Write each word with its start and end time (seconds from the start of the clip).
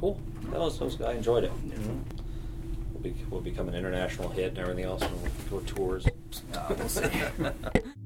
Cool. 0.00 0.18
That 0.50 0.60
was, 0.60 0.78
that 0.78 0.84
was 0.86 1.00
I 1.02 1.12
enjoyed 1.12 1.44
it. 1.44 1.52
We'll, 2.94 3.02
be, 3.02 3.14
we'll 3.28 3.42
become 3.42 3.68
an 3.68 3.74
international 3.74 4.30
hit 4.30 4.50
and 4.50 4.58
everything 4.58 4.84
else 4.84 5.02
when 5.02 5.12
we'll 5.22 5.60
go 5.60 5.66
tours. 5.66 6.06
Uh, 6.54 6.74
we'll 6.78 6.88
see. 6.88 7.10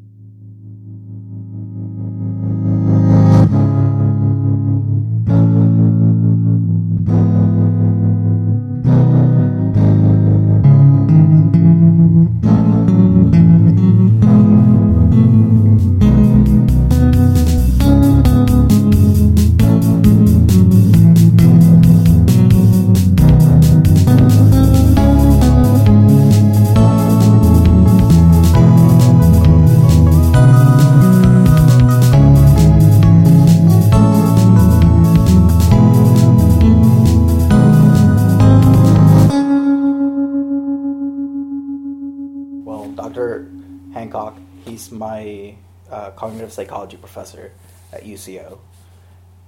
psychology 46.54 46.96
professor 46.96 47.52
at 47.92 48.04
UCO. 48.04 48.58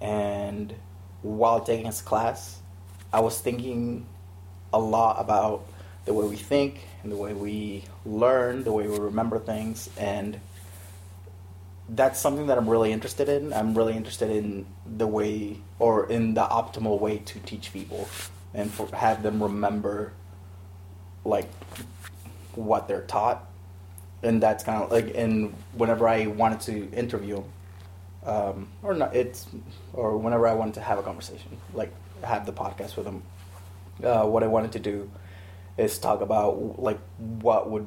And 0.00 0.74
while 1.22 1.60
taking 1.60 1.86
his 1.86 2.02
class, 2.02 2.58
I 3.12 3.20
was 3.20 3.38
thinking 3.38 4.06
a 4.72 4.78
lot 4.78 5.20
about 5.20 5.66
the 6.04 6.12
way 6.12 6.26
we 6.26 6.36
think 6.36 6.80
and 7.02 7.10
the 7.10 7.16
way 7.16 7.32
we 7.32 7.84
learn, 8.04 8.64
the 8.64 8.72
way 8.72 8.86
we 8.86 8.98
remember 8.98 9.38
things, 9.38 9.88
and 9.96 10.40
that's 11.88 12.18
something 12.18 12.48
that 12.48 12.58
I'm 12.58 12.68
really 12.68 12.92
interested 12.92 13.28
in. 13.28 13.52
I'm 13.52 13.76
really 13.76 13.94
interested 13.94 14.30
in 14.30 14.66
the 14.86 15.06
way 15.06 15.58
or 15.78 16.08
in 16.10 16.34
the 16.34 16.42
optimal 16.42 16.98
way 16.98 17.18
to 17.18 17.38
teach 17.40 17.72
people 17.72 18.08
and 18.54 18.70
for, 18.70 18.88
have 18.94 19.22
them 19.22 19.42
remember 19.42 20.12
like 21.24 21.48
what 22.54 22.88
they're 22.88 23.02
taught. 23.02 23.44
And 24.26 24.42
that's 24.42 24.64
kind 24.64 24.82
of 24.82 24.90
like, 24.90 25.14
and 25.14 25.54
whenever 25.74 26.08
I 26.08 26.26
wanted 26.26 26.60
to 26.62 26.90
interview, 26.92 27.42
um, 28.24 28.68
or 28.82 28.94
not, 28.94 29.14
it's, 29.14 29.46
or 29.92 30.18
whenever 30.18 30.48
I 30.48 30.52
wanted 30.52 30.74
to 30.74 30.80
have 30.80 30.98
a 30.98 31.02
conversation, 31.02 31.56
like 31.72 31.92
have 32.24 32.44
the 32.44 32.52
podcast 32.52 32.96
with 32.96 33.06
them, 33.06 33.22
uh, 34.02 34.24
what 34.26 34.42
I 34.42 34.48
wanted 34.48 34.72
to 34.72 34.80
do 34.80 35.10
is 35.78 35.98
talk 35.98 36.20
about 36.22 36.82
like 36.82 36.98
what 37.18 37.70
would, 37.70 37.86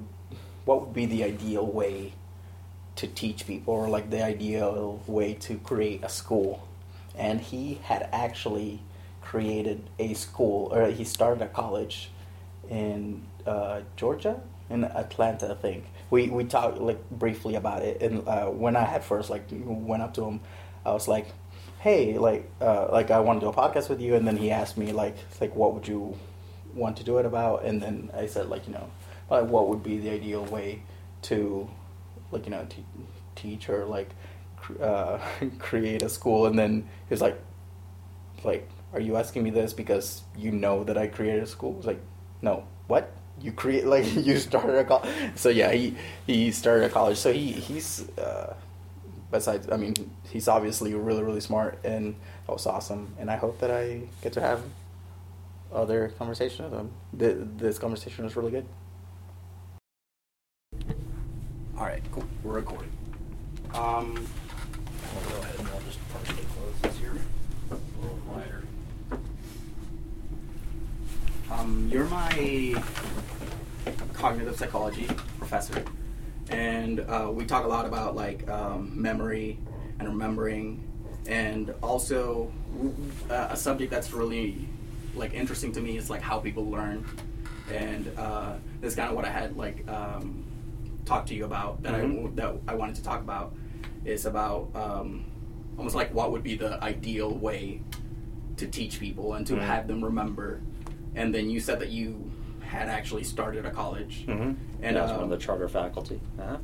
what 0.66 0.82
would 0.82 0.94
be 0.94 1.06
the 1.06 1.24
ideal 1.24 1.66
way 1.66 2.14
to 2.96 3.08
teach 3.08 3.46
people 3.46 3.74
or 3.74 3.90
like 3.90 4.10
the 4.10 4.24
ideal 4.24 5.02
way 5.08 5.34
to 5.34 5.58
create 5.58 6.04
a 6.04 6.10
school. 6.10 6.68
And 7.18 7.42
he 7.42 7.80
had 7.84 8.08
actually 8.14 8.82
created 9.22 9.90
a 10.00 10.14
school, 10.14 10.74
or 10.74 10.90
he 10.90 11.04
started 11.04 11.42
a 11.42 11.48
college 11.48 12.12
in 12.70 13.24
uh, 13.46 13.82
Georgia, 13.98 14.40
in 14.70 14.84
Atlanta, 14.84 15.52
I 15.52 15.56
think. 15.56 15.86
We 16.10 16.30
we 16.30 16.44
talked 16.44 16.80
like 16.80 17.10
briefly 17.10 17.56
about 17.56 17.82
it, 17.82 18.02
and 18.02 18.28
uh, 18.28 18.48
when 18.48 18.76
I 18.76 18.84
had 18.84 19.04
first 19.04 19.30
like 19.30 19.44
went 19.52 20.04
up 20.04 20.14
to 20.16 20.24
him, 20.24 20.42
I 20.86 20.92
was 20.92 21.08
like, 21.08 21.28
"Hey, 21.80 22.18
like 22.18 22.50
uh, 22.62 22.88
like 22.92 23.12
I 23.12 23.20
want 23.20 23.40
to 23.42 23.46
do 23.46 23.50
a 23.50 23.54
podcast 23.54 23.90
with 23.90 24.02
you," 24.02 24.16
and 24.16 24.28
then 24.28 24.38
he 24.38 24.52
asked 24.52 24.78
me 24.78 24.92
like 24.92 25.16
like 25.42 25.56
what 25.56 25.74
would 25.74 25.88
you 25.88 26.18
want 26.74 26.98
to 26.98 27.04
do 27.04 27.18
it 27.18 27.26
about, 27.26 27.64
and 27.66 27.82
then 27.82 28.12
I 28.16 28.28
said 28.28 28.50
like 28.50 28.68
you 28.68 28.74
know 28.74 28.90
like 29.30 29.46
what 29.46 29.68
would 29.70 29.84
be 29.84 29.98
the 30.00 30.10
ideal 30.10 30.46
way 30.46 30.84
to 31.24 31.70
like 32.32 32.46
you 32.46 32.52
know 32.52 32.66
te- 32.70 32.86
teach 33.36 33.70
or 33.70 33.86
like 33.86 34.10
cr- 34.58 34.82
uh, 34.82 35.20
create 35.60 36.02
a 36.02 36.10
school, 36.10 36.46
and 36.48 36.58
then 36.58 36.90
he 37.08 37.14
was 37.14 37.22
like 37.22 37.40
like 38.44 38.68
are 38.94 39.00
you 39.00 39.18
asking 39.18 39.44
me 39.44 39.50
this 39.52 39.74
because 39.74 40.24
you 40.36 40.52
know 40.52 40.84
that 40.84 40.98
I 40.98 41.08
created 41.08 41.44
a 41.44 41.48
school? 41.48 41.74
I 41.74 41.78
was 41.78 41.86
like, 41.86 42.02
no, 42.42 42.64
what? 42.88 43.12
You 43.42 43.52
create 43.52 43.86
like 43.86 44.06
you 44.16 44.38
started 44.38 44.76
a 44.78 44.84
college? 44.84 45.10
So 45.36 45.50
yeah, 45.50 45.72
he 45.72 45.96
he 46.28 46.52
started 46.52 46.86
a 46.86 46.90
college. 46.90 47.18
So 47.18 47.32
he 47.34 47.52
he's 47.52 48.08
uh, 48.18 48.56
besides, 49.32 49.68
I 49.72 49.78
mean, 49.78 49.94
he's 50.30 50.48
obviously 50.48 50.94
really 50.94 51.24
really 51.24 51.42
smart, 51.42 51.80
and 51.84 52.16
that 52.48 52.54
was 52.54 52.66
awesome. 52.66 53.14
And 53.20 53.30
I 53.32 53.38
hope 53.38 53.60
that 53.60 53.72
I 53.72 54.02
get 54.22 54.34
to 54.34 54.42
have 54.42 54.62
other 55.74 56.10
conversation 56.18 56.66
with 56.66 56.74
him. 56.80 56.92
Th- 57.18 57.38
This 57.58 57.78
conversation 57.80 58.24
was 58.26 58.36
really 58.36 58.52
good. 58.52 58.66
All 61.78 61.86
right, 61.86 62.02
cool. 62.12 62.26
We're 62.44 62.56
recording. 62.56 62.92
Um, 63.74 64.28
I'll 65.16 65.30
go 65.30 65.38
ahead 65.42 65.60
and 65.60 65.68
I'll 65.70 65.80
just 65.82 66.00
partially 66.12 66.44
close 66.56 66.74
this 66.82 66.98
here. 66.98 67.14
A 67.72 68.02
little 68.02 68.18
quieter. 68.28 68.64
Um, 71.52 71.90
you're 71.92 72.06
my 72.06 72.84
cognitive 74.14 74.58
psychology 74.58 75.08
professor, 75.38 75.84
and 76.50 77.00
uh, 77.02 77.30
we 77.32 77.46
talk 77.46 77.64
a 77.64 77.68
lot 77.68 77.86
about 77.86 78.16
like 78.16 78.48
um, 78.50 78.92
memory 79.00 79.58
and 80.00 80.08
remembering, 80.08 80.84
and 81.28 81.74
also 81.82 82.52
uh, 83.30 83.48
a 83.52 83.56
subject 83.58 83.92
that's 83.92 84.12
really 84.14 84.68
like 85.16 85.34
interesting 85.34 85.72
to 85.74 85.82
me 85.82 85.98
is 85.98 86.10
like 86.10 86.22
how 86.22 86.40
people 86.40 86.70
learn, 86.70 87.06
and 87.72 88.12
uh, 88.18 88.54
this 88.82 88.92
is 88.92 88.96
kind 88.96 89.10
of 89.10 89.16
what 89.16 89.26
I 89.26 89.30
had 89.30 89.56
like 89.58 89.88
um, 89.90 90.44
talked 91.06 91.28
to 91.30 91.36
you 91.36 91.46
about 91.46 91.82
that 91.84 91.94
Mhm. 91.94 92.28
I 92.28 92.36
that 92.36 92.56
I 92.68 92.76
wanted 92.76 92.96
to 92.96 93.04
talk 93.04 93.22
about 93.22 93.54
is 94.06 94.26
about 94.26 94.70
um, 94.76 95.26
almost 95.78 95.96
like 95.96 96.14
what 96.14 96.32
would 96.32 96.44
be 96.44 96.56
the 96.56 96.82
ideal 96.84 97.32
way 97.34 97.82
to 98.58 98.68
teach 98.68 99.00
people 99.00 99.34
and 99.36 99.48
to 99.48 99.54
Mhm. 99.56 99.62
have 99.62 99.88
them 99.88 100.04
remember. 100.04 100.62
And 101.16 101.34
then 101.34 101.50
you 101.50 101.60
said 101.60 101.80
that 101.80 101.90
you 101.90 102.30
had 102.70 102.88
actually 102.88 103.24
started 103.24 103.66
a 103.66 103.72
college. 103.72 104.26
Mm-hmm. 104.28 104.54
And, 104.84 104.96
yeah, 104.96 105.00
I 105.00 105.02
was 105.02 105.12
uh, 105.12 105.16
one 105.16 105.24
of 105.24 105.30
the 105.32 105.38
charter 105.38 105.68
faculty. 105.68 106.20
Uh-huh. 106.40 106.58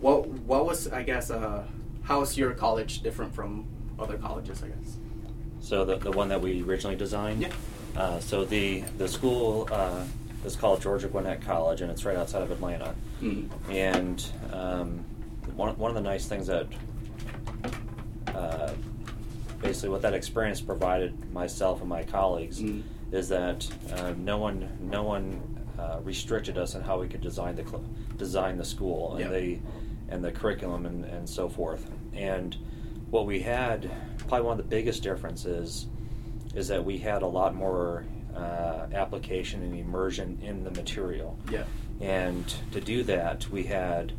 What 0.00 0.26
what 0.28 0.66
was 0.66 0.88
I 0.88 1.04
guess 1.04 1.30
uh, 1.30 1.64
how 2.02 2.20
is 2.22 2.36
your 2.36 2.52
college 2.52 3.02
different 3.02 3.32
from 3.32 3.66
other 3.98 4.18
colleges? 4.18 4.62
I 4.62 4.68
guess. 4.68 4.96
So 5.60 5.84
the, 5.84 5.96
the 5.96 6.10
one 6.10 6.28
that 6.28 6.40
we 6.40 6.62
originally 6.62 6.96
designed. 6.96 7.42
Yeah. 7.42 7.52
Uh, 7.96 8.18
so 8.18 8.44
the 8.44 8.80
the 8.98 9.06
school 9.06 9.68
uh, 9.70 10.04
is 10.44 10.56
called 10.56 10.82
Georgia 10.82 11.06
Gwinnett 11.06 11.42
College, 11.42 11.80
and 11.82 11.90
it's 11.92 12.04
right 12.04 12.16
outside 12.16 12.42
of 12.42 12.50
Atlanta. 12.50 12.94
Mm. 13.22 13.48
And 13.70 14.26
um, 14.52 15.04
one 15.54 15.78
one 15.78 15.90
of 15.90 15.94
the 15.94 16.02
nice 16.02 16.26
things 16.26 16.48
that 16.48 16.66
uh, 18.34 18.72
basically 19.60 19.90
what 19.90 20.02
that 20.02 20.14
experience 20.14 20.60
provided 20.60 21.32
myself 21.32 21.80
and 21.80 21.88
my 21.88 22.02
colleagues 22.02 22.60
Mm. 22.60 22.82
Is 23.12 23.28
that 23.28 23.68
uh, 23.94 24.14
no 24.16 24.38
one 24.38 24.68
no 24.80 25.02
one 25.02 25.40
uh, 25.78 26.00
restricted 26.02 26.58
us 26.58 26.74
on 26.74 26.82
how 26.82 26.98
we 27.00 27.08
could 27.08 27.20
design 27.20 27.54
the 27.54 27.64
cl- 27.64 27.84
design 28.16 28.56
the 28.56 28.64
school 28.64 29.12
and 29.16 29.20
Yeah. 29.20 29.28
the 29.38 29.58
and 30.08 30.24
the 30.24 30.32
curriculum 30.32 30.84
and, 30.86 31.04
and 31.04 31.28
so 31.28 31.48
forth. 31.48 31.90
And 32.12 32.54
what 33.10 33.24
we 33.26 33.40
had, 33.40 33.90
probably 34.18 34.42
one 34.42 34.58
of 34.58 34.64
the 34.64 34.68
biggest 34.68 35.02
differences, 35.02 35.86
is 36.54 36.68
that 36.68 36.84
we 36.84 36.98
had 36.98 37.22
a 37.22 37.26
lot 37.26 37.54
more 37.54 38.04
uh, 38.36 38.86
application 38.92 39.62
and 39.62 39.78
immersion 39.78 40.38
in 40.42 40.64
the 40.64 40.70
material. 40.70 41.38
Yeah. 41.50 41.64
And 42.00 42.46
to 42.72 42.80
do 42.80 43.02
that, 43.04 43.48
we 43.50 43.62
had 43.64 44.12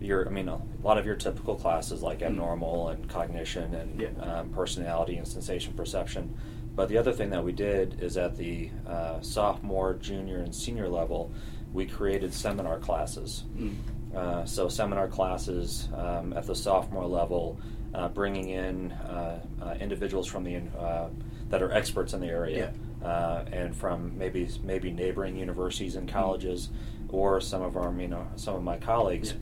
your, 0.00 0.26
I 0.26 0.30
mean, 0.30 0.48
a 0.48 0.60
lot 0.82 0.96
of 0.98 1.06
your 1.06 1.16
typical 1.16 1.56
classes 1.56 2.02
like 2.02 2.20
Mhm. 2.20 2.26
abnormal 2.26 2.88
and 2.90 3.08
cognition 3.08 3.74
and 3.74 4.00
Yeah. 4.00 4.08
um, 4.22 4.50
personality 4.50 5.16
and 5.16 5.26
sensation 5.26 5.72
perception. 5.74 6.34
But 6.74 6.88
the 6.88 6.98
other 6.98 7.12
thing 7.12 7.30
that 7.30 7.44
we 7.44 7.52
did 7.52 8.00
is 8.00 8.16
at 8.16 8.36
the 8.36 8.70
uh, 8.86 9.20
sophomore, 9.20 9.94
junior, 9.94 10.38
and 10.38 10.54
senior 10.54 10.88
level, 10.88 11.32
we 11.72 11.86
created 11.86 12.32
seminar 12.32 12.78
classes. 12.78 13.44
Mm. 13.56 13.76
Uh, 14.14 14.44
so 14.44 14.68
seminar 14.68 15.08
classes 15.08 15.88
um, 15.94 16.32
at 16.32 16.46
the 16.46 16.54
sophomore 16.54 17.06
level, 17.06 17.58
uh, 17.94 18.08
bringing 18.08 18.50
in 18.50 18.92
uh, 18.92 19.40
uh, 19.62 19.74
individuals 19.80 20.26
from 20.26 20.44
the 20.44 20.56
uh, 20.78 21.08
that 21.48 21.62
are 21.62 21.72
experts 21.72 22.12
in 22.12 22.20
the 22.20 22.28
area, 22.28 22.72
uh, 23.04 23.44
and 23.52 23.74
from 23.74 24.16
maybe 24.16 24.48
maybe 24.62 24.90
neighboring 24.90 25.36
universities 25.36 25.96
and 25.96 26.08
colleges, 26.08 26.70
or 27.08 27.40
some 27.40 27.62
of 27.62 27.76
our 27.76 27.92
you 28.00 28.08
know 28.08 28.26
some 28.36 28.54
of 28.54 28.62
my 28.62 28.76
colleagues. 28.76 29.34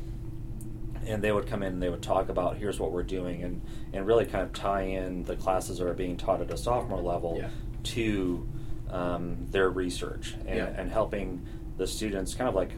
And 1.08 1.22
they 1.24 1.32
would 1.32 1.46
come 1.46 1.62
in 1.62 1.72
and 1.74 1.82
they 1.82 1.88
would 1.88 2.02
talk 2.02 2.28
about 2.28 2.58
here's 2.58 2.78
what 2.78 2.92
we're 2.92 3.02
doing 3.02 3.42
and, 3.42 3.62
and 3.94 4.06
really 4.06 4.26
kind 4.26 4.44
of 4.44 4.52
tie 4.52 4.82
in 4.82 5.24
the 5.24 5.36
classes 5.36 5.78
that 5.78 5.86
are 5.88 5.94
being 5.94 6.16
taught 6.18 6.40
at 6.42 6.50
a 6.50 6.56
sophomore 6.56 7.00
level 7.00 7.38
Yeah. 7.40 7.48
to 7.94 8.46
um, 8.90 9.46
their 9.50 9.70
research 9.70 10.34
and, 10.46 10.56
Yeah. 10.56 10.66
and 10.76 10.90
helping 10.92 11.46
the 11.78 11.86
students 11.86 12.34
kind 12.34 12.48
of 12.48 12.54
like 12.54 12.72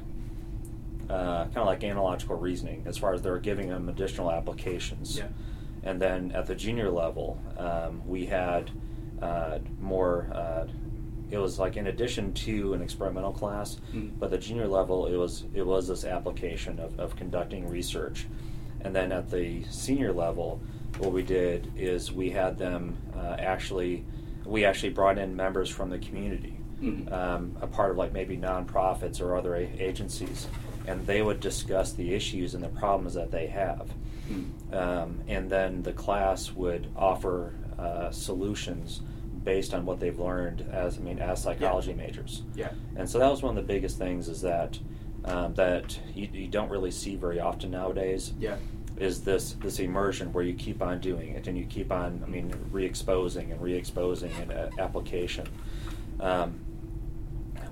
uh, 1.08 1.44
kind 1.46 1.56
of 1.58 1.66
like 1.66 1.82
analogical 1.82 2.36
reasoning 2.36 2.84
as 2.86 2.96
far 2.96 3.12
as 3.14 3.20
they're 3.20 3.38
giving 3.38 3.68
them 3.68 3.88
additional 3.88 4.30
applications. 4.30 5.18
Yeah. 5.18 5.26
And 5.82 6.00
then 6.00 6.30
at 6.32 6.46
the 6.46 6.54
junior 6.54 6.88
level, 6.90 7.36
um, 7.58 8.06
we 8.06 8.26
had 8.26 8.70
uh, 9.20 9.58
more 9.80 10.28
it 11.30 11.38
was 11.38 11.58
like 11.58 11.76
in 11.76 11.86
addition 11.86 12.32
to 12.34 12.74
an 12.74 12.82
experimental 12.82 13.32
class, 13.32 13.78
Mm. 13.94 14.10
but 14.18 14.30
the 14.30 14.38
junior 14.38 14.66
level 14.66 15.06
it 15.06 15.16
was 15.16 15.44
it 15.54 15.64
was 15.66 15.88
this 15.88 16.04
application 16.04 16.78
of, 16.78 16.98
of 16.98 17.16
conducting 17.16 17.68
research, 17.68 18.26
and 18.82 18.94
then 18.94 19.12
at 19.12 19.30
the 19.30 19.62
senior 19.70 20.12
level, 20.12 20.60
what 20.98 21.12
we 21.12 21.22
did 21.22 21.70
is 21.76 22.12
we 22.12 22.30
had 22.30 22.58
them 22.58 22.96
uh, 23.16 23.36
actually 23.38 24.04
we 24.44 24.64
actually 24.64 24.90
brought 24.90 25.18
in 25.18 25.36
members 25.36 25.68
from 25.68 25.90
the 25.90 25.98
community, 25.98 26.56
Mhm. 26.82 27.12
um, 27.12 27.56
a 27.60 27.66
part 27.66 27.90
of 27.92 27.96
like 27.98 28.12
maybe 28.12 28.36
nonprofits 28.36 29.20
or 29.20 29.36
other 29.36 29.54
a- 29.54 29.70
agencies, 29.78 30.48
and 30.86 31.06
they 31.06 31.22
would 31.22 31.38
discuss 31.40 31.92
the 31.92 32.14
issues 32.14 32.54
and 32.54 32.64
the 32.64 32.68
problems 32.70 33.14
that 33.14 33.30
they 33.30 33.46
have. 33.48 33.92
Mm. 34.30 34.74
Um, 34.74 35.20
and 35.28 35.50
then 35.50 35.82
the 35.82 35.92
class 35.92 36.52
would 36.54 36.86
offer 36.96 37.52
uh, 37.78 38.10
solutions 38.10 39.02
based 39.44 39.72
on 39.74 39.86
what 39.86 39.98
they've 40.00 40.18
learned 40.18 40.66
as 40.72 40.98
I 40.98 41.00
mean 41.00 41.18
as 41.18 41.42
psychology 41.42 41.94
majors. 41.94 42.42
Yeah. 42.54 42.70
And 42.96 43.08
so 43.08 43.18
that 43.18 43.30
was 43.30 43.42
one 43.42 43.56
of 43.56 43.66
the 43.66 43.72
biggest 43.72 43.98
things 43.98 44.28
is 44.28 44.40
that 44.42 44.78
um, 45.24 45.54
that 45.54 45.98
you, 46.14 46.28
you 46.32 46.48
don't 46.48 46.70
really 46.70 46.90
see 46.90 47.16
very 47.16 47.40
often 47.40 47.70
nowadays 47.70 48.32
Yeah. 48.38 48.56
is 48.98 49.22
this 49.22 49.52
this 49.60 49.78
immersion 49.78 50.32
where 50.32 50.44
you 50.44 50.54
keep 50.54 50.82
on 50.82 51.00
doing 51.00 51.30
it 51.34 51.46
and 51.46 51.56
you 51.56 51.64
keep 51.64 51.90
on 51.92 52.22
I 52.24 52.28
mean 52.28 52.52
re-exposing 52.70 53.50
and 53.52 53.60
re-exposing 53.60 54.32
and 54.40 54.52
uh, 54.52 54.68
application. 54.78 55.46
Um, 56.20 56.60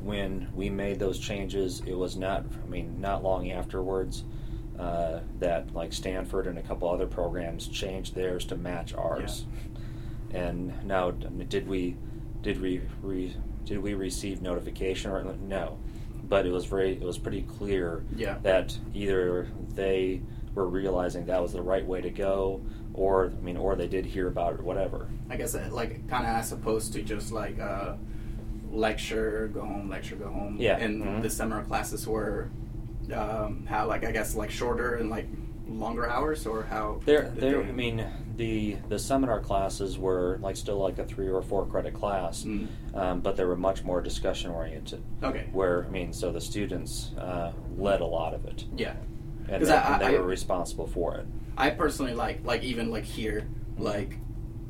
when 0.01 0.49
we 0.55 0.71
made 0.71 0.99
those 0.99 1.19
changes, 1.19 1.83
it 1.87 1.95
was 1.95 2.17
not 2.17 2.45
I 2.65 2.69
mean 2.71 3.01
not 3.01 3.23
long 3.23 3.51
afterwards 3.51 4.25
uh, 4.79 5.21
that 5.41 5.75
like 5.75 5.93
Stanford 5.93 6.47
and 6.47 6.57
a 6.59 6.63
couple 6.63 6.89
other 6.89 7.07
programs 7.07 7.67
changed 7.67 8.15
theirs 8.15 8.45
to 8.47 8.57
match 8.57 8.95
ours. 8.95 9.45
And 10.33 10.73
now, 10.87 11.11
did 11.11 11.67
we 11.67 11.97
did 12.43 12.61
we 12.61 12.81
re, 13.03 13.35
did 13.65 13.79
we 13.79 13.95
receive 13.95 14.43
notification 14.43 15.11
or 15.11 15.23
no? 15.41 15.79
But 16.29 16.45
it 16.47 16.53
was 16.53 16.67
very 16.67 16.93
it 16.93 17.03
was 17.03 17.19
pretty 17.19 17.43
clear 17.43 18.05
Yeah. 18.17 18.37
that 18.43 18.77
either 18.95 19.49
they 19.75 20.21
were 20.55 20.67
realizing 20.69 21.27
that 21.27 21.41
was 21.41 21.53
the 21.53 21.63
right 21.63 21.87
way 21.87 22.01
to 22.03 22.11
go, 22.11 22.61
or 22.95 23.27
I 23.37 23.43
mean, 23.45 23.57
or 23.57 23.75
they 23.77 23.89
did 23.89 24.05
hear 24.05 24.29
about 24.29 24.55
it 24.55 24.61
or 24.61 24.65
whatever. 24.65 25.09
I 25.31 25.37
guess 25.37 25.55
uh, 25.55 25.69
like 25.73 26.07
kind 26.09 26.27
of 26.27 26.35
as 26.37 26.53
opposed 26.53 26.93
to 26.95 27.03
just 27.03 27.33
like 27.33 27.59
uh, 27.59 27.95
lecture, 28.71 29.49
go 29.53 29.61
home, 29.61 29.89
lecture, 29.89 30.17
go 30.17 30.29
home. 30.29 30.57
Yeah. 30.59 30.77
And 30.77 31.03
Mhm. 31.03 31.23
the 31.23 31.31
summer 31.31 31.63
classes 31.65 32.07
were 32.07 32.51
um, 33.15 33.65
how 33.67 33.87
like 33.87 34.05
I 34.05 34.13
guess 34.13 34.35
like 34.35 34.51
shorter 34.51 34.97
and 34.97 35.09
like 35.09 35.27
longer 35.67 36.09
hours 36.09 36.47
or 36.47 36.65
how 36.65 37.01
There, 37.07 37.31
there. 37.35 37.63
they- 37.63 37.69
I 37.69 37.73
mean, 37.73 38.05
the 38.39 38.77
the 38.89 38.99
seminar 38.99 39.41
classes 39.41 39.99
were 39.99 40.39
like 40.41 40.57
still 40.57 40.79
like 40.79 40.99
a 40.99 41.05
three 41.05 41.29
or 41.29 41.43
four 41.43 41.67
credit 41.67 41.93
class, 41.93 42.45
Mm. 42.45 42.69
um, 42.95 43.21
but 43.21 43.37
they 43.37 43.45
were 43.45 43.57
much 43.57 43.83
more 43.85 44.01
discussion 44.01 44.51
oriented. 44.53 45.03
Okay. 45.23 45.49
Where 45.53 45.85
I 45.85 45.89
mean, 45.91 46.13
so 46.13 46.31
the 46.33 46.41
students 46.41 47.13
uh, 47.19 47.53
led 47.77 48.01
a 48.01 48.07
lot 48.07 48.33
of 48.35 48.45
it, 48.47 48.65
Yeah. 48.77 48.95
and, 49.49 49.67
they, 49.67 49.73
I- 49.73 49.93
and 49.95 50.01
they 50.03 50.17
I- 50.17 50.21
were 50.21 50.27
responsible 50.27 50.87
for 50.87 51.17
it. 51.17 51.27
I 51.59 51.71
personally 51.71 52.15
like 52.15 52.47
like 52.47 52.63
even 52.63 52.91
like 52.91 53.05
here 53.05 53.47
like 53.77 54.17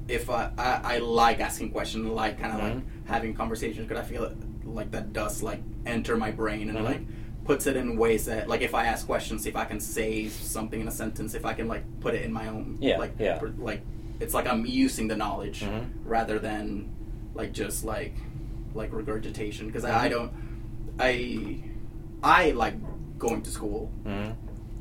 if 0.08 0.30
I 0.30 0.50
I, 0.56 0.94
I 0.94 0.98
like 0.98 1.38
asking 1.38 1.70
questions 1.70 2.06
like 2.06 2.40
kind 2.40 2.54
of 2.54 2.60
Mhm. 2.60 2.74
like 2.76 2.84
having 3.06 3.34
conversations 3.34 3.86
because 3.86 4.02
I 4.02 4.06
feel 4.08 4.32
like 4.64 4.90
that 4.92 5.12
does 5.12 5.42
like 5.42 5.62
enter 5.84 6.16
my 6.16 6.30
brain 6.30 6.70
and 6.70 6.78
Mhm. 6.78 6.84
like 6.84 7.00
puts 7.48 7.66
it 7.66 7.76
in 7.76 7.96
ways 7.96 8.22
that 8.26 8.42
like 8.52 8.60
if 8.68 8.74
I 8.74 8.84
ask 8.92 9.06
questions 9.06 9.42
see 9.44 9.48
if 9.54 9.56
I 9.64 9.64
can 9.72 9.80
say 9.80 10.28
something 10.28 10.80
in 10.82 10.86
a 10.88 10.90
sentence 11.02 11.30
if 11.40 11.44
I 11.50 11.54
can 11.58 11.66
like 11.74 11.84
put 12.04 12.12
it 12.14 12.22
in 12.28 12.32
my 12.40 12.46
own 12.48 12.76
Yeah, 12.80 12.98
like 12.98 13.14
yeah. 13.18 13.38
per- 13.38 13.54
like 13.70 13.80
it's 14.20 14.34
like 14.34 14.46
I'm 14.52 14.64
using 14.66 15.08
the 15.12 15.16
knowledge 15.16 15.58
Mhm. 15.62 15.84
rather 16.04 16.38
than 16.38 16.64
like 17.34 17.50
just 17.62 17.78
like 17.84 18.14
like 18.80 18.90
regurgitation 18.92 19.66
because 19.68 19.84
I, 19.84 19.90
Mm-hmm. 19.90 20.04
I 20.04 20.08
don't 20.14 20.32
I 21.00 21.10
I 22.22 22.50
like 22.52 22.74
going 23.18 23.42
to 23.42 23.50
school 23.50 23.82
hmm 24.04 24.30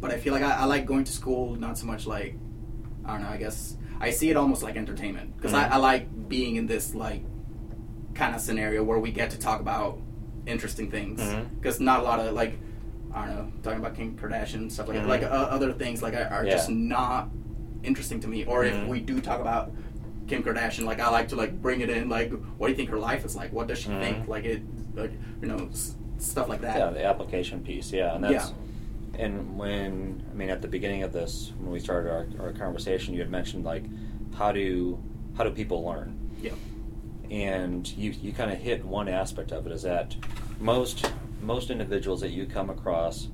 but 0.01 0.11
I 0.11 0.17
feel 0.23 0.33
like 0.33 0.43
I, 0.43 0.51
I 0.63 0.65
like 0.65 0.85
going 0.85 1.05
to 1.05 1.11
school 1.21 1.55
not 1.55 1.77
so 1.77 1.85
much 1.87 2.05
like 2.05 2.35
I 3.05 3.13
don't 3.13 3.23
know. 3.23 3.29
I 3.29 3.37
guess 3.37 3.77
I 3.99 4.09
see 4.11 4.29
it 4.29 4.35
almost 4.37 4.61
like 4.61 4.75
entertainment 4.75 5.27
because. 5.37 5.53
I, 5.53 5.63
I 5.69 5.77
like 5.77 6.03
being 6.35 6.57
in 6.57 6.65
this 6.67 6.93
like 6.93 7.23
kind 8.13 8.35
of 8.35 8.41
scenario 8.41 8.83
where 8.83 8.99
we 8.99 9.11
get 9.11 9.29
to 9.31 9.39
talk 9.39 9.59
about 9.61 9.93
interesting 10.47 10.89
things 10.89 11.21
because 11.59 11.79
not 11.79 11.99
a 11.99 12.03
lot 12.03 12.19
of 12.19 12.33
like 12.33 12.57
I 13.13 13.25
don't 13.27 13.35
know 13.35 13.51
talking 13.63 13.79
about 13.79 13.95
Kim 13.95 14.17
Kardashian 14.17 14.71
stuff 14.71 14.87
like 14.87 14.97
Mhm. 14.97 15.01
that. 15.03 15.07
like 15.09 15.23
uh, 15.23 15.27
other 15.27 15.73
things 15.73 16.01
like 16.01 16.13
are, 16.13 16.43
Yeah. 16.45 16.51
just 16.51 16.69
not 16.69 17.29
interesting 17.83 18.19
to 18.21 18.27
me. 18.27 18.45
Or 18.45 18.63
Mhm. 18.63 18.83
if 18.83 18.87
we 18.87 18.99
do 18.99 19.21
talk 19.21 19.39
about 19.39 19.71
Kim 20.27 20.43
Kardashian, 20.43 20.83
like 20.85 20.99
I 20.99 21.09
like 21.09 21.27
to 21.29 21.35
like 21.35 21.61
bring 21.61 21.81
it 21.81 21.89
in 21.89 22.09
like 22.09 22.31
what 22.57 22.67
do 22.67 22.71
you 22.73 22.77
think 22.77 22.89
her 22.89 22.99
life 22.99 23.23
is 23.25 23.35
like? 23.35 23.51
What 23.53 23.67
does 23.67 23.79
she 23.79 23.89
think? 23.89 24.27
Like 24.27 24.45
it 24.45 24.61
like 24.95 25.11
you 25.41 25.47
know 25.47 25.67
s- 25.71 25.95
stuff 26.17 26.47
like 26.49 26.61
that. 26.61 26.77
Yeah, 26.77 26.89
the 26.89 27.05
application 27.05 27.61
piece. 27.61 27.91
Yeah, 27.91 28.15
and 28.15 28.23
that's 28.23 28.49
Yeah. 29.15 29.23
and 29.25 29.57
when 29.57 30.21
I 30.31 30.35
mean 30.35 30.49
at 30.49 30.61
the 30.61 30.67
beginning 30.67 31.03
of 31.03 31.11
this 31.13 31.53
when 31.59 31.71
we 31.71 31.79
started 31.79 32.09
our, 32.11 32.27
our 32.47 32.51
conversation, 32.53 33.13
you 33.13 33.21
had 33.21 33.29
mentioned 33.31 33.63
like 33.63 33.83
how 34.35 34.51
do 34.51 34.99
how 35.37 35.43
do 35.43 35.51
people 35.51 35.83
learn? 35.83 36.17
Yeah. 36.41 36.51
And 37.31 37.87
you 37.97 38.11
you 38.21 38.31
kind 38.31 38.51
of 38.51 38.57
hit 38.57 38.83
one 38.85 39.07
aspect 39.07 39.51
of 39.51 39.65
it 39.65 39.71
is 39.71 39.81
that 39.83 40.15
most 40.59 41.11
most 41.41 41.69
individuals 41.69 42.21
that 42.21 42.29
you 42.31 42.45
come 42.45 42.69
across 42.69 43.27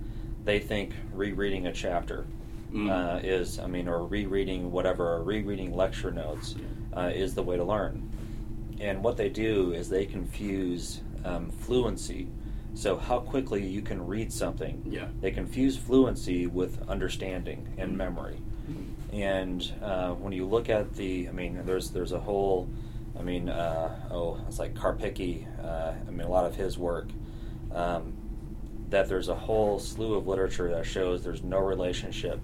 they 0.44 0.60
think 0.60 0.94
rereading 1.13 1.68
a 1.68 1.72
chapter 1.74 2.25
Mm. 2.74 2.90
uh, 2.90 3.19
is 3.24 3.60
I 3.60 3.68
mean 3.68 3.88
or 3.88 4.04
rereading 4.04 4.72
whatever 4.72 5.13
or 5.13 5.22
rereading 5.24 5.75
lecture 5.75 6.10
notes 6.10 6.56
uh, 6.98 7.12
is 7.13 7.36
the 7.36 7.44
way 7.44 7.56
to 7.56 7.63
learn 7.63 8.10
and 8.80 9.04
what 9.04 9.16
they 9.16 9.30
do 9.30 9.74
is 9.74 9.90
they 9.90 10.07
confuse 10.07 11.01
um, 11.24 11.51
fluency 11.51 12.28
so 12.74 12.98
how 12.98 13.19
quickly 13.19 13.63
you 13.63 13.84
can 13.84 14.04
read 14.04 14.34
something 14.34 14.81
Yeah. 14.89 15.06
they 15.22 15.30
confuse 15.30 15.78
fluency 15.78 16.48
with 16.48 16.81
understanding 16.89 17.68
and 17.78 17.92
Mhm. 17.92 17.96
memory 17.98 18.38
and 19.13 19.72
uh, 19.84 20.13
when 20.16 20.34
you 20.34 20.48
look 20.48 20.69
at 20.69 20.96
the, 20.96 21.30
I 21.30 21.31
mean, 21.31 21.62
there's 21.66 21.92
there's 21.92 22.13
a 22.13 22.19
whole, 22.19 22.68
I 23.18 23.21
mean, 23.21 23.50
uh, 23.50 23.95
oh, 24.12 24.39
it's 24.48 24.60
like 24.60 24.74
Karpicki. 24.74 25.45
Uh, 25.63 25.94
I 26.07 26.12
mean, 26.12 26.21
a 26.21 26.30
lot 26.30 26.45
of 26.45 26.56
his 26.56 26.77
work. 26.77 27.10
Um, 27.74 28.13
that 28.89 29.10
there's 29.10 29.27
a 29.30 29.36
whole 29.36 29.80
slew 29.80 30.13
of 30.15 30.27
literature 30.27 30.69
that 30.69 30.86
shows 30.86 31.24
there's 31.24 31.42
no 31.44 31.57
relationship 31.60 32.39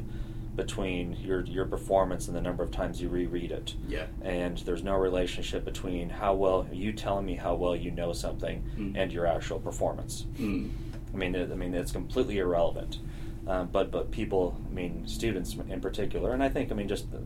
between 0.56 1.14
your 1.22 1.42
your 1.46 1.66
performance 1.66 2.28
and 2.28 2.36
the 2.36 2.42
number 2.42 2.64
of 2.64 2.72
times 2.72 3.00
you 3.02 3.08
reread 3.08 3.52
it. 3.52 3.76
Yeah. 3.88 4.08
And 4.24 4.58
there's 4.60 4.84
no 4.84 4.96
relationship 4.96 5.64
between 5.64 6.10
how 6.10 6.34
well 6.34 6.68
you 6.72 6.92
telling 6.92 7.26
me 7.26 7.36
how 7.36 7.56
well 7.56 7.76
you 7.76 7.92
know 7.92 8.14
something 8.14 8.64
Mm. 8.78 8.98
and 8.98 9.12
your 9.14 9.26
actual 9.28 9.60
performance. 9.60 10.26
Mm. 10.38 10.72
I 11.14 11.18
mean, 11.18 11.36
it, 11.36 11.52
I 11.52 11.56
mean, 11.56 11.74
it's 11.74 11.92
completely 11.92 12.40
irrelevant. 12.40 13.00
Um, 13.48 13.70
but 13.72 13.92
but 13.92 14.12
people, 14.12 14.60
I 14.70 14.74
mean, 14.74 15.08
students 15.08 15.56
in 15.70 15.80
particular, 15.82 16.32
and 16.34 16.44
I 16.44 16.50
think 16.50 16.72
I 16.72 16.76
mean 16.76 16.88
just 16.88 17.12
the 17.12 17.22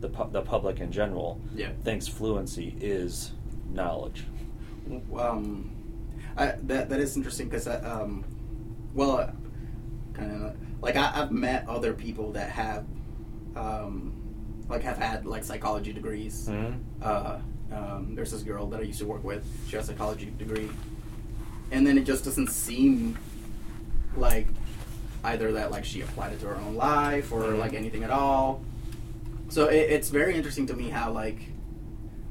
the, 0.00 0.08
pu- 0.08 0.30
the 0.30 0.42
public 0.42 0.80
in 0.80 0.92
general 0.92 1.40
Yeah. 1.54 1.70
thinks 1.84 2.06
fluency 2.06 2.76
is 2.80 3.32
knowledge. 3.72 4.24
um, 5.18 5.70
I, 6.36 6.54
that 6.64 6.88
that 6.90 7.00
is 7.00 7.16
interesting 7.16 7.48
because 7.48 7.66
um, 7.66 8.24
well, 8.94 9.32
kind 10.12 10.30
of 10.44 10.56
like 10.82 10.96
I, 10.96 11.22
I've 11.22 11.32
met 11.32 11.66
other 11.68 11.92
people 11.94 12.32
that 12.32 12.50
have 12.50 12.84
um, 13.56 14.12
like 14.68 14.82
have 14.82 14.98
had 14.98 15.24
like 15.26 15.44
psychology 15.44 15.92
degrees. 15.92 16.48
Mhm. 16.48 16.78
Uh, 17.02 17.38
um, 17.72 18.14
there's 18.14 18.30
this 18.30 18.42
girl 18.42 18.66
that 18.66 18.80
I 18.80 18.82
used 18.84 18.98
to 19.00 19.06
work 19.06 19.24
with. 19.24 19.44
She 19.68 19.76
has 19.76 19.88
a 19.88 19.92
psychology 19.92 20.32
degree, 20.38 20.68
and 21.70 21.86
then 21.86 21.96
it 21.98 22.04
just 22.04 22.24
doesn't 22.24 22.50
seem 22.50 23.16
like 24.16 24.46
either 25.24 25.52
that 25.52 25.70
like 25.70 25.84
she 25.84 26.02
applied 26.02 26.32
it 26.34 26.40
to 26.40 26.46
her 26.46 26.56
own 26.56 26.76
life 26.76 27.32
or 27.32 27.42
Mhm. 27.44 27.58
like 27.58 27.72
anything 27.74 28.04
at 28.04 28.10
all. 28.10 28.62
So 29.48 29.66
it, 29.68 29.90
it's 29.90 30.08
very 30.10 30.34
interesting 30.36 30.66
to 30.66 30.74
me 30.74 30.88
how 30.90 31.10
like 31.12 31.38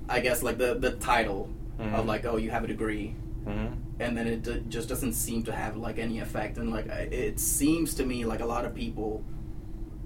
I 0.09 0.19
guess 0.19 0.43
like 0.43 0.57
the 0.57 0.75
the 0.75 0.91
title 0.91 1.49
of 1.79 1.85
Mhm. 1.85 2.05
like 2.05 2.25
oh 2.25 2.37
you 2.37 2.51
have 2.51 2.63
a 2.63 2.67
degree 2.67 3.15
Mhm. 3.45 3.75
and 3.99 4.17
then 4.17 4.27
it 4.27 4.43
d- 4.43 4.63
just 4.69 4.87
doesn't 4.87 5.13
seem 5.13 5.43
to 5.43 5.51
have 5.51 5.75
like 5.77 5.97
any 5.99 6.19
effect 6.19 6.57
and 6.57 6.69
like 6.71 6.87
it 6.87 7.39
seems 7.39 7.93
to 7.95 8.05
me 8.05 8.23
like 8.25 8.39
a 8.41 8.45
lot 8.45 8.63
of 8.65 8.73
people 8.73 9.23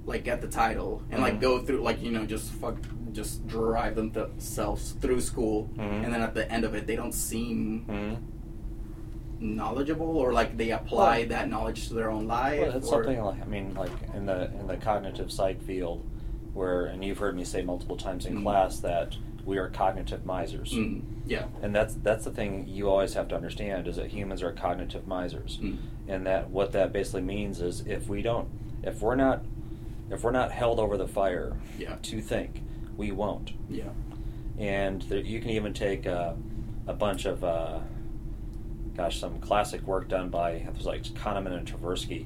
like 0.05 0.23
get 0.23 0.41
the 0.41 0.47
title 0.47 1.03
and 1.11 1.21
like 1.21 1.35
Mhm. 1.35 1.41
go 1.41 1.59
through 1.59 1.81
like 1.81 2.01
you 2.01 2.11
know 2.11 2.25
just 2.25 2.51
fuck 2.53 2.77
just 3.11 3.45
drive 3.47 3.95
themselves 3.95 4.93
through 5.01 5.21
school 5.21 5.69
Mhm. 5.77 6.03
and 6.05 6.13
then 6.13 6.21
at 6.21 6.33
the 6.33 6.49
end 6.51 6.63
of 6.63 6.73
it 6.73 6.87
they 6.87 6.95
don't 6.95 7.13
seem 7.13 7.85
Mhm. 7.87 8.17
knowledgeable 9.41 10.17
or 10.17 10.33
like 10.33 10.57
they 10.57 10.71
apply 10.71 11.19
Well- 11.19 11.29
that 11.29 11.49
knowledge 11.49 11.87
to 11.89 11.93
their 11.93 12.09
own 12.09 12.27
life 12.27 12.59
Well, 12.61 12.77
it's 12.77 12.87
or, 12.87 13.03
something 13.03 13.21
like 13.23 13.41
I 13.41 13.45
mean, 13.45 13.73
like 13.75 13.91
in 14.15 14.25
the 14.25 14.51
in 14.59 14.67
the 14.67 14.77
cognitive 14.77 15.31
psych 15.31 15.61
field, 15.61 16.03
where 16.53 16.85
and 16.85 17.03
you've 17.03 17.17
heard 17.19 17.35
me 17.35 17.43
say 17.43 17.61
multiple 17.61 17.97
times 17.97 18.25
in 18.25 18.37
Mhm. 18.37 18.43
class 18.43 18.79
that 18.79 19.15
we 19.45 19.57
are 19.57 19.69
cognitive 19.69 20.25
misers. 20.25 20.73
Mm, 20.73 21.01
yeah 21.25 21.45
And 21.61 21.73
that's 21.75 21.95
that's 21.95 22.25
the 22.25 22.31
thing 22.31 22.67
you 22.67 22.89
always 22.89 23.13
have 23.13 23.27
to 23.29 23.35
understand 23.35 23.87
is 23.87 23.95
that 23.95 24.07
humans 24.07 24.41
are 24.43 24.51
cognitive 24.51 25.07
misers, 25.07 25.57
Mm. 25.61 25.77
and 26.07 26.25
that 26.27 26.49
what 26.49 26.71
that 26.73 26.91
basically 26.93 27.21
means 27.21 27.61
is 27.61 27.81
if 27.87 28.07
we 28.09 28.21
don't, 28.21 28.47
if 28.83 29.01
we're 29.01 29.15
not, 29.15 29.43
if 30.11 30.23
we're 30.23 30.31
not 30.31 30.51
held 30.51 30.79
over 30.79 30.97
the 30.97 31.07
fire 31.07 31.53
Yeah. 31.77 31.95
to 32.01 32.21
think, 32.21 32.61
we 32.97 33.11
won't. 33.11 33.53
yeah 33.69 33.89
And 34.57 35.01
there, 35.03 35.19
you 35.21 35.39
can 35.39 35.51
even 35.51 35.73
take 35.73 36.05
a, 36.05 36.35
a 36.85 36.93
bunch 36.93 37.25
of, 37.25 37.43
uh, 37.43 37.79
gosh, 38.97 39.19
some 39.19 39.39
classic 39.39 39.81
work 39.87 40.09
done 40.09 40.29
by 40.29 40.51
it 40.51 40.75
was 40.75 40.85
like 40.85 41.03
Kahneman 41.03 41.53
and 41.57 41.65
Tversky 41.67 42.25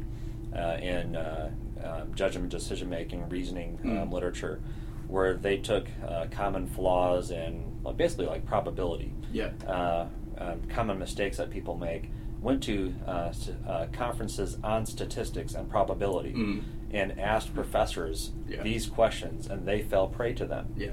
uh, 0.55 0.77
in 0.81 1.15
uh, 1.15 1.51
um, 1.83 2.13
judgment, 2.15 2.49
decision 2.49 2.89
making, 2.89 3.27
reasoning 3.29 3.79
um, 3.83 3.89
Mm. 4.09 4.11
literature, 4.13 4.59
where 5.07 5.35
they 5.35 5.57
took 5.57 5.87
uh, 6.07 6.25
common 6.31 6.67
flaws 6.67 7.31
and 7.31 7.63
well, 7.83 7.93
basically 7.93 8.25
like 8.25 8.45
probability, 8.45 9.11
Yeah. 9.31 9.51
uh, 9.67 10.07
um, 10.37 10.61
common 10.69 10.97
mistakes 10.99 11.37
that 11.37 11.49
people 11.49 11.75
make, 11.77 12.09
went 12.41 12.63
to 12.63 12.93
uh, 13.07 13.31
uh, 13.67 13.85
conferences 13.93 14.57
on 14.63 14.85
statistics 14.85 15.53
and 15.53 15.69
probability, 15.69 16.33
Mm. 16.33 16.63
and 16.91 17.19
asked 17.19 17.53
professors 17.53 18.31
Yeah. 18.47 18.63
these 18.63 18.87
questions, 18.87 19.47
and 19.47 19.65
they 19.67 19.81
fell 19.81 20.07
prey 20.07 20.33
to 20.33 20.45
them. 20.45 20.73
Yeah. 20.77 20.91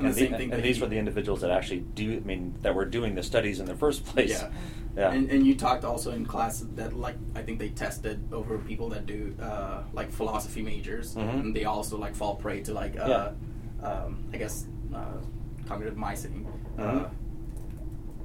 And, 0.00 0.14
the 0.14 0.26
and 0.52 0.62
these 0.62 0.80
were 0.80 0.86
the 0.86 0.98
individuals 0.98 1.40
that 1.40 1.50
actually 1.50 1.80
do. 1.80 2.16
I 2.16 2.20
mean, 2.20 2.54
that 2.62 2.74
were 2.74 2.84
doing 2.84 3.14
the 3.14 3.22
studies 3.22 3.58
in 3.60 3.66
the 3.66 3.74
first 3.74 4.04
place. 4.04 4.30
Yeah. 4.30 4.50
Yeah. 4.96 5.12
And, 5.12 5.30
and 5.30 5.46
you 5.46 5.54
talked 5.54 5.84
also 5.84 6.10
in 6.10 6.26
class 6.26 6.64
that 6.74 6.92
like 6.92 7.14
I 7.36 7.42
think 7.42 7.60
they 7.60 7.68
tested 7.68 8.18
over 8.32 8.58
people 8.58 8.88
that 8.88 9.06
do 9.06 9.32
uh, 9.40 9.82
like 9.92 10.10
philosophy 10.10 10.60
majors, 10.60 11.14
Mhm. 11.14 11.40
and 11.40 11.54
they 11.54 11.64
also 11.66 11.96
like 11.96 12.16
fall 12.16 12.34
prey 12.34 12.62
to 12.62 12.72
like 12.72 12.98
uh, 12.98 13.30
um, 13.80 14.24
I 14.32 14.38
guess 14.38 14.66
uh, 14.92 15.18
cognitive 15.68 15.96
mising. 15.96 16.48
Uh, 16.76 16.82
Mhm. 16.82 17.10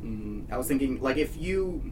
mm, 0.04 0.52
I 0.52 0.58
was 0.58 0.68
thinking 0.68 1.00
like 1.00 1.18
if 1.18 1.38
you, 1.40 1.92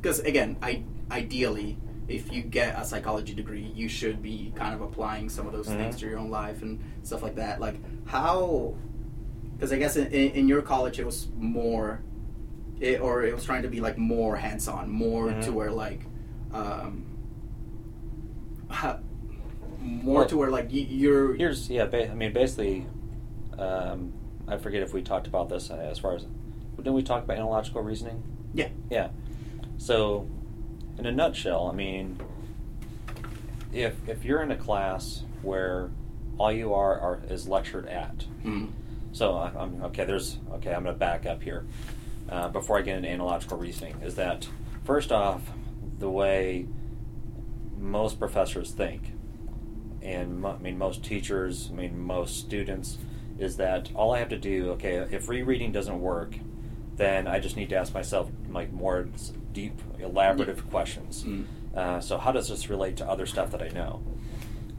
because 0.00 0.20
again, 0.20 0.56
I 0.62 0.82
ideally. 1.10 1.78
If 2.08 2.32
you 2.32 2.42
get 2.42 2.76
a 2.76 2.84
psychology 2.84 3.34
degree, 3.34 3.70
you 3.72 3.88
should 3.88 4.20
be 4.20 4.52
kind 4.56 4.74
of 4.74 4.80
applying 4.80 5.28
some 5.30 5.46
of 5.46 5.52
those 5.52 5.68
Mhm. 5.68 5.76
things 5.76 5.96
to 5.98 6.06
your 6.08 6.18
own 6.18 6.28
life 6.28 6.60
and 6.60 6.80
stuff 7.04 7.22
like 7.22 7.36
that. 7.36 7.60
Like 7.60 7.76
how, 8.04 8.74
because 9.60 9.72
I 9.74 9.78
guess 9.78 9.96
in, 9.96 10.06
in, 10.06 10.48
your 10.48 10.62
college 10.62 10.98
it 10.98 11.04
was 11.04 11.28
more 11.36 12.00
it, 12.80 12.98
or 13.02 13.22
it 13.24 13.34
was 13.34 13.44
trying 13.44 13.60
to 13.62 13.68
be 13.68 13.80
like 13.82 13.98
more 13.98 14.36
hands-on, 14.36 14.88
more 14.90 15.26
Mhm. 15.28 15.44
to 15.44 15.52
where 15.52 15.70
like, 15.70 16.00
um, 16.50 17.04
more 19.80 20.20
Well, 20.20 20.26
to 20.28 20.36
where 20.38 20.50
like 20.50 20.68
you're. 20.70 21.34
Here's 21.34 21.68
yeah. 21.68 21.84
Ba- 21.84 22.10
I 22.10 22.14
mean, 22.14 22.32
basically, 22.32 22.86
um, 23.58 24.14
I 24.48 24.56
forget 24.56 24.80
if 24.82 24.94
we 24.94 25.02
talked 25.02 25.26
about 25.26 25.50
this 25.50 25.70
uh, 25.70 25.74
as 25.74 25.98
far 25.98 26.14
as 26.16 26.24
didn't 26.76 26.94
we 26.94 27.02
talk 27.02 27.24
about 27.24 27.36
analogical 27.36 27.82
reasoning? 27.82 28.22
yeah, 28.54 28.68
Yeah. 28.88 29.10
So, 29.76 30.26
in 30.98 31.04
a 31.04 31.12
nutshell, 31.12 31.68
I 31.70 31.74
mean, 31.74 32.18
if 33.74 33.94
if 34.08 34.24
you're 34.24 34.40
in 34.42 34.50
a 34.50 34.56
class 34.56 35.24
where 35.42 35.90
all 36.38 36.50
you 36.50 36.72
are, 36.72 36.98
are 36.98 37.20
is 37.28 37.46
lectured 37.46 37.86
at, 37.88 38.24
mm, 38.42 38.70
so 39.12 39.34
I- 39.36 39.52
I'm 39.58 39.82
okay. 39.84 40.04
There's 40.04 40.38
okay. 40.54 40.72
I'm 40.74 40.82
going 40.84 40.94
to 40.94 40.98
back 40.98 41.26
up 41.26 41.42
here 41.42 41.64
uh, 42.28 42.48
before 42.48 42.78
I 42.78 42.82
get 42.82 42.96
into 42.96 43.08
analogical 43.08 43.58
reasoning. 43.58 43.96
Is 44.02 44.14
that 44.16 44.48
first 44.84 45.10
off, 45.12 45.42
the 45.98 46.10
way 46.10 46.66
most 47.78 48.18
professors 48.18 48.70
think, 48.72 49.12
and 50.02 50.40
mo- 50.40 50.56
I 50.58 50.62
mean 50.62 50.78
most 50.78 51.02
teachers, 51.04 51.70
I 51.72 51.76
mean 51.76 51.98
most 51.98 52.38
students, 52.38 52.98
is 53.38 53.56
that 53.56 53.90
all 53.94 54.12
I 54.14 54.18
have 54.18 54.28
to 54.30 54.38
do, 54.38 54.70
okay, 54.72 54.96
if 55.10 55.28
rereading 55.28 55.72
doesn't 55.72 56.00
work, 56.00 56.34
then 56.96 57.26
I 57.26 57.40
just 57.40 57.56
need 57.56 57.70
to 57.70 57.76
ask 57.76 57.94
myself 57.94 58.30
like 58.50 58.72
more 58.72 59.08
deep, 59.52 59.80
elaborative 59.98 60.68
questions. 60.70 61.24
mm, 61.24 61.44
Uh, 61.74 62.00
so 62.00 62.18
how 62.18 62.32
does 62.32 62.48
this 62.48 62.68
relate 62.68 62.96
to 62.98 63.06
other 63.08 63.24
stuff 63.26 63.50
that 63.52 63.62
I 63.62 63.68
know? 63.68 64.02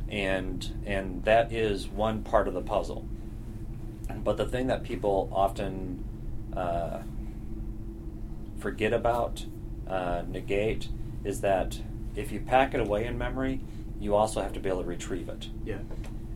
And 0.09 0.67
and 0.85 1.23
that 1.23 1.51
is 1.51 1.87
one 1.87 2.21
part 2.21 2.47
of 2.47 2.53
the 2.53 2.61
puzzle. 2.61 3.07
But 4.23 4.37
the 4.37 4.45
thing 4.45 4.67
that 4.67 4.83
people 4.83 5.29
often 5.33 6.03
uh, 6.55 6.99
forget 8.59 8.93
about, 8.93 9.45
uh, 9.87 10.23
negate, 10.27 10.87
is 11.23 11.41
that 11.41 11.79
if 12.15 12.31
you 12.31 12.39
pack 12.39 12.73
it 12.73 12.79
away 12.79 13.05
in 13.05 13.17
memory, 13.17 13.59
you 13.99 14.15
also 14.15 14.41
have 14.41 14.53
to 14.53 14.59
be 14.59 14.69
able 14.69 14.81
to 14.81 14.87
retrieve 14.87 15.29
it. 15.29 15.47
yeah, 15.65 15.77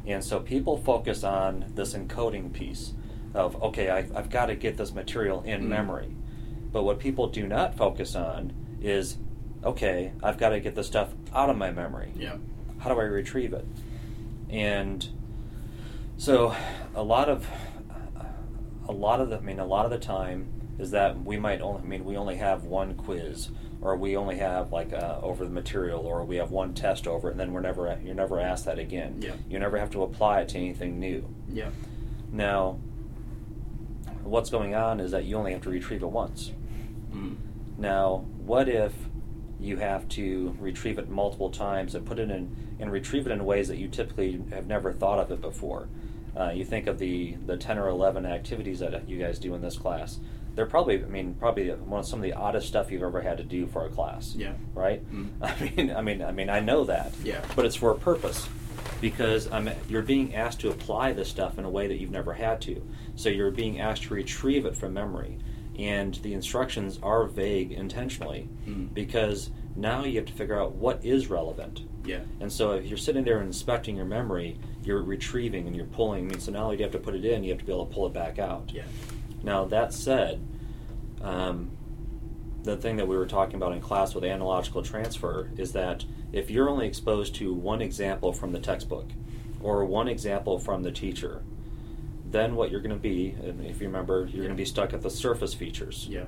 And 0.05 0.23
so 0.23 0.39
people 0.39 0.77
focus 0.77 1.23
on 1.23 1.65
this 1.75 1.93
encoding 1.93 2.53
piece 2.53 2.93
of, 3.33 3.61
okay, 3.61 3.89
I, 3.89 3.99
I've 4.15 4.29
got 4.29 4.47
to 4.47 4.55
get 4.55 4.77
this 4.77 4.93
material 4.93 5.41
in 5.43 5.63
Mm. 5.63 5.67
memory. 5.69 6.15
But 6.71 6.83
what 6.83 6.99
people 6.99 7.27
do 7.27 7.47
not 7.47 7.75
focus 7.75 8.15
on 8.15 8.53
is, 8.81 9.17
okay, 9.63 10.11
I've 10.21 10.37
got 10.37 10.49
to 10.49 10.59
get 10.59 10.75
this 10.75 10.87
stuff 10.87 11.09
out 11.33 11.49
of 11.49 11.57
my 11.57 11.71
memory. 11.71 12.11
yeah, 12.15 12.37
How 12.79 12.93
do 12.93 12.99
I 12.99 13.03
retrieve 13.03 13.53
it? 13.53 13.65
And 14.49 15.07
so 16.17 16.55
a 16.95 17.03
lot 17.03 17.29
of 17.29 17.47
a 18.87 18.91
lot 18.91 19.19
of 19.19 19.29
the 19.29 19.37
I 19.37 19.41
mean 19.41 19.59
a 19.59 19.65
lot 19.65 19.85
of 19.85 19.91
the 19.91 19.97
time 19.99 20.47
is 20.79 20.91
that 20.91 21.23
we 21.23 21.37
might 21.37 21.61
only 21.61 21.81
I 21.81 21.85
mean 21.85 22.05
we 22.05 22.15
only 22.17 22.35
have 22.37 22.63
one 22.63 22.95
quiz 22.95 23.49
or 23.81 23.95
we 23.95 24.15
only 24.15 24.37
have 24.37 24.71
like 24.71 24.93
uh, 24.93 25.19
over 25.21 25.43
the 25.43 25.51
material 25.51 26.05
or 26.05 26.23
we 26.23 26.37
have 26.37 26.51
one 26.51 26.73
test 26.73 27.07
over 27.07 27.27
it 27.29 27.31
and 27.31 27.39
then 27.39 27.51
we're 27.53 27.61
never 27.61 27.99
you're 28.03 28.15
never 28.15 28.39
asked 28.39 28.65
that 28.65 28.79
again. 28.79 29.17
Yeah. 29.21 29.33
You 29.49 29.59
never 29.59 29.77
have 29.77 29.91
to 29.91 30.03
apply 30.03 30.41
it 30.41 30.49
to 30.49 30.57
anything 30.57 30.99
new. 30.99 31.27
yeah, 31.49 31.69
Now 32.31 32.79
what's 34.23 34.49
going 34.49 34.73
on 34.73 34.99
is 34.99 35.11
that 35.11 35.25
you 35.25 35.35
only 35.37 35.51
have 35.53 35.61
to 35.61 35.69
retrieve 35.69 36.01
it 36.01 36.07
once. 36.07 36.51
mm, 37.13 37.35
Now, 37.77 38.25
what 38.39 38.67
if 38.67 38.93
you 39.59 39.77
have 39.77 40.07
to 40.09 40.55
retrieve 40.59 40.97
it 40.97 41.09
multiple 41.09 41.51
times 41.51 41.93
and 41.93 42.05
put 42.07 42.17
it 42.17 42.31
in 42.31 42.75
and 42.79 42.91
retrieve 42.91 43.27
it 43.27 43.31
in 43.31 43.45
ways 43.45 43.67
that 43.67 43.77
you 43.77 43.87
typically 43.87 44.41
have 44.49 44.65
never 44.65 44.91
thought 44.91 45.19
of 45.19 45.31
it 45.31 45.41
before? 45.41 45.87
Uh, 46.37 46.51
you 46.51 46.65
think 46.65 46.87
of 46.87 46.99
the 46.99 47.35
the 47.45 47.57
ten 47.57 47.77
or 47.77 47.87
eleven 47.89 48.25
activities 48.25 48.79
that 48.79 49.07
you 49.07 49.17
guys 49.17 49.39
do 49.39 49.53
in 49.55 49.61
this 49.61 49.77
class. 49.77 50.19
They're 50.55 50.65
probably, 50.65 51.03
I 51.03 51.07
mean, 51.07 51.33
probably 51.35 51.69
one 51.71 51.99
of 51.99 52.07
some 52.07 52.19
of 52.19 52.23
the 52.23 52.31
oddest 52.31 52.67
stuff 52.67 52.89
you've 52.89 53.03
ever 53.03 53.19
had 53.21 53.37
to 53.39 53.43
do 53.43 53.67
for 53.67 53.85
a 53.85 53.89
class. 53.89 54.33
Yeah. 54.37 54.53
Right. 54.73 55.05
Mm. 55.13 55.29
I 55.41 55.63
mean, 55.75 55.91
I 55.95 56.01
mean, 56.01 56.21
I 56.21 56.31
mean, 56.31 56.49
I 56.49 56.61
know 56.61 56.85
that. 56.85 57.11
Yeah. 57.23 57.41
But 57.57 57.65
it's 57.65 57.75
for 57.75 57.91
a 57.91 57.95
purpose, 57.95 58.47
because 59.01 59.51
I'm, 59.51 59.69
you're 59.89 60.01
being 60.01 60.33
asked 60.33 60.61
to 60.61 60.69
apply 60.69 61.11
this 61.11 61.27
stuff 61.29 61.57
in 61.59 61.65
a 61.65 61.69
way 61.69 61.87
that 61.87 61.99
you've 61.99 62.11
never 62.11 62.33
had 62.33 62.61
to. 62.61 62.81
So 63.15 63.27
you're 63.29 63.51
being 63.51 63.81
asked 63.81 64.03
to 64.03 64.13
retrieve 64.13 64.65
it 64.65 64.77
from 64.77 64.93
memory, 64.93 65.37
and 65.77 66.15
the 66.15 66.33
instructions 66.33 66.99
are 67.03 67.25
vague 67.25 67.71
intentionally, 67.73 68.47
Mm. 68.65 68.93
because 68.93 69.51
now 69.75 70.05
you 70.05 70.15
have 70.19 70.25
to 70.27 70.33
figure 70.33 70.57
out 70.59 70.73
what 70.75 71.03
is 71.03 71.29
relevant. 71.29 71.81
yeah, 72.05 72.19
And 72.39 72.49
so 72.51 72.71
if 72.73 72.85
you're 72.85 72.97
sitting 72.97 73.25
there 73.25 73.41
inspecting 73.41 73.97
your 73.97 74.05
memory, 74.05 74.57
you're 74.85 75.01
retrieving 75.03 75.67
and 75.67 75.75
you're 75.75 75.85
pulling. 75.85 76.25
I 76.25 76.29
mean, 76.29 76.39
so 76.39 76.51
not 76.51 76.63
only 76.63 76.77
do 76.77 76.81
you 76.81 76.85
have 76.85 76.93
to 76.93 76.99
put 76.99 77.15
it 77.15 77.25
in, 77.25 77.43
you 77.43 77.51
have 77.51 77.59
to 77.59 77.65
be 77.65 77.71
able 77.71 77.85
to 77.85 77.93
pull 77.93 78.07
it 78.07 78.13
back 78.13 78.39
out. 78.39 78.71
yeah, 78.73 78.83
Now 79.43 79.65
that 79.65 79.93
said, 79.93 80.45
um, 81.21 81.71
the 82.63 82.75
thing 82.77 82.97
that 82.97 83.07
we 83.07 83.15
were 83.15 83.27
talking 83.27 83.55
about 83.55 83.73
in 83.73 83.81
class 83.81 84.15
with 84.15 84.23
analogical 84.23 84.81
transfer 84.81 85.51
is 85.57 85.71
that 85.73 86.05
if 86.33 86.49
you're 86.49 86.69
only 86.69 86.87
exposed 86.87 87.35
to 87.35 87.53
one 87.53 87.81
example 87.81 88.33
from 88.33 88.51
the 88.51 88.59
textbook 88.59 89.07
or 89.61 89.85
one 89.85 90.07
example 90.07 90.59
from 90.59 90.83
the 90.83 90.91
teacher, 90.91 91.43
then 92.29 92.55
what 92.55 92.71
you're 92.71 92.81
going 92.81 92.91
to 92.91 93.01
be, 93.01 93.29
and 93.43 93.65
if 93.65 93.79
you 93.79 93.87
remember, 93.87 94.25
you're 94.25 94.43
going 94.43 94.49
to 94.49 94.55
be 94.55 94.65
stuck 94.65 94.93
at 94.93 95.01
the 95.01 95.09
surface 95.09 95.53
features 95.53 96.07
yeah, 96.09 96.25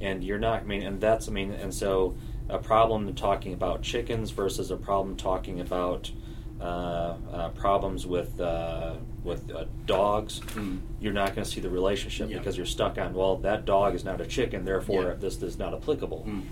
and 0.00 0.22
you're 0.22 0.38
not. 0.38 0.62
I 0.62 0.64
mean, 0.64 0.82
and 0.82 1.00
that's. 1.00 1.28
I 1.28 1.32
mean, 1.32 1.52
and 1.52 1.72
so 1.72 2.16
a 2.48 2.58
problem 2.58 3.12
talking 3.14 3.52
about 3.52 3.82
chickens 3.82 4.30
versus 4.30 4.70
a 4.70 4.76
problem 4.76 5.16
talking 5.16 5.60
about 5.60 6.10
problems 6.58 8.06
with 8.06 8.40
uh, 8.40 8.94
with 9.24 9.50
uh, 9.50 9.64
dogs. 9.86 10.40
Mm. 10.54 10.80
You're 11.00 11.12
not 11.12 11.34
going 11.34 11.44
to 11.44 11.50
see 11.50 11.60
the 11.60 11.70
relationship 11.70 12.30
Yeah. 12.30 12.38
because 12.38 12.56
you're 12.56 12.66
stuck 12.66 12.98
on. 12.98 13.14
Well, 13.14 13.36
that 13.38 13.64
dog 13.64 13.94
is 13.94 14.04
not 14.04 14.20
a 14.20 14.26
chicken, 14.26 14.64
therefore 14.64 15.02
Yeah. 15.04 15.14
this 15.14 15.42
is 15.42 15.58
not 15.58 15.74
applicable. 15.74 16.24
Mm. 16.26 16.42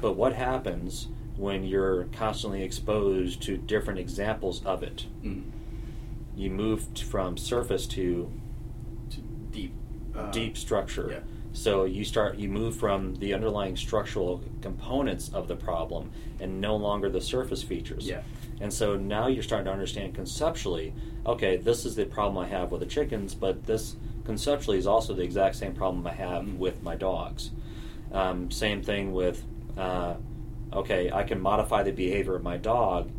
But 0.00 0.12
what 0.16 0.32
happens 0.34 1.08
when 1.36 1.64
you're 1.64 2.04
constantly 2.12 2.62
exposed 2.62 3.42
to 3.42 3.56
different 3.56 3.98
examples 4.00 4.64
of 4.64 4.82
it? 4.82 5.06
Mm. 5.22 5.44
You 6.36 6.50
move 6.50 6.92
t- 6.94 7.04
from 7.04 7.36
surface 7.36 7.86
to 7.88 8.30
To 9.10 9.20
deep, 9.50 9.72
uh, 10.16 10.30
deep 10.30 10.56
structure. 10.56 11.08
yeah. 11.10 11.18
So 11.52 11.84
you 11.84 12.04
start 12.04 12.36
you 12.36 12.48
move 12.48 12.74
from 12.76 13.14
the 13.16 13.32
underlying 13.32 13.76
structural 13.76 14.42
components 14.60 15.30
of 15.32 15.46
the 15.46 15.54
problem 15.54 16.10
and 16.40 16.60
no 16.60 16.74
longer 16.74 17.08
the 17.08 17.20
surface 17.20 17.62
features. 17.62 18.08
Yeah. 18.08 18.22
And 18.60 18.72
so 18.72 18.96
now 18.96 19.26
you're 19.26 19.42
starting 19.42 19.66
to 19.66 19.72
understand 19.72 20.14
conceptually, 20.14 20.92
okay, 21.26 21.56
this 21.56 21.84
is 21.84 21.96
the 21.96 22.04
problem 22.04 22.38
I 22.38 22.48
have 22.48 22.70
with 22.70 22.80
the 22.80 22.86
chickens, 22.86 23.34
but 23.34 23.64
this 23.66 23.96
conceptually 24.24 24.78
is 24.78 24.86
also 24.86 25.12
the 25.14 25.22
exact 25.22 25.56
same 25.56 25.74
problem 25.74 26.06
I 26.06 26.12
have 26.12 26.44
Mhm. 26.44 26.58
with 26.58 26.82
my 26.82 26.94
dogs. 26.94 27.50
Um, 28.12 28.50
same 28.50 28.82
thing 28.82 29.12
with, 29.12 29.44
uh, 29.76 30.14
okay, 30.72 31.10
I 31.10 31.24
can 31.24 31.40
modify 31.40 31.82
the 31.82 31.92
behavior 31.92 32.34
of 32.36 32.42
my 32.42 32.56
dog. 32.56 33.10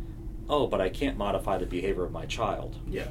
Oh, 0.48 0.66
but 0.66 0.80
I 0.80 0.88
can't 0.88 1.18
modify 1.18 1.58
the 1.58 1.66
behavior 1.66 2.04
of 2.04 2.12
my 2.12 2.24
child. 2.24 2.76
Yeah. 2.88 3.08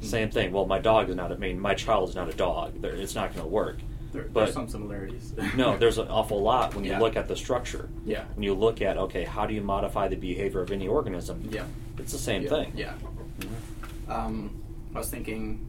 Same 0.00 0.30
thing. 0.30 0.52
Well, 0.52 0.66
my 0.66 0.78
dog 0.78 1.08
is 1.08 1.16
not. 1.16 1.32
I 1.32 1.36
mean, 1.36 1.58
my 1.60 1.74
child 1.74 2.08
is 2.10 2.14
not 2.14 2.28
a 2.28 2.36
dog. 2.36 2.84
It's 2.84 3.14
not 3.14 3.32
going 3.34 3.44
to 3.46 3.50
work. 3.50 3.78
There, 4.14 4.22
But- 4.22 4.44
there's 4.44 4.54
some 4.54 4.68
similarities. 4.68 5.34
No, 5.56 5.76
there's 5.76 5.98
an 5.98 6.06
awful 6.08 6.40
lot 6.40 6.74
when 6.74 6.84
you 6.84 6.92
Yeah. 6.92 7.00
look 7.00 7.16
at 7.16 7.26
the 7.26 7.34
structure. 7.36 7.88
Yeah. 8.06 8.24
When 8.34 8.44
you 8.44 8.54
look 8.54 8.80
at 8.80 8.96
okay, 8.96 9.24
how 9.24 9.44
do 9.44 9.52
you 9.54 9.60
modify 9.60 10.06
the 10.08 10.14
behavior 10.16 10.60
of 10.62 10.70
any 10.70 10.86
organism? 10.86 11.48
Yeah. 11.50 11.64
It's 11.98 12.12
the 12.12 12.18
same 12.18 12.42
yeah. 12.44 12.48
thing. 12.48 12.72
Yeah. 12.76 12.94
Mhm. 13.40 14.10
Um, 14.10 14.62
I 14.94 14.98
was 14.98 15.10
thinking, 15.10 15.66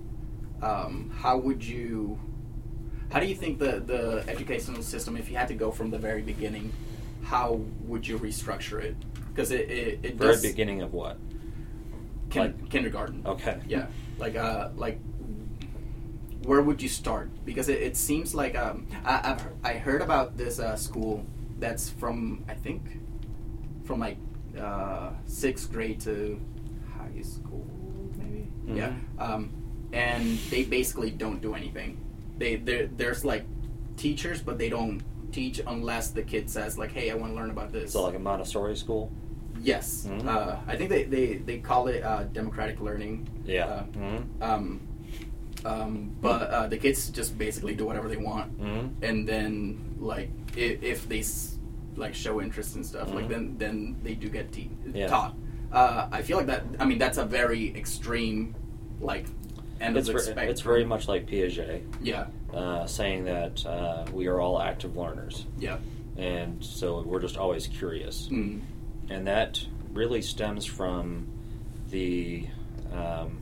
um, 0.62 1.12
how 1.18 1.38
would 1.40 1.64
you, 1.64 2.20
How 3.12 3.20
do 3.20 3.28
you 3.28 3.36
think 3.36 3.60
the 3.60 3.80
the 3.94 4.24
educational 4.28 4.82
system, 4.84 5.16
if 5.18 5.30
you 5.30 5.38
had 5.38 5.48
to 5.48 5.54
go 5.54 5.72
from 5.72 5.90
the 5.92 5.98
very 6.00 6.22
beginning, 6.22 6.72
how 7.24 7.62
would 7.88 8.08
you 8.08 8.18
restructure 8.20 8.80
it? 8.82 8.96
Because 9.30 9.52
it 9.52 9.70
it, 9.70 10.00
it 10.04 10.16
Very 10.16 10.34
does 10.34 10.42
beginning 10.42 10.82
of 10.82 10.92
what? 10.94 11.18
kin- 12.30 12.42
like- 12.42 12.70
kindergarten. 12.70 13.22
Okay. 13.25 13.58
Yeah, 13.68 13.86
like 14.18 14.36
uh, 14.36 14.70
like 14.75 15.00
where 16.46 16.62
would 16.62 16.82
you 16.82 16.90
start? 16.90 17.30
Because 17.46 17.70
it, 17.70 17.82
it 17.82 17.96
seems 17.98 18.34
like 18.36 18.56
um, 18.56 18.88
I 19.04 19.32
I've, 19.32 19.44
I 19.64 19.74
heard 19.80 20.02
about 20.02 20.38
this 20.38 20.60
uh, 20.60 20.75
school 20.75 21.25
that's 21.60 21.90
from 21.90 22.44
I 22.48 22.54
think 22.54 22.82
from 23.86 24.00
like 24.00 24.18
uh, 24.60 25.12
sixth 25.25 25.72
grade 25.72 26.00
to 26.02 26.40
high 26.98 27.22
school 27.22 27.66
maybe. 28.18 28.48
Yeah, 28.68 28.94
Mhm. 28.94 29.22
um, 29.22 29.50
and 29.94 30.38
they 30.50 30.64
basically 30.64 31.12
don't 31.12 31.42
do 31.42 31.54
anything. 31.56 31.98
They 32.38 32.56
there 32.58 32.88
there's 32.88 33.24
like 33.25 33.46
teachers, 33.98 34.42
but 34.42 34.58
they 34.58 34.70
don't 34.70 35.02
teach 35.32 35.62
unless 35.68 36.12
the 36.12 36.24
kid 36.24 36.50
says 36.50 36.78
like, 36.78 36.92
"Hey, 36.92 37.12
I 37.12 37.16
want 37.16 37.32
to 37.34 37.36
learn 37.36 37.50
about 37.50 37.72
this." 37.72 37.92
So 37.94 38.04
like 38.04 38.16
a 38.16 38.20
Montessori 38.20 38.75
school. 38.75 39.12
Yes, 39.62 40.06
Mhm. 40.10 40.28
uh, 40.28 40.58
I 40.68 40.75
think 40.75 40.90
they, 40.90 41.04
they, 41.06 41.38
they 41.38 41.60
call 41.60 41.88
it 41.88 42.04
uh, 42.04 42.24
democratic 42.34 42.82
learning. 42.82 43.28
Yeah. 43.46 43.66
Uh, 43.66 43.84
hmm 43.84 44.18
um, 44.42 44.80
um, 45.66 46.16
but 46.22 46.42
uh, 46.50 46.68
the 46.68 46.78
kids 46.78 47.10
just 47.10 47.38
basically 47.38 47.76
do 47.76 47.86
whatever 47.86 48.08
they 48.08 48.18
want, 48.18 48.52
hmm 48.60 48.88
and 49.02 49.28
then 49.28 49.96
like 50.00 50.30
if, 50.56 50.82
if 50.84 51.10
they 51.10 51.20
s- 51.20 51.58
like 51.96 52.14
show 52.14 52.42
interest 52.42 52.76
and 52.76 52.86
stuff, 52.86 53.14
like 53.14 53.26
Mhm. 53.26 53.30
then 53.30 53.56
then 53.58 53.96
they 54.04 54.14
do 54.16 54.30
get 54.30 54.52
te- 54.52 54.70
Yeah. 54.94 55.08
taught. 55.08 55.36
Uh, 55.72 56.08
I 56.12 56.22
feel 56.22 56.38
like 56.38 56.48
that. 56.48 56.64
I 56.80 56.86
mean, 56.86 57.00
that's 57.00 57.18
a 57.18 57.26
very 57.26 57.76
extreme 57.76 58.56
like 59.02 59.26
end 59.82 59.98
It's, 59.98 60.08
of 60.08 60.14
the 60.16 60.20
ver- 60.20 60.26
spectrum. 60.26 60.50
it's 60.50 60.62
very 60.62 60.86
much 60.86 61.08
like 61.10 61.26
Piaget, 61.28 61.82
yeah 62.02 62.28
uh, 62.54 62.86
saying 62.86 63.26
that 63.26 63.66
uh, 63.66 64.06
we 64.14 64.28
are 64.28 64.40
all 64.40 64.62
active 64.62 64.96
learners, 64.96 65.46
yeah 65.60 65.78
and 66.18 66.64
so 66.64 67.02
we're 67.02 67.20
just 67.20 67.36
always 67.38 67.68
curious. 67.68 68.30
mm, 68.32 68.62
and 69.10 69.28
that 69.28 69.66
really 69.94 70.22
stems 70.22 70.64
from 70.66 71.28
the 71.92 72.46
um, 72.94 73.38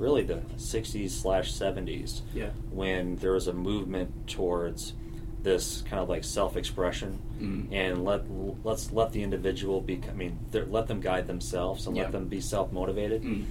really 0.00 0.22
the 0.24 0.40
60s 0.56 1.10
slash 1.10 1.52
70s 1.52 2.22
yeah. 2.34 2.48
when 2.72 3.16
there 3.16 3.32
was 3.32 3.46
a 3.46 3.52
movement 3.52 4.26
towards 4.26 4.94
this 5.42 5.82
kind 5.82 6.02
of 6.02 6.08
like 6.08 6.24
self-expression 6.24 7.18
mm, 7.38 7.72
and 7.72 8.04
let 8.04 8.22
let's 8.64 8.92
let 8.92 9.12
the 9.12 9.22
individual 9.22 9.80
be 9.80 10.00
I 10.10 10.12
mean 10.12 10.38
let 10.52 10.86
them 10.88 11.00
guide 11.00 11.26
themselves 11.26 11.86
and 11.86 11.96
Yeah. 11.96 12.04
let 12.04 12.12
them 12.12 12.26
be 12.28 12.40
self-motivated. 12.40 13.22
Mm, 13.22 13.44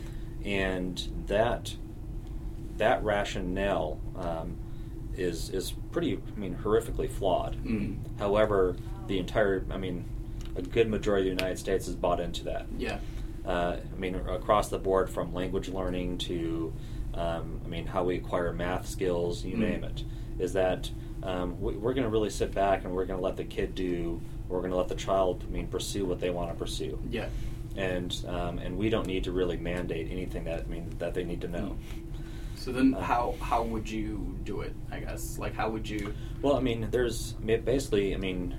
and 0.46 1.26
that 1.28 1.76
that 2.78 3.04
rationale 3.04 4.00
um, 4.16 4.58
is 5.18 5.50
is 5.50 5.72
pretty 5.92 6.18
I 6.36 6.40
mean 6.40 6.56
horrifically 6.64 7.10
flawed. 7.10 7.56
Mm, 7.64 7.98
However, 8.20 8.76
the 9.08 9.18
entire, 9.20 9.66
I 9.72 9.78
mean, 9.78 10.06
a 10.56 10.62
good 10.62 10.88
majority 10.90 11.30
of 11.30 11.36
the 11.38 11.44
United 11.44 11.58
States 11.60 11.88
has 11.88 11.96
bought 11.96 12.20
into 12.20 12.44
that. 12.46 12.66
yeah 12.78 13.00
Uh, 13.50 13.78
I 13.92 14.00
mean, 14.00 14.14
across 14.14 14.70
the 14.70 14.78
board 14.78 15.10
from 15.10 15.34
language 15.34 15.70
learning 15.70 16.20
to, 16.20 16.72
um, 17.16 17.60
I 17.66 17.68
mean, 17.68 17.88
how 17.88 18.04
we 18.04 18.18
acquire 18.18 18.54
math 18.54 18.88
skills, 18.88 19.44
you 19.44 19.56
Mm. 19.56 19.60
name 19.60 19.84
it, 19.86 20.04
is 20.38 20.54
that 20.54 20.92
um, 21.24 21.60
we, 21.60 21.74
we're 21.74 21.96
going 21.96 22.04
to 22.04 22.12
really 22.12 22.30
sit 22.30 22.54
back 22.54 22.86
and 22.86 22.94
we're 22.94 23.06
going 23.06 23.18
to 23.20 23.26
let 23.26 23.38
the 23.38 23.44
kid 23.44 23.74
do, 23.74 24.22
we're 24.48 24.60
going 24.60 24.70
to 24.70 24.78
let 24.78 24.88
the 24.88 24.94
child, 24.96 25.44
I 25.48 25.52
mean, 25.52 25.68
pursue 25.68 26.06
what 26.06 26.20
they 26.20 26.30
want 26.30 26.52
to 26.52 26.56
pursue. 26.56 27.00
yeah 27.10 27.28
And, 27.76 28.16
um, 28.28 28.60
and 28.60 28.78
we 28.78 28.90
don't 28.92 29.08
need 29.08 29.24
to 29.24 29.32
really 29.32 29.58
mandate 29.58 30.12
anything 30.12 30.44
that, 30.44 30.66
I 30.68 30.70
mean, 30.70 30.94
that 31.00 31.16
they 31.16 31.24
need 31.24 31.42
to 31.42 31.48
know. 31.48 31.76
So 32.56 32.72
then, 32.72 32.94
Uh, 32.94 33.02
how 33.02 33.36
how 33.40 33.64
would 33.64 33.90
you 33.90 34.38
do 34.44 34.62
it? 34.62 34.76
I 34.92 35.00
guess 35.00 35.40
like 35.40 35.56
how 35.56 35.70
would 35.72 35.90
you? 35.90 36.14
Well, 36.42 36.56
I 36.56 36.60
mean, 36.60 36.88
there's 36.92 37.34
basically, 37.66 38.14
I 38.14 38.18
mean, 38.18 38.54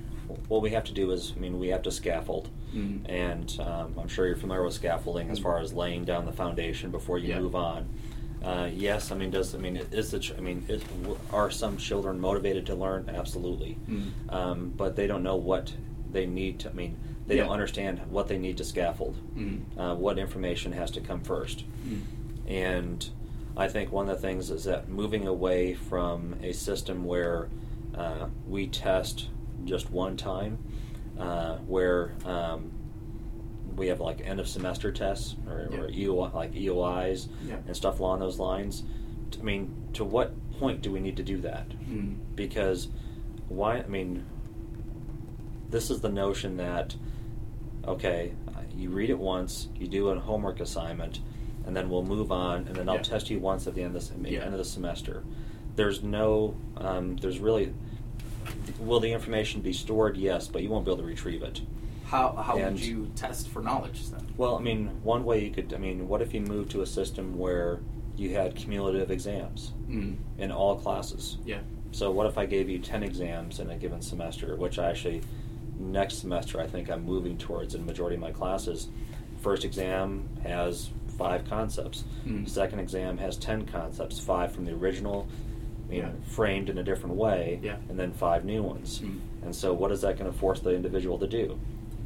what 0.49 0.63
we 0.63 0.71
have 0.71 0.85
to 0.85 0.93
do 0.93 1.11
is, 1.11 1.33
I 1.37 1.41
mean, 1.41 1.59
we 1.59 1.69
have 1.69 1.83
to 1.83 1.91
scaffold, 1.91 2.49
Mm. 2.75 3.01
and 3.09 3.59
um, 3.61 3.95
I'm 3.99 4.07
sure 4.09 4.27
you're 4.29 4.37
familiar 4.37 4.63
with 4.65 4.75
scaffolding 4.75 5.29
as 5.31 5.39
far 5.41 5.59
as 5.59 5.73
laying 5.73 6.05
down 6.05 6.25
the 6.25 6.33
foundation 6.33 6.91
before 6.93 7.19
you 7.19 7.31
Yeah. 7.31 7.41
move 7.41 7.57
on. 7.57 7.89
Uh, 8.45 8.71
yes, 8.73 9.11
I 9.11 9.17
mean, 9.17 9.31
does 9.31 9.55
I 9.55 9.59
mean 9.59 9.77
is 9.77 10.13
the 10.13 10.19
ch- 10.21 10.33
I 10.37 10.41
mean 10.41 10.65
is, 10.69 10.83
are 11.33 11.51
some 11.51 11.77
children 11.77 12.19
motivated 12.21 12.65
to 12.67 12.75
learn? 12.75 13.11
Absolutely, 13.13 13.77
Mm. 13.89 14.33
um, 14.33 14.73
but 14.77 14.95
they 14.97 15.07
don't 15.07 15.23
know 15.23 15.37
what 15.37 15.75
they 16.13 16.27
need 16.27 16.61
to. 16.61 16.71
I 16.71 16.73
mean, 16.73 16.97
they 17.27 17.37
Yeah. 17.37 17.43
don't 17.45 17.53
understand 17.53 18.01
what 18.09 18.29
they 18.29 18.39
need 18.39 18.57
to 18.59 18.65
scaffold. 18.65 19.17
Mm. 19.37 19.61
Uh, 19.77 19.95
what 19.97 20.19
information 20.19 20.73
has 20.73 20.91
to 20.93 21.01
come 21.01 21.21
first. 21.21 21.65
Mm. 21.87 22.01
And 22.49 23.09
I 23.57 23.69
think 23.69 23.93
one 23.93 24.09
of 24.09 24.17
the 24.17 24.23
things 24.27 24.51
is 24.51 24.65
that 24.65 24.89
moving 24.89 25.27
away 25.27 25.75
from 25.75 26.37
a 26.43 26.53
system 26.53 27.05
where 27.05 27.49
uh, 27.95 28.29
we 28.49 28.69
test 28.69 29.29
just 29.65 29.91
one 29.91 30.17
time, 30.17 30.59
uh, 31.19 31.57
where 31.59 32.13
um, 32.25 32.71
we 33.77 33.89
have 33.89 34.01
like 34.01 34.21
end 34.25 34.41
of 34.41 34.49
semester 34.49 34.91
tests 34.93 35.37
or, 35.47 35.69
or 35.73 35.89
Yeah. 35.91 36.07
EOI, 36.09 36.35
like 36.35 36.53
EOIs 36.55 37.29
Yeah. 37.47 37.57
and 37.67 37.77
stuff 37.77 38.01
along 38.01 38.21
those 38.21 38.39
lines. 38.39 38.85
I 39.39 39.43
mean, 39.43 39.73
to 39.95 40.05
what 40.05 40.33
point 40.59 40.83
do 40.83 40.91
we 40.91 41.01
need 41.01 41.17
to 41.19 41.23
do 41.23 41.39
that? 41.39 41.69
Mm. 41.89 42.17
Because 42.35 42.89
why? 43.49 43.79
I 43.79 43.87
mean, 43.87 44.25
this 45.71 45.91
is 45.91 46.01
the 46.01 46.09
notion 46.09 46.57
that 46.57 46.97
okay, 47.87 48.33
you 48.77 48.91
read 48.91 49.09
it 49.09 49.19
once, 49.19 49.69
you 49.79 49.89
do 49.89 50.11
a 50.11 50.21
homework 50.21 50.61
assignment, 50.61 51.21
and 51.65 51.75
then 51.75 51.89
we'll 51.89 52.05
move 52.05 52.31
on, 52.31 52.67
and 52.67 52.77
then 52.77 52.89
I'll 52.91 52.97
Yeah. 52.97 53.03
test 53.03 53.31
you 53.31 53.39
once 53.39 53.67
at 53.67 53.75
the 53.75 53.83
end 53.83 53.97
of 53.97 54.23
the, 54.23 54.37
end 54.37 54.53
of 54.53 54.59
the 54.59 54.65
semester. 54.65 55.25
There's 55.77 56.03
no, 56.03 56.55
um, 56.77 57.17
there's 57.17 57.39
really, 57.39 57.73
will 58.79 59.01
the 59.01 59.13
information 59.13 59.61
be 59.61 59.73
stored? 59.73 60.17
Yes, 60.17 60.49
but 60.49 60.63
you 60.63 60.69
won't 60.69 60.85
be 60.85 60.91
able 60.91 61.03
to 61.03 61.07
retrieve 61.09 61.43
it. 61.43 61.61
How 62.05 62.33
how 62.33 62.57
And- 62.59 62.75
would 62.77 62.85
you 62.85 63.11
test 63.15 63.49
for 63.49 63.63
knowledge 63.63 64.09
then? 64.09 64.27
Well, 64.37 64.57
I 64.57 64.61
mean, 64.61 64.91
one 65.03 65.25
way 65.25 65.45
you 65.45 65.51
could, 65.51 65.73
I 65.73 65.79
mean, 65.79 66.09
what 66.09 66.21
if 66.23 66.35
you 66.35 66.41
moved 66.41 66.71
to 66.73 66.83
a 66.83 66.87
system 66.87 67.39
where 67.39 67.81
you 68.17 68.31
had 68.35 68.55
cumulative 68.55 69.11
exams 69.11 69.73
Mm. 69.89 70.17
in 70.39 70.51
all 70.51 70.77
classes? 70.77 71.39
Yeah. 71.47 71.61
So 71.93 72.11
what 72.11 72.27
if 72.27 72.37
I 72.39 72.47
gave 72.47 72.69
you 72.69 72.79
10 72.79 73.03
exams 73.03 73.61
in 73.61 73.71
a 73.71 73.77
given 73.77 74.01
semester, 74.03 74.57
which 74.57 74.79
I 74.79 74.91
actually, 74.91 75.23
next 75.79 76.17
semester, 76.19 76.61
I 76.61 76.67
think 76.67 76.91
I'm 76.91 77.05
moving 77.05 77.37
towards 77.39 77.75
in 77.75 77.87
majority 77.87 78.15
of 78.17 78.21
my 78.21 78.31
classes. 78.33 78.89
First 79.41 79.65
exam 79.65 80.29
has 80.43 80.91
five 81.17 81.45
concepts. 81.49 82.05
Mm. 82.27 82.49
Second 82.49 82.81
exam 82.81 83.19
has 83.19 83.37
10 83.37 83.67
concepts, 83.67 84.19
five 84.21 84.53
from 84.53 84.65
the 84.65 84.73
original, 84.73 85.27
you 85.91 86.03
know, 86.03 86.13
framed 86.23 86.69
in 86.71 86.79
a 86.79 86.83
different 86.83 87.17
way, 87.17 87.59
Yeah. 87.63 87.77
and 87.89 87.99
then 87.99 88.13
five 88.13 88.45
new 88.45 88.63
ones. 88.63 89.01
Mm. 89.01 89.19
And 89.45 89.55
so 89.55 89.73
what 89.73 89.91
is 89.93 90.01
that 90.03 90.19
going 90.19 90.31
to 90.31 90.37
force 90.39 90.61
the 90.61 90.75
individual 90.75 91.19
to 91.19 91.27
do? 91.27 91.59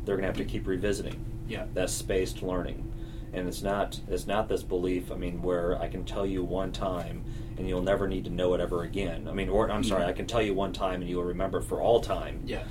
They're 0.05 0.17
going 0.17 0.23
to 0.23 0.29
have 0.29 0.37
to 0.37 0.45
keep 0.45 0.67
revisiting 0.67 1.17
Yeah. 1.49 1.67
that 1.75 1.91
spaced 1.91 2.43
learning 2.43 2.91
and 3.33 3.49
it's 3.49 3.63
not 3.63 3.99
it's 4.09 4.29
not 4.29 4.49
this 4.49 4.63
belief 4.63 5.11
i 5.11 5.17
mean 5.17 5.43
where 5.43 5.77
i 5.83 5.89
can 5.89 6.05
tell 6.05 6.25
you 6.25 6.45
one 6.45 6.71
time 6.71 7.25
and 7.59 7.69
you'll 7.69 7.83
never 7.83 8.07
need 8.07 8.23
to 8.25 8.31
know 8.31 8.55
it 8.55 8.61
ever 8.61 8.85
again 8.85 9.27
i 9.29 9.33
mean 9.33 9.49
or 9.49 9.69
i'm 9.73 9.83
sorry 9.83 10.05
Mhm. 10.05 10.09
i 10.09 10.13
can 10.13 10.27
tell 10.27 10.41
you 10.41 10.55
one 10.55 10.73
time 10.73 11.01
and 11.01 11.11
you 11.11 11.17
will 11.17 11.25
remember 11.25 11.61
for 11.61 11.81
all 11.81 11.99
time 12.01 12.43
Yeah. 12.47 12.63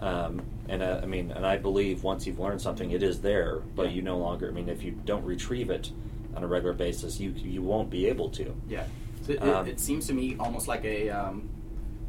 um, 0.00 0.42
and 0.68 0.82
uh, 0.82 0.98
i 1.04 1.06
mean 1.06 1.30
and 1.30 1.46
i 1.46 1.56
believe 1.56 2.02
once 2.02 2.26
you've 2.26 2.40
learned 2.40 2.60
something 2.60 2.90
it 2.90 3.00
is 3.02 3.20
there 3.20 3.60
but 3.76 3.84
Yeah. 3.90 3.92
you 3.92 4.02
no 4.02 4.18
longer 4.18 4.48
i 4.48 4.50
mean 4.50 4.68
if 4.68 4.82
you 4.82 4.90
don't 5.04 5.24
retrieve 5.24 5.70
it 5.70 5.92
on 6.34 6.42
a 6.42 6.48
regular 6.48 6.74
basis 6.74 7.20
you 7.20 7.30
you 7.36 7.62
won't 7.62 7.88
be 7.88 8.06
able 8.06 8.28
to 8.30 8.54
Yeah. 8.68 8.86
It, 9.28 9.42
Um, 9.42 9.66
it 9.66 9.80
seems 9.80 10.06
to 10.08 10.14
me 10.14 10.36
almost 10.38 10.68
like 10.68 10.84
a 10.84 11.10
um, 11.10 11.48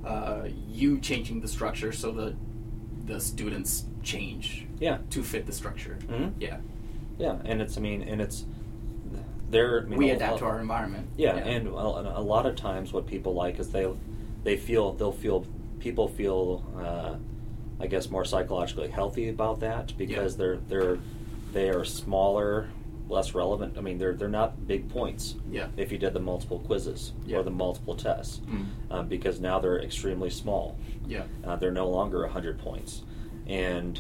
uh, 0.05 0.47
you 0.67 0.99
changing 0.99 1.41
the 1.41 1.47
structure 1.47 1.91
so 1.91 2.11
that 2.13 2.35
the 3.05 3.19
students 3.19 3.85
change 4.03 4.65
yeah 4.79 4.99
to 5.09 5.23
fit 5.23 5.45
the 5.45 5.51
structure. 5.51 5.97
Mhm. 6.07 6.33
Yeah. 6.39 6.57
yeah 7.17 7.35
and 7.43 7.61
it's 7.61 7.77
i 7.77 7.81
mean 7.81 8.01
and 8.03 8.21
it's 8.21 8.45
there 9.49 9.81
I 9.81 9.85
mean, 9.85 9.97
we 9.99 10.09
adapt 10.11 10.35
a- 10.35 10.39
to 10.39 10.45
our 10.45 10.59
environment. 10.59 11.07
Yeah, 11.17 11.35
and 11.35 11.73
well, 11.73 11.97
and 11.97 12.07
a 12.07 12.19
lot 12.21 12.45
of 12.45 12.55
times 12.55 12.93
what 12.93 13.07
people 13.07 13.33
like 13.33 13.59
is 13.59 13.69
they 13.71 13.87
they 14.43 14.57
feel 14.57 14.93
they'll 14.93 15.11
feel 15.11 15.45
people 15.79 16.07
feel 16.07 16.63
uh, 16.77 17.15
I 17.83 17.87
guess 17.87 18.09
more 18.11 18.25
psychologically 18.25 18.89
healthy 18.89 19.27
about 19.29 19.59
that 19.61 19.97
because 19.97 20.33
Yeah. 20.33 20.37
they're 20.37 20.57
they're 20.69 20.97
they 21.51 21.69
are 21.69 21.83
smaller, 21.83 22.69
less 23.09 23.33
relevant. 23.33 23.77
I 23.77 23.81
mean 23.81 23.97
they're 23.97 24.13
they're 24.13 24.29
not 24.29 24.67
big 24.67 24.87
points 24.89 25.35
Yeah. 25.51 25.67
if 25.77 25.91
you 25.91 25.97
did 25.97 26.13
the 26.13 26.19
multiple 26.19 26.59
quizzes 26.59 27.13
Yeah. 27.25 27.37
or 27.39 27.43
the 27.43 27.51
multiple 27.51 27.95
tests 27.95 28.39
Mm. 28.47 28.65
um, 28.91 29.07
because 29.07 29.39
now 29.39 29.59
they're 29.59 29.81
extremely 29.81 30.29
small. 30.29 30.77
Yeah. 31.07 31.23
Uh, 31.43 31.55
they're 31.55 31.71
no 31.71 31.89
longer 31.89 32.21
100 32.23 32.59
points. 32.59 33.03
And 33.47 33.99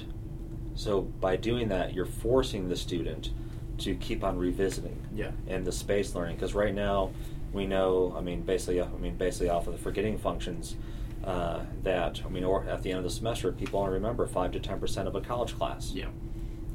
so 0.75 1.01
by 1.01 1.35
doing 1.35 1.69
that, 1.69 1.93
you're 1.93 2.05
forcing 2.05 2.69
the 2.69 2.75
student 2.75 3.31
to 3.79 3.95
keep 3.95 4.23
on 4.23 4.37
revisiting 4.37 4.97
Yeah. 5.15 5.31
and 5.47 5.65
the 5.65 5.71
space 5.71 6.13
learning 6.15 6.35
because 6.35 6.53
right 6.53 6.73
now 6.75 7.09
we 7.51 7.65
know 7.65 8.13
I 8.15 8.21
mean 8.21 8.41
basically 8.43 8.81
I 8.81 8.87
mean 9.01 9.15
basically 9.15 9.49
off 9.49 9.65
of 9.67 9.73
the 9.73 9.79
forgetting 9.79 10.17
functions 10.19 10.75
uh, 11.23 11.61
that 11.83 12.21
I 12.25 12.29
mean 12.29 12.43
or 12.43 12.63
at 12.65 12.83
the 12.83 12.91
end 12.91 12.99
of 12.99 13.03
the 13.03 13.09
semester 13.09 13.51
people 13.51 13.79
only 13.79 13.93
remember 13.93 14.27
five 14.27 14.51
to 14.51 14.59
ten 14.59 14.79
percent 14.79 15.07
of 15.07 15.15
a 15.15 15.21
college 15.21 15.57
class. 15.57 15.91
Yeah. 15.95 16.09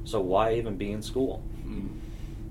So 0.04 0.20
why 0.20 0.54
even 0.56 0.76
be 0.76 0.90
in 0.92 1.00
school? 1.00 1.42
Mm. 1.66 1.88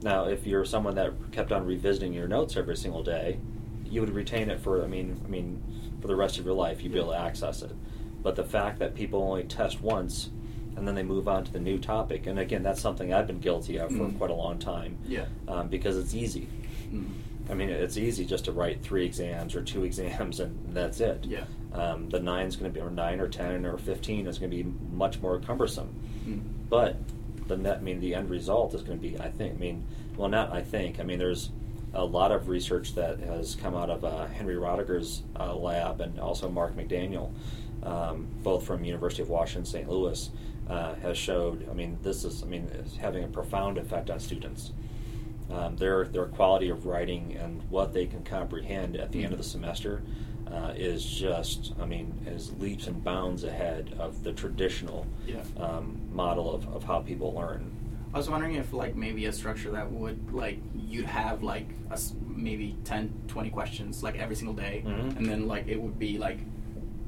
Now, 0.04 0.26
if 0.26 0.46
you're 0.46 0.66
someone 0.66 0.96
that 0.96 1.14
kept 1.32 1.52
on 1.52 1.66
revisiting 1.66 2.14
your 2.14 2.28
notes 2.28 2.58
every 2.58 2.76
single 2.76 3.04
day, 3.04 3.40
you 3.86 4.02
would 4.02 4.10
retain 4.14 4.50
it 4.50 4.60
for 4.60 4.84
I 4.84 4.88
mean 4.88 5.20
I 5.24 5.28
mean 5.28 5.62
for 6.02 6.08
the 6.08 6.16
rest 6.16 6.38
of 6.40 6.46
your 6.46 6.56
life. 6.56 6.82
You'd 6.84 6.92
be 6.94 7.00
able 7.00 7.12
to 7.12 7.20
access 7.20 7.62
it. 7.62 7.72
But 8.22 8.36
the 8.36 8.44
fact 8.44 8.80
that 8.80 8.96
people 8.96 9.22
only 9.24 9.44
test 9.44 9.82
once 9.82 10.30
and 10.76 10.88
then 10.88 10.96
they 10.96 11.04
move 11.04 11.28
on 11.28 11.44
to 11.44 11.54
the 11.54 11.60
new 11.60 11.78
topic, 11.78 12.26
and 12.26 12.40
again, 12.40 12.64
that's 12.64 12.82
something 12.82 13.14
I've 13.14 13.28
been 13.28 13.40
guilty 13.40 13.78
of 13.78 13.90
for 13.92 14.06
Mm. 14.08 14.18
quite 14.18 14.32
a 14.32 14.34
long 14.36 14.58
time. 14.58 14.98
Yeah. 15.08 15.26
Um, 15.48 15.68
because 15.68 15.98
it's 15.98 16.16
easy. 16.16 16.48
Mm. 16.92 17.10
I 17.50 17.54
mean, 17.54 17.70
it's 17.70 17.96
easy 17.98 18.26
just 18.26 18.46
to 18.46 18.52
write 18.52 18.82
three 18.82 19.06
exams 19.06 19.56
or 19.56 19.62
two 19.62 19.84
exams, 19.90 20.40
and 20.40 20.74
that's 20.74 21.00
it. 21.00 21.26
Yeah. 21.26 21.44
Um, 21.74 22.10
the 22.10 22.20
nine's 22.20 22.56
going 22.56 22.72
to 22.74 22.80
be, 22.80 22.84
or 22.84 22.90
nine 22.90 23.20
or 23.20 23.28
ten 23.28 23.66
or 23.68 23.78
fifteen 23.78 24.26
is 24.26 24.40
going 24.40 24.50
to 24.50 24.58
be 24.58 24.64
much 24.92 25.22
more 25.22 25.40
cumbersome. 25.40 25.94
Mm. 26.28 26.42
But 26.70 26.96
the 27.56 27.62
net, 27.62 27.78
I 27.78 27.82
mean, 27.82 28.00
the 28.00 28.16
end 28.16 28.30
result 28.30 28.74
is 28.74 28.82
going 28.82 29.00
to 29.00 29.02
be, 29.02 29.20
I 29.20 29.30
think, 29.30 29.56
I 29.56 29.58
mean, 29.58 29.86
well, 30.18 30.30
not 30.30 30.52
I 30.52 30.62
think. 30.62 31.00
I 31.00 31.04
mean, 31.04 31.20
there's 31.20 31.50
a 31.94 32.04
lot 32.04 32.32
of 32.32 32.48
research 32.48 32.96
that 32.96 33.20
has 33.20 33.56
come 33.56 33.76
out 33.76 33.90
of 33.90 34.04
uh, 34.04 34.28
Henry 34.28 34.56
Roediger's 34.56 35.24
uh, 35.40 35.56
lab 35.56 36.02
and 36.02 36.20
also 36.20 36.50
Mark 36.50 36.76
McDaniel, 36.76 37.32
um, 37.84 38.28
both 38.44 38.66
from 38.66 38.84
University 38.84 39.22
of 39.22 39.30
Washington, 39.30 39.66
St. 39.66 39.90
Louis, 39.90 40.30
uh, 40.70 40.96
has 40.96 41.18
showed. 41.18 41.68
I 41.70 41.74
mean, 41.74 41.98
this 42.02 42.24
is, 42.24 42.44
I 42.44 42.46
mean, 42.48 42.70
having 43.00 43.24
a 43.24 43.28
profound 43.28 43.78
effect 43.78 44.10
on 44.10 44.20
students. 44.20 44.72
Um, 45.52 45.76
their 45.76 46.06
their 46.06 46.26
quality 46.26 46.70
of 46.70 46.86
writing 46.86 47.36
and 47.36 47.62
what 47.70 47.94
they 47.94 48.06
can 48.06 48.24
comprehend 48.24 48.96
at 48.96 49.12
the 49.12 49.24
end 49.24 49.34
of 49.34 49.38
the 49.38 49.44
semester 49.44 50.02
uh, 50.52 50.74
is 50.76 51.04
just, 51.06 51.74
I 51.82 51.86
mean, 51.86 52.14
is 52.28 52.52
leaps 52.60 52.88
and 52.88 53.04
bounds 53.04 53.44
ahead 53.44 53.96
of 54.00 54.24
the 54.24 54.34
traditional 54.34 55.06
Yeah. 55.28 55.42
um, 55.58 55.98
model 56.12 56.54
of, 56.54 56.68
of 56.76 56.84
how 56.84 57.00
people 57.00 57.34
learn. 57.34 57.72
I 58.14 58.18
was 58.18 58.30
wondering 58.30 58.56
if 58.56 58.74
like 58.74 58.96
maybe 58.96 59.26
a 59.26 59.34
structure 59.34 59.72
that 59.72 59.92
would 59.92 60.34
like 60.34 60.60
you'd 60.76 61.06
have 61.08 61.42
like 61.42 61.68
a, 61.90 62.00
maybe 62.28 62.76
10, 62.84 63.12
20 63.28 63.50
questions 63.50 64.04
like 64.04 64.18
every 64.20 64.36
single 64.36 64.54
day, 64.54 64.84
Mhm. 64.86 65.18
and 65.18 65.26
then 65.26 65.48
like 65.48 65.68
it 65.68 65.82
would 65.82 65.98
be 65.98 66.20
like 66.20 66.38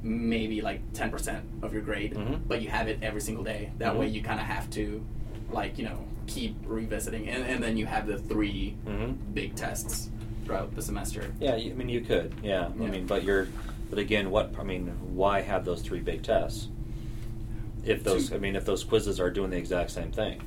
maybe 0.02 0.62
like 0.62 0.82
ten 0.94 1.10
percent 1.12 1.44
of 1.62 1.74
your 1.74 1.82
grade, 1.84 2.14
Mhm. 2.14 2.42
but 2.48 2.62
you 2.62 2.70
have 2.70 2.88
it 2.88 3.00
every 3.04 3.22
single 3.22 3.44
day. 3.44 3.72
That 3.78 3.98
way 3.98 4.08
Mhm. 4.10 4.14
you 4.14 4.22
kind 4.24 4.40
of 4.40 4.46
have 4.48 4.70
to 4.72 5.04
like 5.52 5.78
you 5.78 5.86
know 5.86 6.00
keep 6.26 6.56
revisiting, 6.66 7.30
and, 7.30 7.44
and 7.44 7.62
then 7.64 7.78
you 7.78 7.86
have 7.86 8.08
the 8.08 8.18
3 8.18 8.76
Mhm. 8.88 9.16
big 9.36 9.54
tests 9.56 10.10
throughout 10.46 10.74
the 10.76 10.82
semester. 10.82 11.34
Yeah, 11.40 11.56
I 11.56 11.70
mean, 11.74 11.90
you 11.90 12.02
could. 12.02 12.34
Yeah, 12.44 12.68
I 12.68 12.70
mean, 12.70 13.06
but 13.08 13.24
you're, 13.24 13.48
but 13.90 14.00
again, 14.00 14.30
what 14.30 14.54
I 14.58 14.64
mean, 14.64 14.88
why 15.14 15.42
have 15.42 15.66
those 15.66 15.82
three 15.82 16.00
big 16.00 16.24
tests? 16.24 16.70
If 17.84 18.04
those, 18.04 18.32
I 18.32 18.38
mean, 18.38 18.56
if 18.56 18.66
those 18.66 18.84
quizzes 18.84 19.20
are 19.20 19.30
doing 19.30 19.50
the 19.50 19.58
exact 19.58 19.92
same 19.92 20.12
thing. 20.12 20.42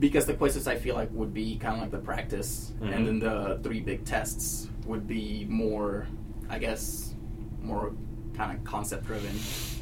because 0.00 0.26
the 0.26 0.34
quizzes 0.34 0.66
I 0.66 0.74
feel 0.74 0.96
like 0.96 1.08
would 1.12 1.32
be 1.32 1.56
kind 1.56 1.76
of 1.76 1.82
like 1.82 1.90
the 1.92 1.98
practice, 1.98 2.72
Mhm. 2.80 2.94
and 2.96 3.06
then 3.06 3.18
the 3.20 3.60
three 3.62 3.78
big 3.78 4.04
tests 4.04 4.68
would 4.86 5.06
be 5.06 5.46
more, 5.48 6.08
I 6.50 6.58
guess, 6.58 7.14
more 7.62 7.92
kind 8.36 8.58
of 8.58 8.64
concept 8.64 9.06
driven, 9.06 9.30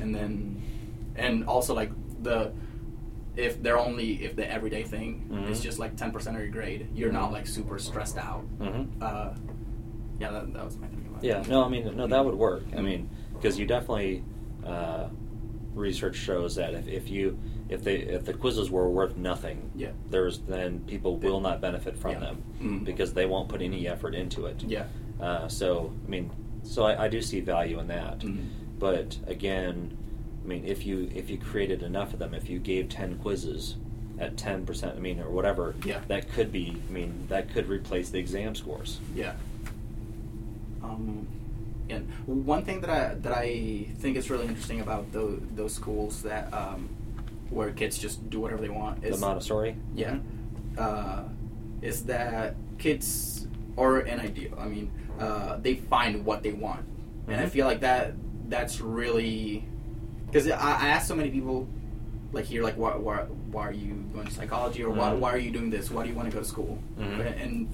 and 0.02 0.14
then, 0.14 0.60
and 1.16 1.44
also 1.46 1.74
like 1.74 1.90
the, 2.22 2.52
if 3.36 3.62
they're 3.62 3.78
only 3.78 4.24
if 4.24 4.36
the 4.36 4.50
everyday 4.50 4.82
thing 4.82 5.46
is 5.48 5.60
Mhm. 5.60 5.62
just 5.62 5.78
like 5.78 5.96
ten 5.96 6.10
percent 6.12 6.36
of 6.36 6.42
your 6.42 6.50
grade, 6.50 6.88
you're 6.94 7.12
not 7.12 7.32
like 7.32 7.46
super 7.46 7.78
stressed 7.78 8.18
out. 8.18 8.44
Mm-hmm. 8.58 9.02
Uh, 9.02 9.30
yeah, 10.18 10.30
that, 10.30 10.52
that 10.52 10.64
was 10.64 10.76
my 10.78 10.86
it. 10.86 10.92
Yeah, 11.22 11.42
no, 11.48 11.62
I 11.64 11.68
mean, 11.68 11.96
no, 11.96 12.06
that 12.06 12.24
would 12.24 12.34
work. 12.34 12.64
I 12.76 12.80
mean, 12.82 13.08
because 13.34 13.58
you 13.58 13.66
definitely, 13.66 14.24
uh, 14.66 15.08
research 15.74 16.16
shows 16.16 16.56
that 16.56 16.74
if, 16.74 16.86
if 16.88 17.08
you 17.08 17.38
if 17.70 17.82
they 17.82 17.96
if 17.96 18.24
the 18.26 18.34
quizzes 18.34 18.70
were 18.70 18.90
worth 18.90 19.16
nothing, 19.16 19.70
Yeah. 19.74 19.92
there's 20.10 20.40
then 20.40 20.80
people 20.80 21.16
will 21.16 21.40
not 21.40 21.60
benefit 21.62 21.96
from 21.96 22.12
Yeah. 22.12 22.18
them 22.20 22.42
Mhm. 22.60 22.84
because 22.84 23.14
they 23.14 23.24
won't 23.24 23.48
put 23.48 23.62
any 23.62 23.88
effort 23.88 24.14
into 24.14 24.44
it. 24.46 24.62
Yeah. 24.64 24.84
Uh, 25.20 25.48
so 25.48 25.92
I 26.06 26.10
mean, 26.10 26.30
so 26.64 26.82
I, 26.84 27.04
I 27.04 27.08
do 27.08 27.22
see 27.22 27.40
value 27.40 27.78
in 27.80 27.86
that. 27.86 28.18
Mhm. 28.18 28.44
But 28.78 29.18
again, 29.26 29.96
I 30.44 30.48
mean, 30.48 30.64
if 30.66 30.84
you 30.86 31.10
if 31.14 31.30
you 31.30 31.38
created 31.38 31.82
enough 31.82 32.12
of 32.12 32.18
them, 32.18 32.34
if 32.34 32.48
you 32.50 32.58
gave 32.58 32.88
ten 32.88 33.16
quizzes 33.18 33.76
at 34.18 34.36
ten 34.36 34.66
percent, 34.66 34.96
I 34.96 35.00
mean, 35.00 35.20
or 35.20 35.30
whatever, 35.30 35.74
Yeah. 35.84 36.00
that 36.08 36.30
could 36.32 36.50
be. 36.52 36.76
I 36.88 36.92
mean, 36.92 37.26
that 37.28 37.52
could 37.52 37.68
replace 37.68 38.10
the 38.10 38.18
exam 38.18 38.54
scores. 38.54 38.98
Yeah. 39.14 39.34
Um, 40.82 41.26
and 41.88 42.08
one 42.26 42.64
thing 42.64 42.80
that 42.80 42.90
I 42.90 43.14
that 43.14 43.32
I 43.32 43.86
think 43.98 44.16
is 44.16 44.30
really 44.30 44.46
interesting 44.46 44.80
about 44.80 45.12
those 45.12 45.40
those 45.54 45.74
schools 45.74 46.22
that 46.22 46.52
um, 46.52 46.88
where 47.50 47.70
kids 47.70 47.98
just 47.98 48.28
do 48.30 48.40
whatever 48.40 48.62
they 48.62 48.68
want 48.68 49.04
is 49.04 49.20
the 49.20 49.26
Montessori. 49.26 49.76
yeah, 49.94 50.18
uh, 50.78 51.24
is 51.82 52.04
that 52.04 52.56
kids 52.78 53.46
are 53.78 53.98
an 54.00 54.20
ideal. 54.20 54.54
I 54.58 54.66
mean, 54.66 54.90
uh, 55.20 55.56
they 55.58 55.76
find 55.76 56.24
what 56.24 56.42
they 56.42 56.52
want, 56.52 56.84
and 57.28 57.40
I 57.40 57.44
Mhm. 57.44 57.50
feel 57.50 57.66
like 57.66 57.80
that 57.80 58.14
that's 58.48 58.80
really 58.80 59.64
because 60.32 60.48
I, 60.50 60.56
I 60.56 60.88
ask 60.88 61.06
so 61.06 61.14
many 61.14 61.30
people 61.30 61.68
like 62.32 62.46
here 62.46 62.62
like 62.62 62.76
why, 62.78 62.96
why, 62.96 63.18
why 63.50 63.68
are 63.68 63.72
you 63.72 63.92
going 64.14 64.26
to 64.26 64.32
psychology 64.32 64.82
or 64.82 64.88
why, 64.90 65.10
Mhm. 65.10 65.18
why 65.18 65.30
are 65.32 65.38
you 65.38 65.50
doing 65.50 65.68
this 65.70 65.90
why 65.90 66.02
do 66.04 66.08
you 66.08 66.14
want 66.14 66.30
to 66.30 66.34
go 66.34 66.40
to 66.42 66.48
school 66.48 66.78
Mhm. 66.98 67.42
and, 67.42 67.68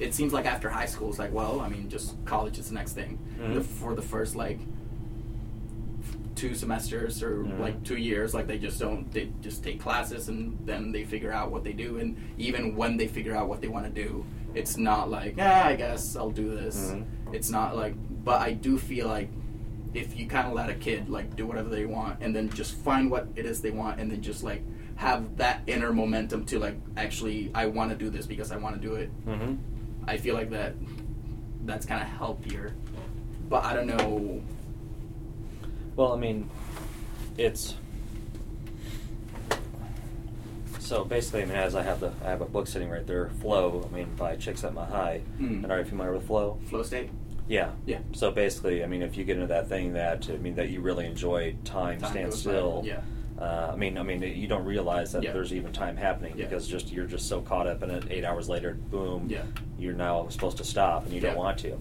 it 0.00 0.14
seems 0.14 0.32
like 0.32 0.46
after 0.46 0.70
high 0.70 0.86
school 0.86 1.08
it's 1.10 1.18
like 1.18 1.32
well 1.32 1.58
i 1.60 1.68
mean 1.68 1.88
just 1.90 2.14
college 2.24 2.56
is 2.56 2.68
the 2.68 2.74
next 2.74 2.92
thing 2.92 3.18
Mhm. 3.40 3.54
the, 3.54 3.60
for 3.60 3.94
the 3.96 4.00
first 4.02 4.36
like 4.36 4.60
two 6.36 6.54
semesters 6.54 7.20
or 7.20 7.38
Mhm. 7.42 7.58
like 7.58 7.82
two 7.82 7.96
years 7.96 8.32
like 8.32 8.46
they 8.46 8.58
just 8.58 8.78
don't 8.78 9.10
they 9.12 9.28
just 9.42 9.64
take 9.64 9.80
classes 9.80 10.28
and 10.28 10.56
then 10.64 10.92
they 10.92 11.02
figure 11.04 11.32
out 11.32 11.50
what 11.50 11.64
they 11.64 11.72
do 11.72 11.98
and 11.98 12.16
even 12.38 12.76
when 12.76 12.96
they 12.96 13.08
figure 13.08 13.34
out 13.34 13.48
what 13.48 13.60
they 13.60 13.66
want 13.66 13.84
to 13.92 14.02
do 14.04 14.24
it's 14.54 14.76
not 14.78 15.10
like 15.10 15.34
ah 15.40 15.64
i 15.66 15.74
guess 15.74 16.14
i'll 16.14 16.30
do 16.30 16.48
this 16.54 16.92
Mhm. 16.92 17.04
it's 17.34 17.50
not 17.50 17.74
like 17.76 17.94
but 18.24 18.40
i 18.40 18.52
do 18.52 18.78
feel 18.78 19.08
like 19.08 19.28
if 19.94 20.18
you 20.18 20.26
kind 20.26 20.46
of 20.46 20.52
let 20.52 20.68
a 20.68 20.74
kid 20.74 21.08
like 21.08 21.34
do 21.36 21.46
whatever 21.46 21.68
they 21.68 21.86
want 21.86 22.20
and 22.20 22.34
then 22.36 22.48
just 22.50 22.74
find 22.76 23.10
what 23.10 23.26
it 23.36 23.46
is 23.46 23.60
they 23.62 23.70
want 23.70 23.98
and 24.00 24.10
then 24.10 24.20
just 24.20 24.42
like 24.44 24.62
have 24.96 25.36
that 25.36 25.62
inner 25.66 25.92
momentum 25.92 26.44
to 26.44 26.58
like 26.58 26.76
actually 26.96 27.50
i 27.54 27.64
want 27.66 27.90
to 27.90 27.96
do 27.96 28.10
this 28.10 28.26
because 28.26 28.50
i 28.52 28.56
want 28.56 28.74
to 28.74 28.80
do 28.88 28.94
it 28.94 29.10
Mm-hmm. 29.26 29.54
i 30.06 30.16
feel 30.18 30.34
like 30.34 30.50
that 30.50 30.74
that's 31.64 31.86
kind 31.86 32.02
of 32.02 32.08
healthier 32.08 32.74
but 33.48 33.64
i 33.64 33.72
don't 33.74 33.86
know 33.86 34.42
Well, 35.96 36.12
I 36.12 36.16
mean, 36.16 36.48
it's 37.36 37.74
so 40.78 41.04
basically. 41.04 41.42
I 41.42 41.44
mean, 41.46 41.56
as 41.56 41.74
I 41.74 41.82
have 41.82 42.00
the 42.00 42.12
I 42.24 42.30
have 42.30 42.40
a 42.40 42.44
book 42.46 42.66
sitting 42.66 42.88
right 42.88 43.06
there, 43.06 43.30
Flow. 43.40 43.88
I 43.90 43.94
mean, 43.94 44.14
by 44.16 44.36
Csikszentmihalyi. 44.36 45.22
Mm. 45.40 45.64
And 45.64 45.72
are 45.72 45.78
you 45.80 45.84
familiar 45.84 46.12
with 46.12 46.26
Flow? 46.26 46.58
flow 46.70 46.82
state 46.82 47.10
Yeah. 47.48 47.70
Yeah. 47.86 48.00
So 48.12 48.30
basically, 48.30 48.84
I 48.84 48.86
mean, 48.86 49.02
if 49.02 49.16
you 49.16 49.24
get 49.24 49.36
into 49.36 49.46
that 49.48 49.68
thing 49.68 49.94
that 49.94 50.28
I 50.30 50.36
mean 50.36 50.54
that 50.56 50.68
you 50.70 50.80
really 50.80 51.06
enjoy, 51.06 51.56
time, 51.64 51.98
Time 52.00 52.10
stands 52.10 52.36
goes 52.36 52.44
by, 52.44 52.50
still. 52.50 52.82
yeah. 52.84 53.00
Uh, 53.40 53.70
I 53.72 53.76
mean, 53.76 53.96
I 53.96 54.02
mean, 54.02 54.20
you 54.22 54.48
don't 54.48 54.64
realize 54.64 55.12
that 55.12 55.22
Yeah. 55.22 55.32
there's 55.32 55.52
even 55.54 55.72
time 55.72 55.96
happening 55.96 56.34
Yeah. 56.36 56.44
because 56.44 56.66
just 56.66 56.92
you're 56.92 57.06
just 57.06 57.28
so 57.28 57.40
caught 57.40 57.66
up 57.68 57.82
in 57.82 57.90
it. 57.90 58.04
Eight 58.10 58.24
hours 58.24 58.48
later, 58.48 58.74
boom, 58.74 59.28
Yeah. 59.30 59.44
you're 59.78 59.94
now 59.94 60.28
supposed 60.28 60.56
to 60.58 60.64
stop 60.64 61.04
and 61.06 61.14
you 61.14 61.20
don't 61.20 61.36
want 61.36 61.58
to. 61.60 61.78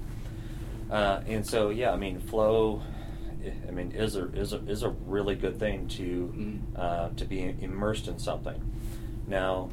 Uh, 0.90 1.22
and 1.28 1.46
so, 1.46 1.70
yeah, 1.70 1.92
I 1.92 1.98
mean, 1.98 2.20
flow. 2.20 2.82
I 3.68 3.72
mean, 3.72 3.92
is 3.92 4.16
a 4.16 4.26
is 4.34 4.52
a 4.54 4.58
is 4.68 4.84
a 4.84 4.90
really 4.90 5.36
good 5.36 5.58
thing 5.60 5.88
to 5.90 6.34
Mm. 6.36 6.60
uh, 6.76 7.10
to 7.16 7.26
be 7.26 7.56
immersed 7.62 8.08
in 8.08 8.20
something. 8.20 8.62
Now, 9.28 9.70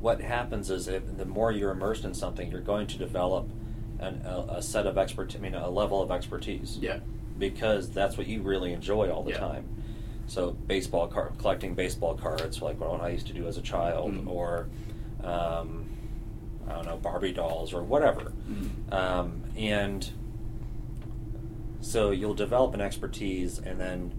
what 0.00 0.20
happens 0.20 0.70
is 0.70 0.88
if 0.88 1.16
the 1.16 1.24
more 1.24 1.52
you're 1.52 1.70
immersed 1.70 2.04
in 2.04 2.12
something, 2.14 2.50
you're 2.50 2.60
going 2.60 2.86
to 2.88 2.98
develop 2.98 3.48
an, 4.02 4.22
a, 4.26 4.56
a 4.56 4.62
set 4.62 4.86
of 4.86 4.98
expert. 4.98 5.34
I 5.34 5.38
mean, 5.38 5.54
a 5.54 5.70
level 5.70 6.02
of 6.02 6.10
expertise. 6.10 6.78
yeah 6.80 6.98
Because 7.38 7.90
that's 7.90 8.18
what 8.18 8.26
you 8.26 8.42
really 8.42 8.72
enjoy 8.72 9.10
all 9.10 9.22
the 9.22 9.30
Yeah. 9.32 9.38
time. 9.38 9.64
So 10.26 10.50
baseball 10.52 11.08
card 11.08 11.38
collecting 11.38 11.74
baseball 11.74 12.14
cards, 12.14 12.60
like 12.62 12.80
what 12.80 13.00
I 13.00 13.08
used 13.08 13.26
to 13.28 13.32
do 13.32 13.46
as 13.46 13.56
a 13.56 13.62
child, 13.62 14.12
Mm. 14.14 14.28
or 14.28 14.68
um, 15.24 15.88
I 16.68 16.72
don't 16.74 16.86
know 16.86 16.96
Barbie 16.96 17.32
dolls 17.32 17.72
or 17.72 17.82
whatever. 17.82 18.32
Mm. 18.48 18.92
Um, 18.92 19.42
and 19.56 20.08
so 21.80 22.10
you'll 22.12 22.34
develop 22.34 22.74
an 22.74 22.80
expertise, 22.80 23.58
and 23.58 23.78
then, 23.80 24.12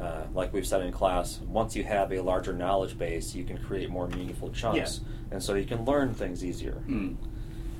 uh, 0.00 0.24
like 0.34 0.52
we've 0.52 0.66
said 0.66 0.82
in 0.82 0.92
class, 0.92 1.40
once 1.46 1.76
you 1.76 1.84
have 1.84 2.12
a 2.12 2.20
larger 2.20 2.52
knowledge 2.52 2.98
base, 2.98 3.34
you 3.34 3.44
can 3.44 3.56
create 3.58 3.88
more 3.90 4.08
meaningful 4.08 4.50
chunks, 4.50 5.00
and 5.30 5.40
so 5.42 5.54
you 5.54 5.64
can 5.66 5.84
learn 5.84 6.12
things 6.14 6.44
easier. 6.44 6.82
Mm. 6.88 7.16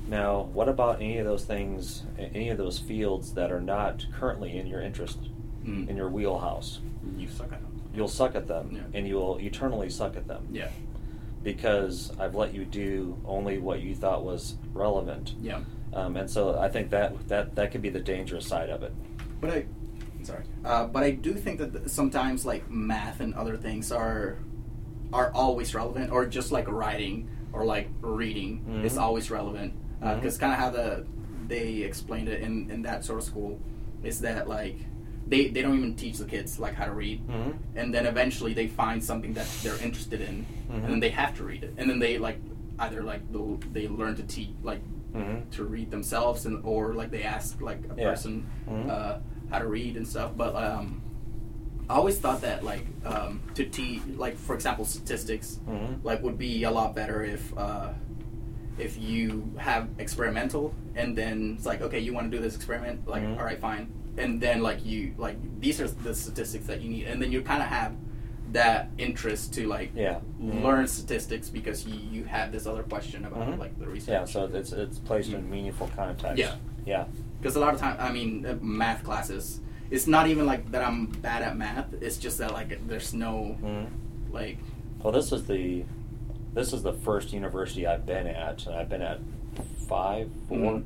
Now, 0.09 0.49
what 0.53 0.67
about 0.67 0.95
any 1.01 1.19
of 1.19 1.25
those 1.25 1.45
things, 1.45 2.03
any 2.17 2.49
of 2.49 2.57
those 2.57 2.79
fields 2.79 3.33
that 3.35 3.51
are 3.51 3.61
not 3.61 4.05
currently 4.19 4.57
in 4.57 4.65
your 4.67 4.81
interest, 4.81 5.19
Mm. 5.63 5.87
in 5.89 5.95
your 5.97 6.09
wheelhouse? 6.09 6.79
you 7.17 7.27
suck 7.27 7.51
at 7.53 7.61
them 7.61 7.81
You'll 7.93 8.07
suck 8.07 8.35
at 8.35 8.47
them, 8.47 8.69
Yeah. 8.71 8.81
and 8.93 9.07
you 9.07 9.15
will 9.15 9.37
eternally 9.39 9.89
suck 9.89 10.15
at 10.17 10.27
them. 10.27 10.47
yeah 10.51 10.69
Because 11.43 12.11
I've 12.19 12.35
let 12.35 12.53
you 12.53 12.65
do 12.65 13.17
only 13.25 13.57
what 13.59 13.81
you 13.81 13.95
thought 13.95 14.23
was 14.23 14.55
relevant. 14.73 15.35
yeah 15.41 15.61
Um, 15.93 16.15
and 16.17 16.29
so 16.29 16.57
I 16.57 16.69
think 16.69 16.89
that, 16.91 17.27
that 17.29 17.55
that 17.55 17.71
could 17.71 17.81
be 17.81 17.89
the 17.89 17.99
dangerous 17.99 18.45
side 18.47 18.69
of 18.69 18.83
it. 18.83 18.93
But 19.41 19.49
I, 19.51 19.65
sorry. 20.23 20.43
Uh, 20.65 20.85
but 20.85 21.03
I 21.03 21.11
do 21.11 21.33
think 21.33 21.59
that 21.59 21.71
th- 21.73 21.87
sometimes 21.87 22.45
like 22.45 22.69
math 22.69 23.19
and 23.21 23.33
other 23.35 23.57
things 23.57 23.91
are 23.91 24.37
are 25.11 25.31
always 25.33 25.73
relevant, 25.73 26.11
or 26.11 26.25
just 26.27 26.51
like 26.51 26.67
writing 26.69 27.27
or 27.53 27.65
like 27.65 27.89
reading 28.01 28.81
is 28.83 28.93
Mhm. 28.95 29.01
always 29.01 29.31
relevant. 29.31 29.73
Because 29.99 30.37
kind 30.37 30.53
of 30.53 30.59
how 30.59 30.69
the 30.69 31.05
they 31.47 31.77
explained 31.83 32.29
it 32.29 32.41
in 32.41 32.69
in 32.71 32.81
that 32.83 33.03
sort 33.03 33.19
of 33.19 33.25
school 33.25 33.59
is 34.03 34.21
that 34.21 34.47
like 34.47 34.77
they 35.27 35.49
they 35.49 35.61
don't 35.61 35.77
even 35.77 35.95
teach 35.95 36.17
the 36.17 36.25
kids 36.25 36.59
like 36.59 36.73
how 36.73 36.85
to 36.85 36.93
read, 36.93 37.25
Mhm. 37.27 37.53
and 37.75 37.93
then 37.93 38.05
eventually 38.05 38.53
they 38.53 38.67
find 38.67 39.03
something 39.03 39.33
that 39.33 39.47
they're 39.63 39.81
interested 39.83 40.21
in, 40.21 40.45
and 40.71 40.83
then 40.83 40.91
Mhm. 40.97 41.01
they 41.01 41.09
have 41.09 41.35
to 41.37 41.43
read 41.43 41.63
it, 41.63 41.73
and 41.77 41.89
then 41.89 41.99
they 41.99 42.17
like 42.17 42.39
either 42.79 43.03
like 43.03 43.21
they'll- 43.33 43.59
learn 43.91 44.15
to 44.15 44.23
teach 44.23 44.49
like 44.63 44.81
Mhm. 45.13 45.49
to 45.51 45.63
read 45.65 45.91
themselves 45.91 46.45
and 46.45 46.61
or 46.63 46.93
like 46.93 47.11
they 47.11 47.23
ask 47.23 47.59
like 47.61 47.81
a 47.91 47.95
Yeah. 48.01 48.09
person 48.11 48.45
Mhm. 48.69 48.89
uh, 48.89 49.17
how 49.49 49.59
to 49.59 49.67
read 49.67 49.97
and 49.97 50.07
stuff 50.07 50.31
but 50.37 50.55
um, 50.55 51.01
i 51.89 51.95
always 51.95 52.17
thought 52.19 52.41
that 52.41 52.63
like 52.63 52.85
um, 53.05 53.41
to 53.55 53.65
teach 53.65 54.01
like 54.15 54.37
for 54.37 54.53
example 54.55 54.85
statistics 54.85 55.59
Mhm. 55.67 55.97
like 56.03 56.21
would 56.23 56.37
be 56.37 56.63
a 56.63 56.71
lot 56.71 56.95
better 56.95 57.23
if 57.23 57.51
uh, 57.57 57.89
if 58.79 58.97
you 58.97 59.51
have 59.57 59.87
experimental 59.99 60.73
and 60.95 61.15
then 61.17 61.55
it's 61.57 61.65
like 61.65 61.81
okay 61.81 61.99
you 61.99 62.13
want 62.13 62.29
to 62.31 62.35
do 62.37 62.41
this 62.41 62.55
experiment 62.55 63.07
like 63.07 63.23
Mhm. 63.23 63.37
all 63.37 63.43
right 63.45 63.59
fine 63.59 63.91
and 64.17 64.39
then 64.41 64.61
like 64.61 64.85
you 64.85 65.13
like 65.17 65.37
these 65.59 65.79
are 65.81 65.87
the 65.87 66.13
statistics 66.13 66.65
that 66.67 66.81
you 66.81 66.89
need 66.89 67.05
and 67.07 67.21
then 67.21 67.31
you 67.31 67.41
kind 67.41 67.61
of 67.61 67.67
have 67.69 67.93
that 68.51 68.89
interest 68.97 69.53
to 69.53 69.67
like 69.67 69.91
Yeah. 69.95 70.19
Learn 70.39 70.87
statistics 70.87 71.49
because 71.49 71.85
you, 71.85 71.99
you 72.11 72.23
have 72.23 72.51
this 72.51 72.65
other 72.65 72.81
question 72.83 73.25
about 73.25 73.47
Mhm. 73.47 73.59
like 73.59 73.77
the 73.79 73.87
research 73.87 74.09
Yeah, 74.13 74.25
so 74.25 74.45
it's 74.45 74.71
it's 74.71 74.97
placed 74.99 75.31
in 75.33 75.49
meaningful 75.49 75.87
context. 75.95 76.37
Yeah. 76.37 76.55
Yeah. 76.85 77.05
because 77.39 77.55
a 77.55 77.59
lot 77.59 77.73
of 77.73 77.79
time 77.79 77.95
i 77.99 78.11
mean 78.11 78.45
uh, 78.45 78.55
math 78.61 79.01
classes 79.03 79.61
it's 79.91 80.07
not 80.07 80.27
even 80.27 80.45
like 80.45 80.69
that 80.71 80.83
i'm 80.87 81.05
bad 81.05 81.41
at 81.41 81.55
math 81.57 81.87
it's 82.01 82.17
just 82.17 82.37
that 82.39 82.51
like 82.59 82.69
there's 82.87 83.13
no 83.13 83.55
Mhm. 83.63 83.85
like 84.31 84.57
Well, 85.01 85.13
this 85.13 85.31
is 85.31 85.45
the 85.45 85.83
this 86.53 86.73
is 86.73 86.83
the 86.83 86.93
first 86.93 87.33
university 87.33 87.85
I've 87.87 88.05
been 88.05 88.27
at, 88.27 88.65
and 88.65 88.75
I've 88.75 88.89
been 88.89 89.01
at 89.01 89.19
five, 89.87 90.29
4 90.47 90.57
Mhm. 90.57 90.83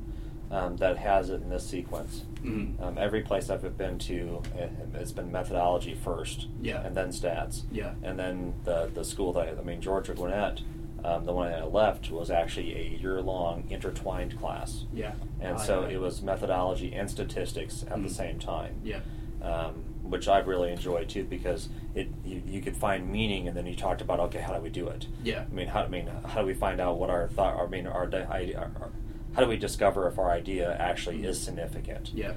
um, 0.52 0.78
that 0.78 0.97
has 0.97 1.30
it 1.30 1.41
in 1.41 1.49
this 1.49 1.65
sequence. 1.65 2.26
mm, 2.43 2.80
Um, 2.82 2.97
every 2.97 3.21
place 3.21 3.49
I've 3.49 3.78
been 3.78 3.97
to, 3.99 4.41
it, 4.58 4.69
it's 4.95 5.13
been 5.13 5.32
methodology 5.32 5.93
first, 5.93 6.47
Yeah. 6.62 6.82
and 6.86 6.93
then 6.95 7.10
stats, 7.10 7.63
yeah 7.71 7.93
and 8.04 8.19
then 8.19 8.54
the 8.65 8.89
the 8.93 9.06
school 9.06 9.32
that 9.34 9.47
I, 9.47 9.52
I 9.60 9.63
mean 9.63 9.80
Georgia 9.80 10.13
Gwinnett, 10.13 10.62
um, 11.06 11.23
the 11.26 11.32
one 11.34 11.49
that 11.49 11.62
I 11.62 11.65
left 11.65 12.12
was 12.12 12.30
actually 12.30 12.76
a 12.76 12.99
year 13.02 13.21
long 13.21 13.63
intertwined 13.69 14.38
class, 14.39 14.84
yeah 14.93 15.13
and 15.39 15.58
so 15.60 15.84
it 15.84 15.97
was 16.02 16.21
methodology 16.21 16.93
and 16.93 17.10
statistics 17.10 17.84
at 17.84 17.97
Mhm. 17.97 18.04
the 18.04 18.10
same 18.13 18.39
time 18.39 18.76
yeah 18.84 18.99
um, 19.41 19.82
which 20.03 20.27
I 20.27 20.39
really 20.39 20.71
enjoyed 20.71 21.09
too 21.09 21.23
because 21.23 21.69
it 21.95 22.07
you, 22.25 22.41
you 22.45 22.61
could 22.61 22.75
find 22.75 23.09
meaning 23.09 23.47
and 23.47 23.55
then 23.55 23.65
you 23.65 23.75
talked 23.75 24.01
about 24.01 24.19
okay 24.19 24.39
how 24.39 24.53
do 24.53 24.61
we 24.61 24.69
do 24.69 24.87
it? 24.87 25.07
Yeah. 25.23 25.45
I 25.49 25.53
mean 25.53 25.67
how 25.67 25.81
I 25.83 25.87
mean 25.87 26.07
how 26.25 26.41
do 26.41 26.47
we 26.47 26.53
find 26.53 26.79
out 26.81 26.97
what 26.97 27.09
our 27.09 27.27
thought 27.29 27.59
I 27.59 27.67
mean 27.67 27.87
our, 27.87 28.05
idea 28.13 28.57
our, 28.57 28.71
our- 28.81 28.91
how 29.35 29.41
do 29.41 29.47
we 29.47 29.57
discover 29.57 30.07
if 30.07 30.19
our 30.19 30.29
idea 30.29 30.75
actually 30.77 31.23
is 31.25 31.41
significant? 31.41 32.11
Yeah. 32.13 32.33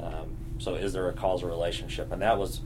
Um, 0.00 0.34
so 0.58 0.74
is 0.74 0.92
there 0.92 1.08
a 1.08 1.12
causal 1.12 1.48
relationship? 1.48 2.10
And 2.10 2.22
that 2.22 2.38
was 2.38 2.62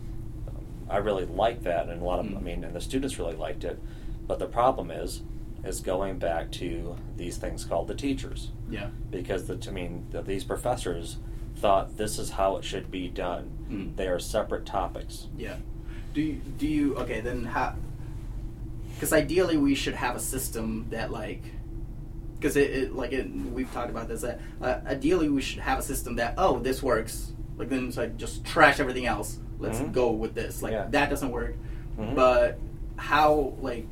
I 0.88 0.98
really 0.98 1.26
liked 1.26 1.64
that 1.64 1.88
and 1.88 2.00
a 2.00 2.04
lot 2.04 2.20
of 2.20 2.26
I 2.26 2.30
Mm. 2.38 2.42
mean 2.42 2.64
and 2.64 2.74
the 2.74 2.80
students 2.80 3.18
really 3.18 3.36
liked 3.36 3.64
it. 3.64 3.78
But 4.26 4.38
the 4.38 4.46
problem 4.46 4.90
is 4.90 5.22
is 5.64 5.80
going 5.80 6.18
back 6.18 6.50
to 6.52 6.94
these 7.16 7.38
things 7.38 7.64
called 7.64 7.88
the 7.88 7.94
teachers. 7.94 8.50
Yeah. 8.70 8.88
Because 9.10 9.46
the, 9.46 9.58
I 9.68 9.72
mean 9.72 10.06
the, 10.12 10.22
these 10.22 10.44
professors 10.44 11.16
thought 11.56 11.96
this 11.96 12.18
is 12.18 12.30
how 12.30 12.56
it 12.56 12.64
should 12.64 12.90
be 12.90 13.08
done. 13.08 13.50
Mm. 13.70 13.96
They 13.96 14.08
are 14.08 14.18
separate 14.18 14.66
topics. 14.66 15.28
yeah 15.36 15.56
do 16.12 16.20
you 16.20 16.34
do 16.58 16.66
you 16.68 16.94
okay 16.96 17.20
then 17.20 17.44
how 17.44 17.74
because 18.94 19.12
ideally 19.12 19.56
we 19.56 19.74
should 19.74 19.94
have 19.94 20.14
a 20.14 20.20
system 20.20 20.86
that 20.90 21.10
like 21.10 21.42
because 22.38 22.56
it, 22.56 22.70
it 22.70 22.94
like 22.94 23.10
it, 23.12 23.28
we've 23.52 23.72
talked 23.72 23.90
about 23.90 24.06
this 24.06 24.20
that 24.20 24.40
uh, 24.62 24.78
ideally 24.86 25.28
we 25.28 25.40
should 25.42 25.58
have 25.58 25.78
a 25.80 25.82
system 25.82 26.14
that 26.16 26.34
oh 26.38 26.60
this 26.60 26.82
works 26.84 27.32
like 27.56 27.68
then 27.68 27.88
it's 27.88 27.96
like 27.96 28.16
just 28.16 28.44
trash 28.44 28.78
everything 28.78 29.06
else 29.06 29.38
let's 29.58 29.78
Mhm. 29.80 29.92
go 29.92 30.12
with 30.12 30.34
this 30.34 30.62
like 30.62 30.72
Yeah. 30.72 30.86
that 30.90 31.10
doesn't 31.10 31.32
work 31.32 31.56
Mhm. 31.98 32.14
but 32.14 32.58
how 32.96 33.54
like 33.60 33.88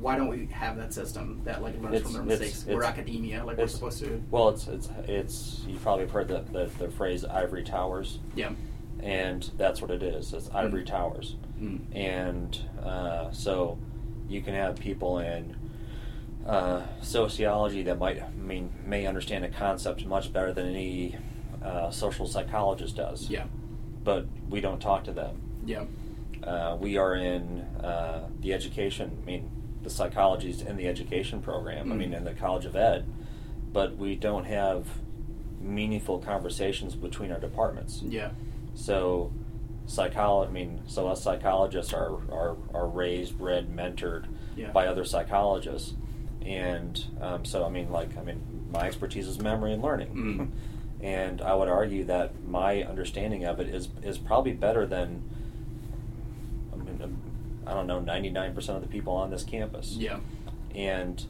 why 0.00 0.16
don't 0.16 0.28
we 0.28 0.46
have 0.46 0.76
that 0.76 0.92
system 0.92 1.40
that 1.44 1.62
like 1.62 1.80
learns 1.82 1.96
It's- 1.96 2.02
from 2.02 2.26
their 2.26 2.36
it's- 2.36 2.40
mistakes 2.40 2.66
we're 2.66 2.82
it's- 2.82 2.92
academia 2.92 3.44
like 3.44 3.58
we're 3.58 3.66
supposed 3.68 3.98
to 4.00 4.22
Well, 4.30 4.48
it's 4.50 4.66
it's 4.68 4.88
it's 5.06 5.64
you 5.66 5.76
probably 5.78 6.04
have 6.04 6.12
heard 6.12 6.28
the, 6.28 6.40
the, 6.52 6.70
the 6.78 6.88
phrase 6.90 7.24
ivory 7.24 7.64
towers, 7.64 8.18
yeah 8.34 8.52
and 9.00 9.50
that's 9.58 9.82
what 9.82 9.90
it 9.90 10.02
is. 10.02 10.32
It's 10.32 10.48
ivory 10.54 10.82
Mm. 10.82 10.86
towers, 10.86 11.36
mm. 11.60 11.80
and 11.94 12.58
uh, 12.82 13.30
so 13.30 13.78
you 14.28 14.40
can 14.42 14.54
have 14.54 14.76
people 14.80 15.18
in 15.18 15.54
uh, 16.46 16.82
sociology 17.02 17.82
that 17.82 17.98
might 17.98 18.22
I 18.22 18.30
mean 18.30 18.70
may 18.86 19.06
understand 19.06 19.44
a 19.44 19.48
concept 19.48 20.06
much 20.06 20.32
better 20.32 20.52
than 20.52 20.66
any 20.68 21.16
uh, 21.62 21.90
social 21.90 22.26
psychologist 22.26 22.96
does. 22.96 23.28
yeah 23.28 23.44
But 24.04 24.26
we 24.48 24.60
don't 24.60 24.80
talk 24.80 25.04
to 25.04 25.12
them. 25.12 25.40
yeah 25.66 25.84
Uh, 26.44 26.76
we 26.80 26.96
are 26.96 27.16
in 27.16 27.60
uh, 27.82 28.28
the 28.40 28.52
education. 28.52 29.10
I 29.22 29.26
mean, 29.26 29.50
the 29.86 29.90
psychology 29.94 30.50
is 30.50 30.62
in 30.62 30.76
the 30.76 30.88
education 30.88 31.40
program. 31.40 31.92
I 31.92 31.94
Mm. 31.94 31.98
mean, 31.98 32.12
in 32.14 32.24
the 32.24 32.34
College 32.34 32.64
of 32.64 32.74
Ed, 32.74 33.04
but 33.72 33.96
we 33.96 34.16
don't 34.16 34.44
have 34.44 34.84
meaningful 35.60 36.18
conversations 36.18 36.96
between 36.96 37.30
our 37.30 37.38
departments. 37.40 38.02
yeah 38.02 38.30
So, 38.74 39.32
psychology. 39.86 40.50
I 40.50 40.52
mean, 40.52 40.80
so 40.86 41.06
us 41.06 41.22
psychologists 41.22 41.94
are 41.94 42.16
are, 42.32 42.56
are 42.74 42.88
raised, 42.88 43.38
bred, 43.38 43.68
mentored 43.74 44.24
Yeah. 44.56 44.70
by 44.72 44.86
other 44.88 45.04
psychologists, 45.04 45.94
and 46.44 47.02
um, 47.20 47.44
so 47.44 47.64
I 47.64 47.68
mean, 47.70 47.90
like 47.90 48.18
I 48.18 48.22
mean, 48.22 48.40
my 48.72 48.80
expertise 48.86 49.28
is 49.28 49.38
memory 49.40 49.72
and 49.72 49.82
learning. 49.82 50.08
Mm. 50.14 50.48
And 50.98 51.42
I 51.42 51.54
would 51.54 51.68
argue 51.68 52.04
that 52.04 52.42
my 52.48 52.82
understanding 52.82 53.44
of 53.44 53.60
it 53.60 53.68
is 53.68 53.88
is 54.02 54.16
probably 54.18 54.52
better 54.54 54.84
than 54.86 55.22
I 57.66 57.74
don't 57.74 57.86
know 57.86 58.00
ninety 58.00 58.30
nine 58.30 58.54
percent 58.54 58.76
of 58.76 58.82
the 58.82 58.88
people 58.88 59.12
on 59.14 59.30
this 59.30 59.44
campus. 59.44 59.96
yeah 59.98 60.18
And 60.74 61.24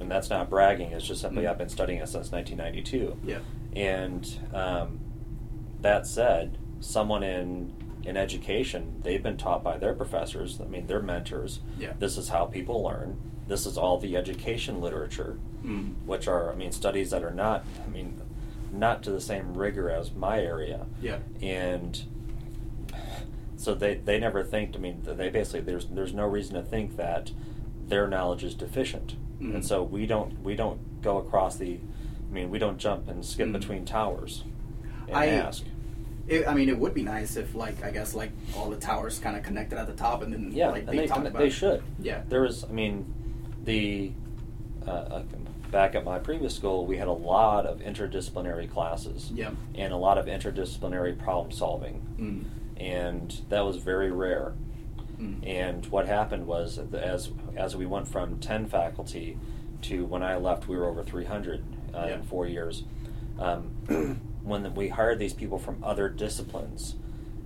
and 0.00 0.10
that's 0.10 0.30
not 0.30 0.50
bragging. 0.50 0.92
It's 0.92 1.06
just 1.06 1.20
simply 1.20 1.44
Mm. 1.44 1.50
I've 1.50 1.58
been 1.58 1.68
studying 1.68 2.00
it 2.00 2.08
since 2.08 2.32
nineteen 2.32 2.58
ninety 2.58 2.82
two. 2.82 3.16
yeah 3.24 3.38
And 3.74 4.38
um, 4.52 5.00
that 5.80 6.06
said, 6.06 6.58
someone 6.80 7.22
in 7.22 7.72
in 8.04 8.16
education, 8.16 9.00
they've 9.02 9.22
been 9.22 9.36
taught 9.38 9.62
by 9.64 9.78
their 9.78 9.94
professors. 9.94 10.60
I 10.60 10.64
mean, 10.64 10.86
their 10.86 11.00
mentors. 11.00 11.60
Yeah. 11.78 11.94
This 11.98 12.18
is 12.18 12.28
how 12.28 12.44
people 12.44 12.82
learn. 12.82 13.18
This 13.48 13.64
is 13.66 13.78
all 13.78 13.98
the 13.98 14.16
education 14.16 14.80
literature 14.80 15.38
mm. 15.64 15.94
which 16.06 16.28
are 16.28 16.52
I 16.52 16.54
mean 16.54 16.72
studies 16.72 17.10
that 17.10 17.22
are 17.22 17.30
not 17.34 17.64
I 17.86 17.90
mean 17.90 18.20
not 18.72 19.02
to 19.04 19.10
the 19.10 19.20
same 19.20 19.54
rigor 19.54 19.90
as 19.90 20.12
my 20.12 20.40
area 20.40 20.86
yeah 21.00 21.18
and 21.42 22.02
so 23.64 23.74
they 23.74 23.94
they 23.94 24.18
never 24.18 24.44
think 24.44 24.74
I 24.76 24.78
mean 24.78 25.00
they 25.04 25.30
basically 25.30 25.60
there's 25.62 25.86
there's 25.86 26.12
no 26.12 26.26
reason 26.26 26.54
to 26.54 26.62
think 26.62 26.96
that 26.96 27.30
their 27.88 28.06
knowledge 28.06 28.44
is 28.44 28.54
deficient 28.54 29.16
Mhm. 29.40 29.54
and 29.56 29.64
so 29.66 29.82
we 29.82 30.06
don't 30.06 30.42
we 30.44 30.54
don't 30.54 31.00
go 31.02 31.16
across 31.18 31.56
the 31.56 31.78
I 32.30 32.32
mean 32.32 32.50
we 32.50 32.58
don't 32.58 32.78
jump 32.78 33.08
and 33.08 33.24
skip 33.24 33.48
Mhm. 33.48 33.52
between 33.52 33.84
towers 33.86 34.44
and 35.08 35.16
I- 35.16 35.26
ask 35.28 35.64
It, 36.26 36.48
I 36.48 36.54
mean, 36.54 36.70
it 36.70 36.78
would 36.78 36.94
be 36.94 37.02
nice 37.02 37.36
if, 37.36 37.54
like, 37.54 37.84
I 37.84 37.90
guess, 37.90 38.14
like 38.14 38.30
all 38.56 38.70
the 38.70 38.78
towers 38.78 39.18
kind 39.18 39.36
of 39.36 39.42
connected 39.42 39.78
at 39.78 39.86
the 39.86 39.92
top, 39.92 40.22
and 40.22 40.32
then 40.32 40.50
yeah 40.54 40.70
like 40.70 40.86
they, 40.86 41.06
talked 41.06 41.18
and 41.18 41.28
about. 41.28 41.38
they 41.38 41.50
should 41.50 41.82
Yeah. 42.00 42.22
there 42.30 42.46
is 42.46 42.64
I 42.64 42.68
mean 42.72 43.04
the 43.64 44.12
uh, 44.86 44.90
uh, 44.90 45.22
back 45.70 45.94
at 45.94 46.02
my 46.02 46.18
previous 46.18 46.54
school 46.54 46.86
we 46.86 46.96
had 46.96 47.08
a 47.08 47.12
lot 47.12 47.66
of 47.66 47.80
interdisciplinary 47.80 48.70
classes 48.70 49.30
Yeah. 49.34 49.50
and 49.74 49.92
a 49.92 49.96
lot 49.98 50.16
of 50.16 50.24
interdisciplinary 50.24 51.18
problem 51.18 51.50
solving 51.52 52.00
Mm. 52.18 52.44
And 52.76 53.42
that 53.48 53.64
was 53.64 53.76
very 53.76 54.10
rare 54.10 54.52
Mm. 55.20 55.46
and 55.46 55.86
what 55.86 56.08
happened 56.08 56.44
was 56.44 56.76
as 56.92 57.30
as 57.56 57.76
we 57.76 57.86
went 57.86 58.08
from 58.08 58.40
10 58.40 58.66
faculty 58.66 59.38
to 59.82 60.04
when 60.06 60.24
I 60.24 60.36
left 60.36 60.66
we 60.66 60.76
were 60.76 60.86
over 60.88 61.04
300 61.04 61.62
uh, 61.94 62.06
Yeah. 62.08 62.14
in 62.16 62.22
4 62.24 62.48
years 62.48 62.82
um, 63.38 63.68
when 64.42 64.74
we 64.74 64.88
hired 64.88 65.20
these 65.20 65.32
people 65.32 65.58
from 65.60 65.84
other 65.84 66.08
disciplines 66.08 66.96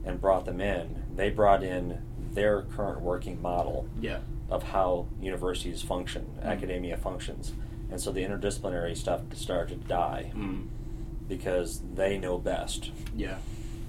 and 0.02 0.18
brought 0.18 0.46
them 0.46 0.62
in 0.62 1.02
they 1.14 1.28
brought 1.28 1.62
in 1.62 2.00
their 2.32 2.62
current 2.62 3.02
working 3.02 3.42
model 3.42 3.86
Yeah. 4.00 4.20
of 4.48 4.62
how 4.62 5.06
universities 5.20 5.82
function, 5.82 6.24
Mm. 6.40 6.44
academia 6.44 6.96
functions. 6.96 7.52
And 7.90 8.00
so 8.00 8.12
the 8.12 8.22
interdisciplinary 8.22 8.96
stuff 8.96 9.20
started 9.34 9.82
to 9.82 9.88
die 9.88 10.32
Mm. 10.34 10.68
because 11.28 11.82
they 11.94 12.16
know 12.16 12.38
best. 12.38 12.92
Yeah. 13.14 13.36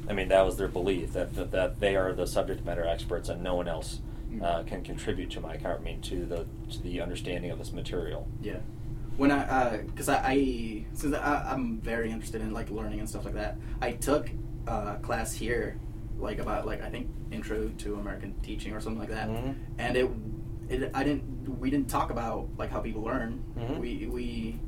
I 0.10 0.14
mean, 0.14 0.28
that 0.30 0.44
was 0.46 0.58
their 0.58 0.68
belief 0.68 1.14
that, 1.14 1.34
that, 1.36 1.52
that 1.52 1.80
they 1.80 1.96
are 1.96 2.14
the 2.14 2.26
subject 2.26 2.66
matter 2.66 2.86
experts 2.86 3.30
and 3.30 3.44
no 3.44 3.56
one 3.56 3.68
else 3.68 4.00
Mm. 4.32 4.44
uh, 4.44 4.62
can 4.62 4.84
contribute 4.84 5.32
to 5.32 5.42
my, 5.42 5.58
car 5.58 5.78
I 5.80 5.84
mean, 5.84 6.02
to 6.02 6.24
the 6.24 6.46
to 6.72 6.84
the 6.84 7.02
understanding 7.02 7.50
of 7.50 7.58
this 7.58 7.72
material. 7.74 8.28
Yeah. 8.44 8.58
When 9.18 9.32
I, 9.32 9.78
because 9.78 10.08
I, 10.08 10.18
I, 10.24 10.86
since 10.94 11.16
I, 11.16 11.48
I'm 11.52 11.80
very 11.82 12.12
interested 12.12 12.40
in 12.42 12.54
like 12.54 12.70
learning 12.70 13.00
and 13.00 13.10
stuff 13.10 13.26
like 13.26 13.34
that, 13.34 13.58
I 13.82 13.94
took 13.94 14.30
a 14.68 14.98
class 15.02 15.34
here, 15.34 15.80
like 16.20 16.38
about 16.38 16.68
like 16.68 16.84
I 16.84 16.92
think 16.92 17.08
intro 17.32 17.70
to 17.70 17.96
American 17.96 18.36
teaching 18.44 18.72
or 18.72 18.80
something 18.80 19.00
like 19.00 19.10
that, 19.10 19.30
Mhm. 19.30 19.56
and 19.80 19.98
it, 19.98 20.08
it, 20.70 20.92
I 20.94 21.04
didn't, 21.04 21.60
we 21.60 21.72
didn't 21.72 21.90
talk 21.90 22.12
about 22.12 22.50
like 22.60 22.70
how 22.70 22.82
people 22.82 23.02
learn. 23.02 23.44
Mhm. 23.58 23.80
We, 23.80 24.06
we, 24.06 24.60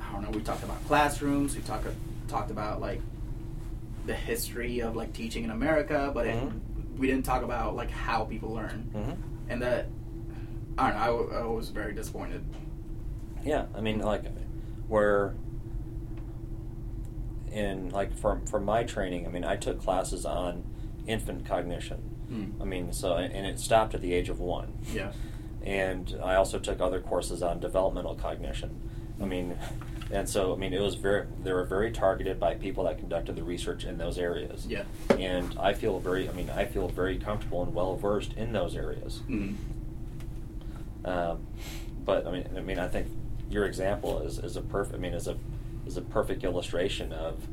I 0.00 0.12
don't 0.12 0.22
know, 0.22 0.30
we 0.30 0.40
talked 0.44 0.62
about 0.62 0.84
classrooms, 0.86 1.56
we 1.56 1.62
talked 1.62 1.88
talked 2.28 2.52
about 2.52 2.80
like 2.80 3.00
the 4.06 4.14
history 4.14 4.80
of 4.80 4.94
like 4.96 5.12
teaching 5.12 5.44
in 5.44 5.50
America, 5.50 6.10
but 6.12 6.26
it, 6.26 6.34
Mhm. 6.36 6.60
we 6.98 7.06
didn't 7.06 7.24
talk 7.24 7.42
about 7.42 7.74
like 7.76 7.90
how 7.90 8.24
people 8.24 8.50
learn, 8.52 8.90
hmm 8.92 9.12
and 9.50 9.60
that 9.62 9.86
I 10.78 10.88
don't 10.90 10.96
know. 10.96 11.02
I, 11.02 11.06
w- 11.06 11.32
I 11.34 11.46
was 11.46 11.70
very 11.70 11.94
disappointed. 11.94 12.44
Yeah, 13.44 13.66
I 13.74 13.80
mean, 13.80 14.00
like, 14.00 14.24
where 14.88 15.34
in 17.52 17.90
like 17.90 18.16
from 18.16 18.44
for 18.46 18.58
my 18.60 18.82
training, 18.84 19.26
I 19.26 19.30
mean, 19.30 19.44
I 19.44 19.56
took 19.56 19.80
classes 19.80 20.24
on 20.26 20.64
infant 21.06 21.46
cognition. 21.46 22.10
Mm. 22.30 22.60
I 22.60 22.64
mean, 22.64 22.92
so 22.92 23.16
and 23.16 23.46
it 23.46 23.60
stopped 23.60 23.94
at 23.94 24.00
the 24.00 24.12
age 24.14 24.28
of 24.28 24.40
one. 24.40 24.72
Yeah. 24.92 25.12
and 25.62 26.18
I 26.22 26.34
also 26.34 26.58
took 26.58 26.80
other 26.80 27.00
courses 27.00 27.42
on 27.42 27.58
developmental 27.60 28.14
cognition. 28.16 28.70
I 29.22 29.24
mean, 29.24 29.56
and 30.14 30.28
so 30.28 30.52
I 30.52 30.56
mean, 30.56 30.72
it 30.72 30.80
was 30.80 30.94
very 30.94 31.26
they 31.42 31.52
were 31.52 31.64
very 31.64 31.90
targeted 31.90 32.38
by 32.38 32.54
people 32.54 32.84
that 32.84 32.98
conducted 32.98 33.34
the 33.36 33.42
research 33.42 33.84
in 33.84 33.98
those 33.98 34.16
areas. 34.16 34.66
Yeah. 34.66 34.84
And 35.18 35.56
I 35.58 35.74
feel 35.74 35.98
very, 35.98 36.28
I 36.28 36.32
mean, 36.32 36.48
I 36.50 36.64
feel 36.66 36.88
very 36.88 37.18
comfortable 37.18 37.62
and 37.64 37.74
well 37.74 37.96
versed 37.96 38.32
in 38.34 38.52
those 38.52 38.76
areas. 38.76 39.20
Mm. 39.28 39.56
Um, 41.04 41.46
but 42.04 42.26
I 42.26 42.30
mean, 42.30 42.48
I 42.56 42.60
mean, 42.60 42.78
I 42.78 42.88
think 42.88 43.08
your 43.50 43.66
example 43.66 44.20
is, 44.20 44.38
is 44.38 44.56
a 44.56 44.62
perfect. 44.62 44.94
I 44.94 44.98
mean, 44.98 45.14
is 45.14 45.26
a 45.28 45.36
is 45.86 45.96
a 45.96 46.02
perfect 46.02 46.44
illustration 46.44 47.12
of 47.12 47.46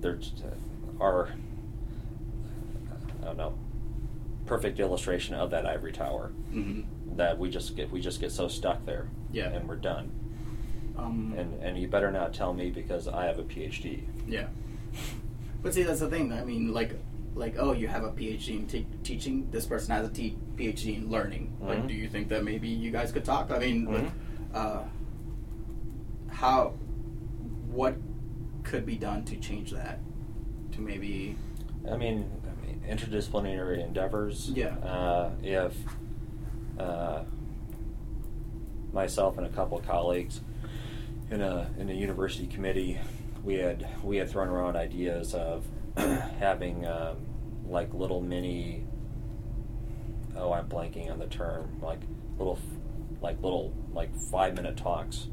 there's 0.00 0.32
our 1.00 1.28
I 3.22 3.24
don't 3.26 3.36
know 3.36 3.54
perfect 4.46 4.80
illustration 4.80 5.34
of 5.34 5.50
that 5.50 5.66
ivory 5.66 5.92
tower 5.92 6.28
hmm 6.50 6.80
that 7.16 7.38
we 7.38 7.50
just 7.50 7.76
get 7.76 7.90
we 7.90 8.00
just 8.00 8.20
get 8.20 8.32
so 8.32 8.48
stuck 8.48 8.84
there 8.86 9.08
Yeah. 9.32 9.48
and 9.50 9.68
we're 9.68 9.76
done 9.76 10.10
Um, 10.96 11.34
and 11.36 11.62
and 11.62 11.78
you 11.78 11.88
better 11.88 12.10
not 12.10 12.34
tell 12.34 12.52
me 12.52 12.70
because 12.70 13.08
I 13.08 13.24
have 13.26 13.38
a 13.38 13.42
PhD 13.44 14.02
Yeah. 14.26 14.46
But 15.62 15.74
see, 15.74 15.82
that's 15.82 16.00
the 16.00 16.08
thing. 16.08 16.32
I 16.32 16.42
mean, 16.44 16.72
like, 16.72 16.94
like, 17.34 17.56
oh, 17.58 17.72
you 17.72 17.86
have 17.88 18.02
a 18.04 18.10
PhD 18.10 18.56
in 18.60 18.66
te- 18.66 18.86
teaching. 19.04 19.48
This 19.50 19.66
person 19.66 19.94
has 19.94 20.06
a 20.08 20.10
t- 20.10 20.36
PhD 20.56 20.96
in 20.96 21.10
learning. 21.10 21.56
Like, 21.60 21.80
Mhm. 21.84 21.88
do 21.88 21.94
you 21.94 22.08
think 22.08 22.28
that 22.28 22.44
maybe 22.44 22.68
you 22.68 22.90
guys 22.90 23.12
could 23.12 23.24
talk? 23.24 23.50
I 23.50 23.58
mean, 23.58 23.84
like, 23.84 24.04
Mhm. 24.04 24.10
uh, 24.54 24.82
how, 26.28 26.70
what 27.70 27.94
could 28.64 28.84
be 28.86 28.96
done 28.96 29.24
to 29.26 29.36
change 29.36 29.70
that? 29.72 29.98
To 30.72 30.80
maybe, 30.80 31.36
I 31.90 31.96
mean, 31.96 32.24
I 32.44 32.66
mean 32.66 32.80
interdisciplinary 32.88 33.84
endeavors 33.84 34.50
Yeah. 34.54 34.76
uh, 34.78 35.30
if 35.42 35.76
uh, 36.78 37.22
myself 38.92 39.36
and 39.38 39.46
a 39.46 39.50
couple 39.50 39.78
of 39.78 39.84
colleagues 39.86 40.40
in 41.30 41.40
a 41.40 41.70
in 41.78 41.88
a 41.90 41.92
university 41.92 42.46
committee 42.46 42.98
we 43.44 43.54
had 43.54 43.86
we 44.02 44.16
had 44.16 44.28
thrown 44.28 44.48
around 44.48 44.76
ideas 44.76 45.34
of 45.34 45.64
having 45.96 46.86
um, 46.86 47.16
like 47.68 47.92
little 47.94 48.20
mini 48.20 48.84
oh 50.36 50.52
I'm 50.52 50.68
blanking 50.68 51.10
on 51.10 51.18
the 51.18 51.26
term 51.26 51.78
like 51.82 52.00
little 52.38 52.58
like 53.20 53.40
little 53.42 53.72
like 53.92 54.14
five 54.16 54.54
minute 54.54 54.76
talks 54.76 55.28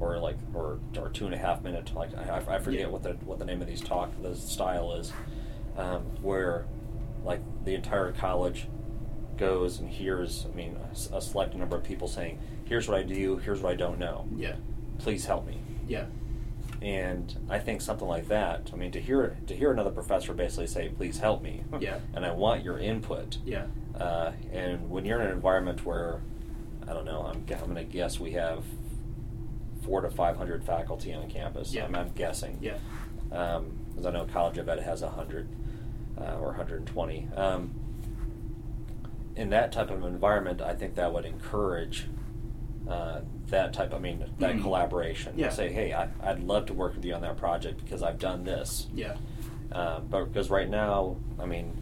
or 0.00 0.18
like 0.18 0.36
or, 0.54 0.78
or 0.98 1.08
two 1.10 1.26
and 1.26 1.34
a 1.34 1.38
half 1.38 1.62
minute 1.62 1.94
like 1.94 2.10
I, 2.16 2.42
I 2.48 2.58
forget 2.58 2.80
Yeah. 2.82 2.86
what 2.88 3.02
the 3.02 3.12
what 3.24 3.38
the 3.38 3.44
name 3.44 3.60
of 3.62 3.68
these 3.68 3.80
talk 3.80 4.10
the 4.22 4.34
style 4.34 4.94
is 4.94 5.12
um, 5.76 6.02
where 6.22 6.66
like 7.24 7.40
the 7.64 7.74
entire 7.74 8.12
college 8.12 8.66
goes 9.36 9.78
and 9.78 9.88
hears 9.88 10.46
I 10.50 10.54
mean 10.56 10.76
a 11.12 11.20
select 11.20 11.54
number 11.54 11.76
of 11.76 11.84
people 11.84 12.08
saying 12.08 12.38
here's 12.64 12.88
what 12.88 12.98
I 12.98 13.02
do 13.02 13.36
here's 13.38 13.60
what 13.60 13.72
I 13.72 13.76
don't 13.76 13.98
know 13.98 14.26
yeah, 14.36 14.56
please 15.02 15.26
help 15.26 15.46
me 15.46 15.58
yeah, 15.88 16.06
and 16.80 17.36
I 17.50 17.58
think 17.58 17.80
something 17.80 18.06
like 18.08 18.28
that. 18.28 18.70
I 18.72 18.76
mean, 18.76 18.92
to 18.92 19.00
hear 19.00 19.36
to 19.48 19.54
hear 19.54 19.70
another 19.72 19.90
professor 19.90 20.32
basically 20.32 20.68
say, 20.68 20.88
"Please 20.90 21.18
help 21.18 21.42
me," 21.42 21.64
Yeah. 21.80 21.98
and 22.14 22.24
I 22.24 22.32
want 22.32 22.64
your 22.64 22.78
input. 22.78 23.38
yeah, 23.44 23.66
Uh, 23.98 24.32
and 24.52 24.88
when 24.88 25.04
you're 25.04 25.20
in 25.20 25.26
an 25.26 25.32
environment 25.32 25.84
where, 25.84 26.20
I 26.88 26.92
don't 26.92 27.04
know, 27.04 27.22
I'm, 27.26 27.44
I'm 27.50 27.72
going 27.72 27.74
to 27.74 27.84
guess 27.84 28.18
we 28.20 28.32
have 28.32 28.64
four 29.82 30.00
to 30.00 30.10
five 30.10 30.36
hundred 30.36 30.64
faculty 30.64 31.12
on 31.12 31.28
campus. 31.28 31.74
Yeah. 31.74 31.84
I'm, 31.86 31.94
I'm 31.96 32.10
guessing. 32.12 32.58
yeah, 32.60 32.78
Because 33.28 34.06
I 34.06 34.10
know 34.12 34.24
College 34.32 34.58
of 34.58 34.68
Ed 34.68 34.80
has 34.80 35.02
hundred 35.02 35.48
uh, 36.18 36.36
or 36.38 36.46
120. 36.48 37.28
Um, 37.36 37.72
in 39.34 39.50
that 39.50 39.72
type 39.72 39.90
of 39.90 40.04
environment, 40.04 40.62
I 40.62 40.74
think 40.74 40.94
that 40.94 41.12
would 41.12 41.24
encourage 41.24 42.06
uh, 42.88 43.20
that 43.48 43.72
type. 43.72 43.92
I 43.94 43.98
mean, 43.98 44.24
that 44.38 44.56
Mhm. 44.56 44.62
collaboration. 44.62 45.34
Yeah. 45.36 45.50
Say, 45.50 45.72
hey, 45.72 45.92
I, 45.92 46.08
I'd 46.22 46.40
love 46.42 46.66
to 46.66 46.74
work 46.74 46.94
with 46.96 47.04
you 47.04 47.14
on 47.14 47.20
that 47.22 47.36
project 47.36 47.82
because 47.84 48.02
I've 48.02 48.18
done 48.18 48.44
this. 48.44 48.88
yeah, 48.94 49.14
Uh, 49.70 50.00
but 50.00 50.24
because 50.26 50.50
right 50.50 50.68
now, 50.68 51.16
I 51.38 51.46
mean, 51.46 51.72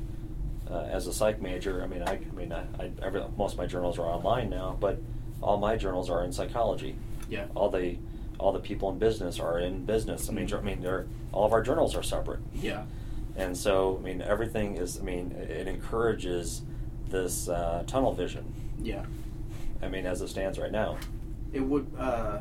uh, 0.70 0.82
as 0.90 1.06
a 1.08 1.12
psych 1.12 1.40
major, 1.42 1.82
I 1.82 1.86
mean, 1.86 2.02
I, 2.02 2.12
I 2.14 2.34
mean, 2.36 2.52
I, 2.52 2.62
I 2.78 2.90
every, 3.02 3.22
most 3.36 3.52
of 3.54 3.58
my 3.58 3.66
journals 3.66 3.98
are 3.98 4.06
online 4.06 4.50
now, 4.50 4.76
but 4.78 4.98
all 5.42 5.56
my 5.56 5.76
journals 5.76 6.08
are 6.10 6.22
in 6.22 6.32
psychology. 6.32 6.94
yeah, 7.28 7.46
All 7.54 7.68
the 7.70 7.96
all 8.38 8.52
the 8.52 8.60
people 8.60 8.88
in 8.90 8.98
business 8.98 9.38
are 9.38 9.58
in 9.58 9.84
business. 9.84 10.28
I 10.30 10.32
mean, 10.32 10.46
Mhm. 10.48 10.58
I 10.58 10.62
mean, 10.62 10.80
they're 10.80 11.06
all 11.32 11.44
of 11.44 11.52
our 11.52 11.62
journals 11.62 11.94
are 11.96 12.02
separate, 12.02 12.40
yeah, 12.54 12.84
and 13.36 13.56
so 13.56 13.98
I 14.00 14.04
mean, 14.04 14.22
everything 14.22 14.76
is. 14.76 14.98
I 14.98 15.02
mean, 15.02 15.32
it 15.32 15.50
it 15.50 15.68
encourages 15.68 16.62
this 17.08 17.48
uh, 17.48 17.82
tunnel 17.86 18.12
vision. 18.12 18.44
yeah. 18.82 19.04
I 19.82 19.88
mean, 19.88 20.06
as 20.06 20.20
it 20.20 20.28
stands 20.28 20.58
right 20.58 20.72
now. 20.72 20.98
It 21.52 21.60
would, 21.60 21.90
uh, 21.98 22.40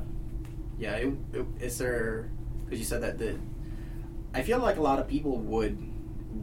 yeah. 0.78 0.94
It, 0.96 1.14
it, 1.34 1.46
is 1.60 1.78
there? 1.78 2.30
Because 2.66 2.80
you 2.80 2.86
said 2.86 3.02
that 3.02 3.18
the, 3.18 3.38
I 4.34 4.42
feel 4.44 4.60
like 4.60 4.78
a 4.78 4.82
lot 4.82 5.00
of 5.00 5.08
people 5.08 5.38
would 5.38 5.78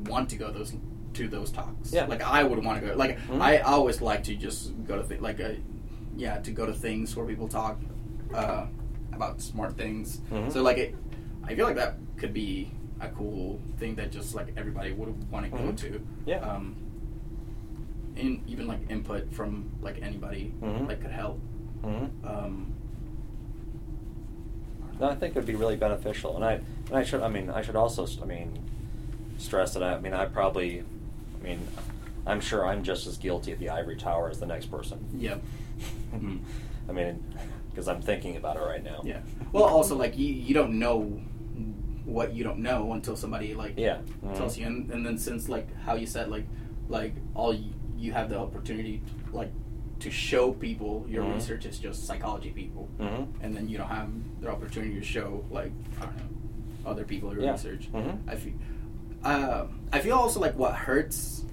want 0.09 0.29
to 0.31 0.37
go 0.37 0.51
those 0.51 0.75
to 1.15 1.29
those 1.29 1.51
talks. 1.51 1.93
Yeah. 1.93 2.07
Like 2.07 2.23
I 2.23 2.43
would 2.43 2.63
want 2.65 2.81
to 2.81 2.87
go. 2.89 2.95
Like 2.95 3.19
Mhm. 3.21 3.41
I 3.41 3.59
always 3.59 4.01
like 4.03 4.25
to 4.25 4.35
just 4.35 4.73
go 4.87 5.01
to 5.01 5.07
th- 5.09 5.21
like 5.21 5.39
a, 5.41 5.57
yeah, 6.17 6.39
to 6.41 6.51
go 6.51 6.67
to 6.67 6.73
things 6.75 7.15
where 7.17 7.25
people 7.27 7.49
talk 7.49 7.79
uh, 8.35 8.67
about 9.13 9.41
smart 9.41 9.77
things. 9.77 10.21
Mhm. 10.31 10.53
So 10.53 10.63
like 10.63 10.79
it, 10.79 10.95
I 11.45 11.55
feel 11.55 11.67
like 11.67 11.77
that 11.77 11.95
could 12.17 12.35
be 12.35 12.71
a 13.01 13.09
cool 13.09 13.61
thing 13.79 13.95
that 13.97 14.11
just 14.11 14.35
like 14.35 14.53
everybody 14.57 14.93
would 14.93 15.31
want 15.31 15.45
to 15.45 15.51
go 15.51 15.59
Mhm. 15.65 15.77
to. 15.79 16.07
Yeah. 16.27 16.39
Um, 16.41 16.75
and 18.17 18.43
even 18.49 18.67
like 18.67 18.81
input 18.91 19.33
from 19.33 19.71
like 19.83 20.01
anybody 20.03 20.53
Mhm. 20.63 20.89
like 20.89 21.01
could 21.01 21.11
help. 21.11 21.39
Mm-hmm. 21.83 22.27
Um, 22.27 22.73
No, 24.99 25.11
I 25.11 25.15
think 25.15 25.37
it 25.37 25.39
would 25.39 25.47
be 25.47 25.55
really 25.55 25.77
beneficial, 25.77 26.37
and 26.37 26.45
I 26.45 26.53
and 26.89 26.95
I 26.95 27.03
should 27.05 27.23
I 27.23 27.29
mean 27.29 27.51
I 27.51 27.63
should 27.63 27.77
also 27.77 28.07
I 28.23 28.25
mean 28.25 28.59
stress 29.39 29.75
that 29.75 29.83
I, 29.83 29.95
I 29.97 30.01
mean 30.01 30.15
I 30.15 30.25
probably 30.27 30.83
I 31.41 31.45
mean 31.45 31.61
I'm 32.27 32.41
sure 32.41 32.67
I'm 32.67 32.83
just 32.83 33.07
as 33.07 33.19
guilty 33.19 33.53
of 33.53 33.59
the 33.59 33.69
ivory 33.71 33.97
tower 33.97 34.31
as 34.31 34.39
the 34.41 34.47
next 34.47 34.67
person. 34.67 34.99
Yep. 35.19 35.43
Mhm. 36.15 36.39
I 36.89 36.93
mean 36.93 37.23
because 37.71 37.89
I'm 37.89 38.01
thinking 38.01 38.37
about 38.37 38.57
it 38.57 38.61
right 38.61 38.83
now. 38.83 39.03
Yeah. 39.05 39.21
Well, 39.53 39.65
also 39.65 39.97
like 39.97 40.17
you, 40.17 40.27
you 40.33 40.55
don't 40.55 40.79
know 40.79 41.21
what 42.07 42.33
you 42.33 42.43
don't 42.43 42.61
know 42.61 42.93
until 42.95 43.17
somebody 43.17 43.53
like 43.55 43.75
Yeah. 43.77 43.99
Mhm. 44.25 44.35
tells 44.37 44.57
you, 44.57 44.65
and, 44.67 44.91
and 44.91 45.05
then 45.05 45.19
since 45.19 45.49
like 45.51 45.69
how 45.85 45.95
you 45.95 46.07
said 46.07 46.31
like 46.31 46.47
like 46.89 47.13
all 47.35 47.53
you, 47.53 47.71
you 47.97 48.13
have 48.13 48.29
the 48.29 48.39
opportunity 48.39 49.03
like 49.33 49.51
to 50.01 50.11
show 50.11 50.53
people 50.53 51.07
your 51.09 51.25
Mhm. 51.25 51.35
research 51.35 51.65
is 51.65 51.79
just 51.79 52.05
psychology 52.07 52.51
people, 52.51 52.89
Mhm. 52.99 53.29
and 53.41 53.57
then 53.57 53.69
you 53.69 53.79
don't 53.79 53.89
have 53.89 54.11
the 54.41 54.51
opportunity 54.51 54.95
to 54.95 55.03
show 55.03 55.45
like 55.51 55.73
I 56.01 56.05
don't 56.07 56.17
know 56.17 56.91
other 56.91 57.05
people 57.05 57.33
your 57.33 57.43
Yeah. 57.43 57.53
research. 57.53 57.91
Mhm. 57.93 58.19
I 58.29 58.35
feel 58.37 58.53
uh, 59.25 59.67
I 59.93 59.99
feel 60.01 60.17
also 60.17 60.39
like 60.41 60.57
what 60.57 60.75
hurts 60.75 61.45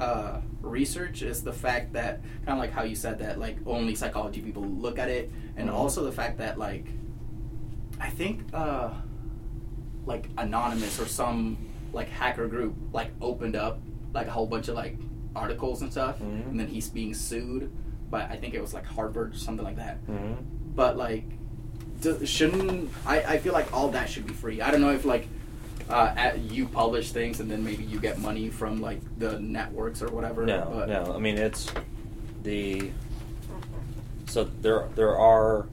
uh, 0.00 0.40
research 0.62 1.22
is 1.22 1.44
the 1.44 1.52
fact 1.52 1.92
that 1.92 2.20
kind 2.44 2.56
of 2.56 2.58
like 2.58 2.72
how 2.72 2.82
you 2.82 2.96
said 2.96 3.18
that 3.20 3.38
like 3.38 3.58
only 3.66 3.94
psychology 3.94 4.40
people 4.40 4.62
look 4.64 4.98
at 4.98 5.08
it, 5.08 5.30
and 5.56 5.68
Mhm. 5.68 5.74
also 5.74 6.02
the 6.04 6.10
fact 6.12 6.38
that 6.38 6.58
like 6.58 6.86
I 8.00 8.08
think 8.10 8.42
uh, 8.52 8.94
like 10.06 10.28
anonymous 10.38 10.98
or 10.98 11.06
some 11.06 11.56
like 11.92 12.08
hacker 12.08 12.48
group 12.48 12.74
like 12.92 13.10
opened 13.20 13.54
up 13.54 13.78
like 14.14 14.26
a 14.26 14.30
whole 14.30 14.46
bunch 14.46 14.66
of 14.68 14.74
like 14.74 14.96
articles 15.34 15.82
and 15.82 15.90
stuff, 15.90 16.18
Mhm. 16.20 16.50
and 16.50 16.60
then 16.60 16.66
he's 16.68 16.88
being 16.88 17.14
sued 17.14 17.70
by 18.10 18.22
I 18.24 18.36
think 18.36 18.54
it 18.54 18.60
was 18.60 18.74
like 18.74 18.86
Harvard 18.86 19.32
or 19.34 19.36
something 19.38 19.64
like 19.64 19.76
that. 19.76 20.06
Mhm. 20.06 20.36
But 20.74 20.96
like, 20.96 21.24
do, 22.00 22.24
shouldn't 22.26 22.90
I? 23.06 23.22
I 23.22 23.38
feel 23.38 23.52
like 23.52 23.72
all 23.72 23.88
that 23.90 24.08
should 24.08 24.26
be 24.26 24.32
free. 24.34 24.60
I 24.60 24.70
don't 24.70 24.80
know 24.80 24.92
if 24.92 25.04
like 25.04 25.28
uh, 25.90 26.14
at, 26.16 26.38
you 26.38 26.66
publish 26.66 27.10
things 27.12 27.40
and 27.40 27.50
then 27.50 27.62
maybe 27.64 27.82
you 27.84 27.98
get 27.98 28.18
money 28.18 28.48
from 28.48 28.80
like 28.80 29.00
the 29.18 29.38
networks 29.40 30.00
or 30.00 30.08
whatever. 30.10 30.46
No, 30.46 30.70
but, 30.72 30.88
no. 30.88 31.12
I 31.14 31.18
mean, 31.18 31.36
it's 31.36 31.70
the 32.42 32.90
so 34.26 34.44
there 34.62 34.88
there 34.94 35.16
are 35.18 35.66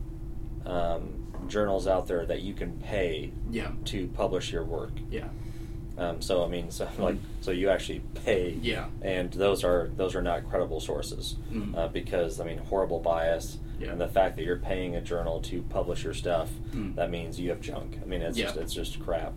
um, 0.66 1.26
journals 1.47 1.88
out 1.88 2.07
there 2.07 2.26
that 2.26 2.41
you 2.41 2.53
can 2.53 2.74
pay 2.80 3.32
Yeah. 3.49 3.72
to 3.86 4.07
publish 4.10 4.51
your 4.51 4.64
work. 4.66 4.91
Yeah. 5.10 5.28
Um, 6.00 6.22
so 6.22 6.43
I 6.43 6.47
mean, 6.47 6.72
so 6.72 6.88
like, 6.97 7.18
so 7.41 7.52
you 7.52 7.70
actually 7.70 8.00
pay, 8.26 8.58
Yeah. 8.62 8.88
and 9.02 9.32
those 9.32 9.64
are 9.64 9.89
those 9.97 10.16
are 10.16 10.22
not 10.22 10.50
credible 10.50 10.80
sources 10.80 11.36
Mhm. 11.52 11.78
uh, 11.78 11.88
because 11.89 12.39
I 12.39 12.45
mean, 12.45 12.58
horrible 12.58 13.00
bias, 13.00 13.58
Yeah. 13.80 13.91
and 13.91 14.00
the 14.02 14.08
fact 14.08 14.38
that 14.38 14.43
you're 14.43 14.58
paying 14.60 14.95
a 14.95 15.02
journal 15.02 15.41
to 15.41 15.62
publish 15.64 16.04
your 16.04 16.14
stuff, 16.14 16.50
Mm. 16.72 16.95
that 16.95 17.10
means 17.12 17.39
you 17.39 17.50
have 17.50 17.60
junk. 17.62 18.00
I 18.02 18.06
mean, 18.06 18.22
it's 18.22 18.38
Yeah. 18.38 18.45
just 18.45 18.58
it's 18.58 18.74
just 18.74 19.00
crap. 19.02 19.34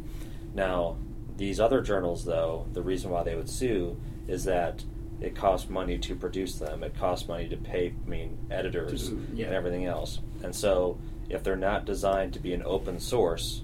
Now, 0.54 0.96
these 1.36 1.58
other 1.58 1.80
journals, 1.80 2.24
though, 2.24 2.66
the 2.72 2.82
reason 2.82 3.10
why 3.10 3.22
they 3.24 3.34
would 3.34 3.48
sue 3.48 3.96
is 4.28 4.44
that 4.44 4.84
it 5.20 5.34
costs 5.34 5.68
money 5.70 5.98
to 5.98 6.14
produce 6.14 6.56
them. 6.58 6.82
It 6.84 6.94
costs 6.96 7.26
money 7.28 7.48
to 7.48 7.56
pay, 7.56 7.94
I 8.06 8.08
mean, 8.10 8.38
editors 8.50 9.10
yeah. 9.34 9.46
and 9.46 9.54
everything 9.54 9.86
else. 9.86 10.20
And 10.42 10.54
so, 10.54 10.98
if 11.30 11.42
they're 11.42 11.56
not 11.56 11.86
designed 11.86 12.34
to 12.34 12.38
be 12.40 12.52
an 12.52 12.62
open 12.64 12.98
source, 13.00 13.62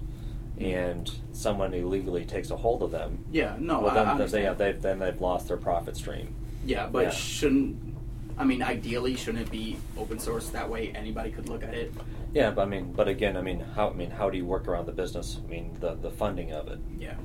and 0.59 1.09
someone 1.31 1.73
illegally 1.73 2.25
takes 2.25 2.49
a 2.51 2.57
hold 2.57 2.83
of 2.83 2.91
them, 2.91 3.23
Yeah, 3.31 3.55
no, 3.59 3.79
well, 3.79 3.93
then, 3.93 3.99
I 4.07 4.17
they, 4.17 4.45
understand. 4.45 4.57
they've, 4.57 4.81
then 4.81 4.99
they've 4.99 5.21
lost 5.21 5.47
their 5.47 5.57
profit 5.57 5.95
stream. 5.95 6.35
Yeah, 6.65 6.87
but 6.87 7.03
Yeah. 7.05 7.09
shouldn't 7.11 7.95
I 8.37 8.43
mean 8.45 8.61
ideally 8.63 9.15
shouldn't 9.15 9.47
it 9.47 9.51
be 9.51 9.77
open 9.97 10.17
source 10.19 10.49
that 10.49 10.69
way 10.69 10.91
anybody 10.95 11.31
could 11.31 11.49
look 11.49 11.63
at 11.63 11.73
it? 11.73 11.93
Yeah, 12.33 12.51
but 12.51 12.61
I 12.63 12.65
mean, 12.65 12.91
but 12.93 13.07
again, 13.07 13.35
I 13.37 13.41
mean, 13.41 13.59
how 13.75 13.89
I 13.89 13.93
mean, 13.93 14.11
how 14.11 14.29
do 14.29 14.37
you 14.37 14.45
work 14.45 14.67
around 14.67 14.85
the 14.85 14.91
business? 14.91 15.39
I 15.43 15.49
mean, 15.49 15.75
the 15.79 15.95
the 15.95 16.11
funding 16.11 16.51
of 16.51 16.67
it, 16.67 16.79
Yeah. 16.99 17.15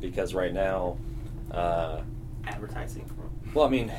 because 0.00 0.34
right 0.34 0.52
now, 0.52 0.98
uh, 1.50 2.00
Advertising. 2.46 3.04
well, 3.54 3.66
I 3.66 3.70
mean, 3.70 3.92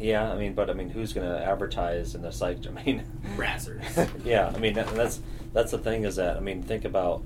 yeah, 0.00 0.30
I 0.32 0.36
mean, 0.36 0.54
but 0.54 0.68
I 0.68 0.72
mean, 0.74 0.90
who's 0.90 1.12
going 1.12 1.28
to 1.28 1.44
advertise 1.44 2.14
in 2.14 2.22
the 2.22 2.32
site? 2.32 2.66
I 2.66 2.82
mean, 2.84 3.04
Brassers. 3.36 4.08
yeah, 4.24 4.52
I 4.54 4.58
mean, 4.58 4.74
that, 4.74 4.88
that's 4.94 5.20
that's 5.52 5.70
the 5.70 5.78
thing 5.78 6.04
is 6.04 6.16
that 6.16 6.36
I 6.36 6.40
mean, 6.40 6.62
think 6.62 6.84
about 6.84 7.22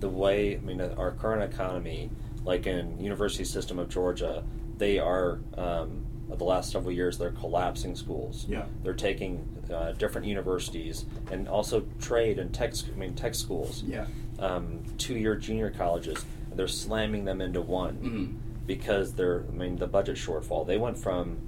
the 0.00 0.08
way 0.08 0.56
I 0.56 0.60
mean, 0.60 0.80
our 0.80 1.12
current 1.12 1.42
economy, 1.52 2.10
like 2.44 2.66
in 2.66 2.98
University 3.00 3.44
System 3.44 3.78
of 3.78 3.88
Georgia, 3.88 4.42
they 4.78 4.98
are. 4.98 5.40
Um, 5.56 6.04
the 6.28 6.42
last 6.44 6.72
several 6.72 6.90
years, 6.92 7.18
they're 7.18 7.30
collapsing 7.30 7.94
schools. 7.94 8.46
Yeah. 8.48 8.64
they're 8.82 8.94
taking 8.94 9.46
uh, 9.72 9.92
different 9.92 10.26
universities 10.26 11.06
and 11.30 11.48
also 11.48 11.86
trade 12.00 12.40
and 12.40 12.52
tech. 12.52 12.74
I 12.92 12.98
mean, 12.98 13.14
tech 13.14 13.34
schools. 13.36 13.84
Yeah. 13.86 14.06
um, 14.40 14.82
two-year 14.98 15.36
junior 15.36 15.70
colleges. 15.70 16.24
They're 16.52 16.66
slamming 16.66 17.24
them 17.26 17.40
into 17.40 17.60
one 17.62 17.96
Mhm. 17.98 18.66
because 18.66 19.14
they're. 19.14 19.44
I 19.48 19.52
mean, 19.52 19.76
the 19.76 19.86
budget 19.86 20.16
shortfall. 20.16 20.66
They 20.66 20.78
went 20.78 20.98
from 20.98 21.38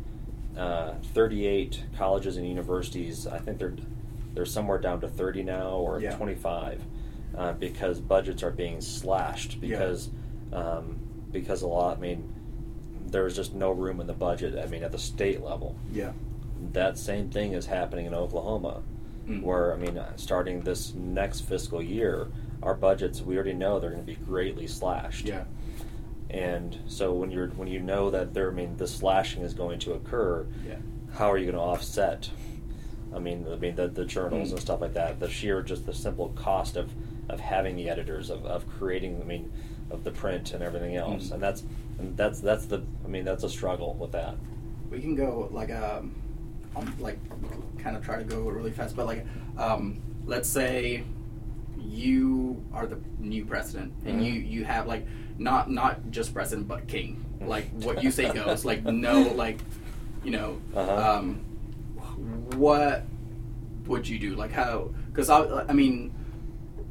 uh, 0.56 0.94
38 1.12 1.82
colleges 1.96 2.36
and 2.36 2.46
universities. 2.48 3.26
I 3.26 3.38
think 3.38 3.58
they're 3.58 3.74
they're 4.34 4.46
somewhere 4.46 4.78
down 4.78 5.00
to 5.00 5.08
30 5.08 5.42
now 5.42 5.70
or 5.70 6.00
Yeah. 6.00 6.14
25 6.16 6.84
uh, 7.38 7.52
because 7.54 8.00
budgets 8.00 8.42
are 8.42 8.50
being 8.50 8.80
slashed 8.80 9.54
Yeah. 9.62 9.78
because 9.78 10.10
um, 10.52 10.98
because 11.30 11.62
a 11.62 11.66
lot. 11.68 11.96
I 11.98 12.00
mean, 12.00 12.34
there's 13.06 13.36
just 13.36 13.54
no 13.54 13.70
room 13.70 14.00
in 14.00 14.06
the 14.06 14.12
budget. 14.14 14.58
I 14.58 14.66
mean, 14.66 14.82
at 14.82 14.92
the 14.92 14.98
state 14.98 15.42
level 15.42 15.76
Yeah. 15.92 16.12
that 16.72 16.98
same 16.98 17.30
thing 17.30 17.52
is 17.52 17.66
happening 17.66 18.06
in 18.06 18.14
Oklahoma, 18.14 18.82
Mm. 19.28 19.42
where 19.42 19.72
I 19.74 19.76
mean, 19.76 19.98
uh, 19.98 20.16
starting 20.16 20.62
this 20.62 20.94
next 20.94 21.40
fiscal 21.42 21.82
year, 21.82 22.28
our 22.62 22.74
budgets 22.74 23.20
we 23.22 23.36
already 23.36 23.52
know 23.52 23.78
they're 23.78 23.90
going 23.90 24.02
to 24.02 24.06
be 24.06 24.16
greatly 24.16 24.66
slashed. 24.66 25.26
Yeah. 25.28 25.44
And 26.30 26.78
so 26.86 27.12
when 27.12 27.30
you're 27.30 27.48
when 27.48 27.68
you 27.68 27.80
know 27.80 28.10
that 28.10 28.34
there, 28.34 28.50
I 28.50 28.54
mean, 28.54 28.76
the 28.78 28.86
slashing 28.86 29.42
is 29.42 29.54
going 29.54 29.78
to 29.80 29.92
occur, 29.92 30.46
Yeah. 30.66 30.76
how 31.12 31.30
are 31.30 31.38
you 31.38 31.44
going 31.44 31.56
to 31.56 31.62
offset? 31.62 32.30
I 33.14 33.18
mean, 33.18 33.46
I 33.50 33.56
mean 33.56 33.76
the, 33.76 33.88
the 33.88 34.04
journals 34.04 34.48
Mm. 34.48 34.52
and 34.52 34.60
stuff 34.60 34.80
like 34.80 34.94
that. 34.94 35.20
The 35.20 35.28
sheer 35.30 35.62
just 35.62 35.86
the 35.86 35.94
simple 35.94 36.28
cost 36.30 36.76
of, 36.76 36.90
of 37.28 37.40
having 37.40 37.76
the 37.76 37.88
editors 37.90 38.30
of, 38.30 38.44
of 38.46 38.68
creating. 38.78 39.20
I 39.20 39.24
mean, 39.24 39.52
of 39.90 40.04
the 40.04 40.10
print 40.10 40.52
and 40.52 40.62
everything 40.62 40.96
else, 40.96 41.28
Mm. 41.28 41.32
and 41.34 41.42
that's 41.42 41.62
and 41.98 42.16
that's 42.16 42.40
that's 42.40 42.66
the. 42.66 42.82
I 43.04 43.08
mean, 43.08 43.24
that's 43.24 43.44
a 43.44 43.48
struggle 43.48 43.94
with 43.94 44.12
that. 44.12 44.34
We 44.90 45.00
can 45.00 45.14
go 45.14 45.48
like 45.50 45.70
um, 45.70 46.14
um 46.76 46.94
like 46.98 47.18
kind 47.78 47.96
of 47.96 48.04
try 48.04 48.18
to 48.18 48.24
go 48.24 48.40
really 48.48 48.70
fast, 48.70 48.96
but 48.96 49.06
like 49.06 49.26
um, 49.56 50.00
let's 50.26 50.48
say 50.48 51.04
you 51.80 52.62
are 52.72 52.86
the 52.86 52.98
new 53.18 53.44
president 53.44 53.92
and 54.04 54.20
Mhm. 54.20 54.24
you 54.24 54.32
you 54.34 54.64
have 54.64 54.86
like 54.86 55.06
not 55.38 55.70
not 55.70 56.10
just 56.10 56.34
president 56.34 56.68
but 56.68 56.86
king. 56.88 57.24
Mm. 57.40 57.48
Like 57.48 57.70
what 57.82 58.02
you 58.02 58.10
say 58.10 58.30
goes. 58.32 58.64
like 58.64 58.84
no 58.84 59.22
like 59.22 59.58
you 60.24 60.32
know 60.32 60.58
Uh-huh. 60.74 61.18
um, 61.18 61.40
what 62.56 63.04
would 63.86 64.06
you 64.08 64.18
do? 64.18 64.34
Like 64.34 64.52
how? 64.52 64.90
Because 65.10 65.30
I 65.30 65.64
I 65.68 65.72
mean. 65.72 66.12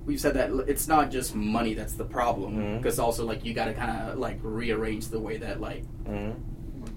We've 0.08 0.20
said 0.22 0.36
that 0.36 0.50
it's 0.70 0.88
not 0.88 1.12
just 1.12 1.36
money 1.36 1.74
that's 1.74 1.94
the 1.94 2.06
problem, 2.06 2.78
because 2.78 2.98
also 2.98 3.26
like 3.26 3.44
you 3.44 3.54
got 3.54 3.66
to 3.66 3.74
kind 3.74 3.92
of 4.10 4.18
like 4.18 4.40
rearrange 4.42 5.10
the 5.10 5.20
way 5.20 5.38
that 5.38 5.60
like 5.62 5.84
hmm 6.06 6.32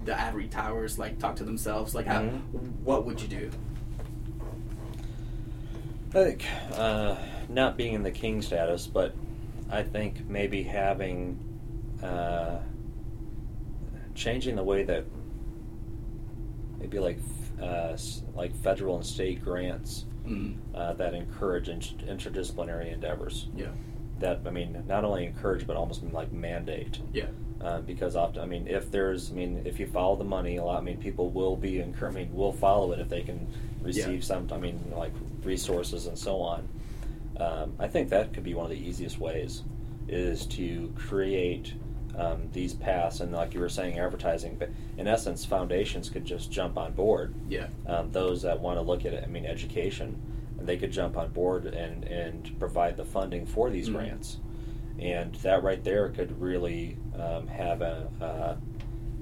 the 0.05 0.19
ivory 0.19 0.47
towers 0.47 0.97
like 0.97 1.19
talk 1.19 1.35
to 1.35 1.43
themselves. 1.43 1.93
Like 1.93 2.07
how 2.07 2.21
Mhm. 2.21 2.41
what 2.83 3.05
would 3.05 3.21
you 3.21 3.27
do? 3.27 3.51
I 6.11 6.23
think 6.23 6.45
uh, 6.73 7.17
not 7.49 7.75
being 7.77 7.93
in 7.93 8.01
the 8.01 8.11
king 8.11 8.41
status, 8.41 8.87
but 8.87 9.13
I 9.69 9.83
think 9.83 10.27
maybe 10.29 10.63
having 10.63 11.37
uh, 12.01 12.59
changing 14.15 14.55
the 14.55 14.63
way 14.63 14.83
that 14.83 15.03
maybe 16.79 16.97
like 16.99 17.19
uh, 17.61 17.95
like 18.35 18.55
federal 18.63 18.95
and 18.95 19.05
state 19.05 19.43
grants 19.43 20.05
mm. 20.27 20.55
uh, 20.75 20.93
that 20.93 21.13
encourage 21.13 21.69
int- 21.69 22.05
interdisciplinary 22.07 22.91
endeavors. 22.93 23.47
yeah 23.55 23.67
That 24.19 24.41
I 24.45 24.49
mean, 24.51 24.83
not 24.87 25.03
only 25.03 25.25
encourage 25.25 25.65
but 25.67 25.75
almost 25.75 26.03
like 26.13 26.31
mandate. 26.31 26.99
yeah 27.13 27.27
Uh, 27.61 27.79
because 27.81 28.15
often, 28.15 28.41
I 28.41 28.47
mean, 28.47 28.65
if 28.67 28.89
there's, 28.89 29.29
I 29.31 29.35
mean, 29.35 29.61
if 29.65 29.79
you 29.79 29.85
follow 29.85 30.15
the 30.15 30.23
money 30.23 30.57
a 30.57 30.63
lot, 30.63 30.79
I 30.79 30.81
mean, 30.81 30.97
people 30.97 31.29
will 31.29 31.55
be, 31.55 31.73
encour- 31.73 32.09
I 32.09 32.11
mean, 32.11 32.33
will 32.33 32.53
follow 32.53 32.91
it 32.93 32.99
if 32.99 33.07
they 33.07 33.21
can 33.21 33.45
receive 33.83 34.21
Yeah. 34.21 34.29
some, 34.29 34.49
I 34.51 34.57
mean, 34.57 34.79
like 34.95 35.13
resources 35.43 36.07
and 36.07 36.17
so 36.17 36.41
on. 36.41 36.67
Um, 37.37 37.73
I 37.79 37.87
think 37.87 38.09
that 38.09 38.33
could 38.33 38.43
be 38.43 38.55
one 38.55 38.65
of 38.65 38.71
the 38.71 38.83
easiest 38.89 39.19
ways, 39.19 39.61
is 40.07 40.47
to 40.57 40.91
create 40.95 41.73
um, 42.17 42.49
these 42.53 42.73
paths 42.73 43.19
and, 43.21 43.31
like 43.31 43.53
you 43.53 43.59
were 43.59 43.69
saying, 43.69 43.97
advertising. 43.99 44.55
But 44.57 44.69
in 44.97 45.07
essence, 45.07 45.45
foundations 45.45 46.09
could 46.09 46.25
just 46.25 46.51
jump 46.51 46.77
on 46.77 46.93
board. 46.93 47.33
yeah 47.49 47.67
Um, 47.87 48.11
those 48.11 48.41
that 48.43 48.59
want 48.59 48.77
to 48.77 48.81
look 48.81 49.05
at 49.05 49.13
it, 49.13 49.23
I 49.23 49.27
mean, 49.27 49.45
education, 49.45 50.19
they 50.59 50.77
could 50.77 50.91
jump 50.91 51.17
on 51.17 51.29
board 51.31 51.65
and 51.65 52.03
and 52.03 52.57
provide 52.59 52.95
the 52.97 53.05
funding 53.05 53.45
for 53.45 53.69
these 53.71 53.89
Mhm. 53.89 53.93
grants 53.93 54.37
and 54.99 55.33
that 55.35 55.63
right 55.63 55.83
there 55.83 56.09
could 56.09 56.39
really 56.39 56.97
um, 57.19 57.47
have 57.47 57.81
a, 57.81 58.07
uh, 58.21 58.55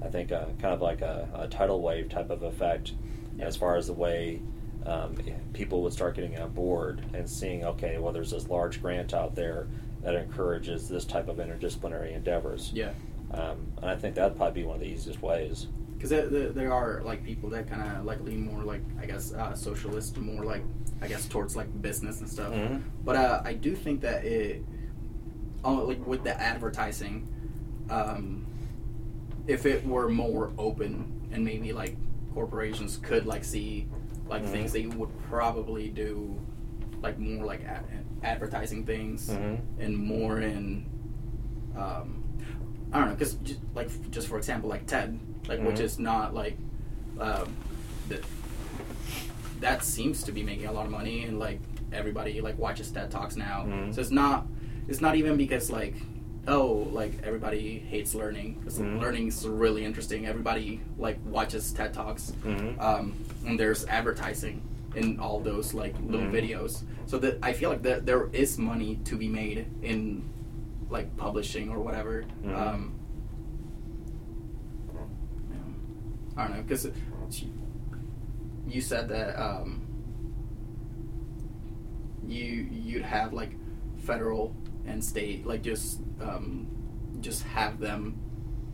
I 0.04 0.08
think, 0.08 0.30
a, 0.30 0.48
kind 0.58 0.74
of 0.74 0.82
like 0.82 1.00
a, 1.00 1.28
a 1.34 1.48
tidal 1.48 1.80
wave 1.80 2.08
type 2.10 2.28
of 2.30 2.42
effect, 2.42 2.92
Yeah. 3.38 3.46
as 3.46 3.56
far 3.56 3.76
as 3.76 3.86
the 3.86 3.92
way 3.94 4.40
um, 4.86 5.14
people 5.52 5.82
would 5.82 5.92
start 5.92 6.14
getting 6.16 6.38
on 6.38 6.50
board 6.52 7.02
and 7.14 7.28
seeing, 7.28 7.64
okay, 7.64 7.98
well, 7.98 8.12
there's 8.12 8.30
this 8.30 8.48
large 8.48 8.80
grant 8.82 9.12
out 9.14 9.34
there 9.34 9.66
that 10.02 10.14
encourages 10.14 10.88
this 10.88 11.04
type 11.04 11.28
of 11.28 11.36
interdisciplinary 11.36 12.14
endeavors. 12.14 12.70
yeah 12.74 12.92
Um, 13.32 13.72
and 13.82 13.90
I 13.90 13.96
think 13.96 14.14
that'd 14.16 14.36
probably 14.36 14.62
be 14.62 14.66
one 14.66 14.76
of 14.76 14.80
the 14.80 14.88
easiest 14.88 15.22
ways. 15.22 15.66
because 15.98 16.10
there, 16.10 16.72
are 16.72 17.02
like 17.04 17.22
people 17.24 17.50
that 17.50 17.68
kind 17.68 17.82
of 17.96 18.04
like 18.06 18.20
lean 18.22 18.40
more 18.50 18.62
like 18.64 18.80
i 19.02 19.04
guess 19.04 19.34
uh, 19.34 19.54
socialist 19.54 20.16
more 20.16 20.44
like 20.46 20.62
i 21.02 21.06
guess 21.06 21.26
towards 21.28 21.54
like 21.56 21.68
business 21.82 22.20
and 22.20 22.28
stuff 22.30 22.52
Mhm. 22.54 22.80
but 23.04 23.16
uh, 23.16 23.42
i 23.44 23.52
do 23.52 23.76
think 23.76 24.00
that 24.00 24.24
it 24.24 24.64
oh, 25.62 25.74
like 25.84 26.04
with 26.06 26.24
the 26.24 26.34
advertising 26.40 27.28
um, 27.90 28.46
if 29.46 29.66
it 29.66 29.86
were 29.86 30.08
more 30.08 30.52
open 30.56 31.28
and 31.32 31.44
maybe 31.44 31.72
like 31.74 31.96
corporations 32.32 32.96
could 33.02 33.26
like 33.26 33.44
see 33.44 33.86
like 34.28 34.42
Mhm. 34.42 34.48
things 34.48 34.72
they 34.72 34.86
would 34.86 35.10
probably 35.28 35.88
do 35.88 36.34
like 37.02 37.18
more 37.18 37.44
like 37.44 37.62
ad- 37.64 37.84
advertising 38.22 38.84
things 38.84 39.28
Mhm. 39.30 39.58
and 39.78 39.96
more 39.96 40.40
in 40.40 40.86
um, 41.76 42.22
I 42.92 42.98
don't 42.98 43.08
know 43.08 43.14
because 43.14 43.36
like 43.74 43.88
just 44.10 44.28
for 44.28 44.36
example 44.38 44.68
like 44.68 44.86
TED 44.86 45.18
like 45.48 45.60
which 45.62 45.76
Mhm. 45.76 45.80
is 45.80 45.98
not 45.98 46.34
like 46.34 46.56
um, 47.18 47.54
that 48.08 48.20
that 49.60 49.84
seems 49.84 50.22
to 50.24 50.32
be 50.32 50.42
making 50.42 50.66
a 50.66 50.72
lot 50.72 50.84
of 50.86 50.90
money 50.90 51.24
and 51.24 51.38
like 51.38 51.60
everybody 51.92 52.40
like 52.40 52.58
watches 52.58 52.90
TED 52.90 53.10
talks 53.10 53.36
now 53.36 53.64
Mhm. 53.66 53.94
so 53.94 54.00
it's 54.00 54.10
not 54.10 54.46
it's 54.88 55.00
not 55.00 55.16
even 55.16 55.36
because 55.36 55.70
like 55.70 55.94
oh 56.48 56.88
like 56.92 57.12
everybody 57.22 57.78
hates 57.78 58.14
learning 58.14 58.54
because 58.58 58.78
Mhm. 58.78 59.00
learning 59.00 59.28
is 59.28 59.46
really 59.46 59.84
interesting 59.84 60.26
everybody 60.26 60.80
like 60.98 61.18
watches 61.26 61.72
TED 61.72 61.92
talks 61.94 62.32
Mhm. 62.42 62.80
um, 62.80 63.12
and 63.46 63.58
there's 63.60 63.84
advertising 63.86 64.62
in 64.96 65.18
all 65.20 65.38
those 65.40 65.72
like 65.74 65.94
little 66.04 66.26
Mhm. 66.26 66.32
videos 66.32 66.82
so 67.06 67.18
that 67.18 67.38
I 67.42 67.52
feel 67.52 67.70
like 67.70 67.82
that 67.82 68.06
there 68.06 68.28
is 68.32 68.58
money 68.58 68.96
to 69.04 69.16
be 69.16 69.28
made 69.28 69.66
in 69.82 70.24
like 70.90 71.16
publishing 71.16 71.68
or 71.70 71.78
whatever 71.80 72.24
Mhm. 72.42 72.54
um, 72.58 72.92
yeah. 75.50 75.56
I 76.42 76.46
don't 76.48 76.56
know 76.56 76.62
because 76.62 76.88
you 78.68 78.80
said 78.80 79.08
that 79.08 79.40
um, 79.40 79.82
you 82.26 82.68
you'd 82.70 83.02
have 83.02 83.32
like 83.32 83.56
federal 83.98 84.54
and 84.86 85.02
state 85.04 85.46
like 85.46 85.62
just 85.62 86.00
um, 86.20 86.66
just 87.20 87.42
have 87.44 87.78
them 87.80 88.14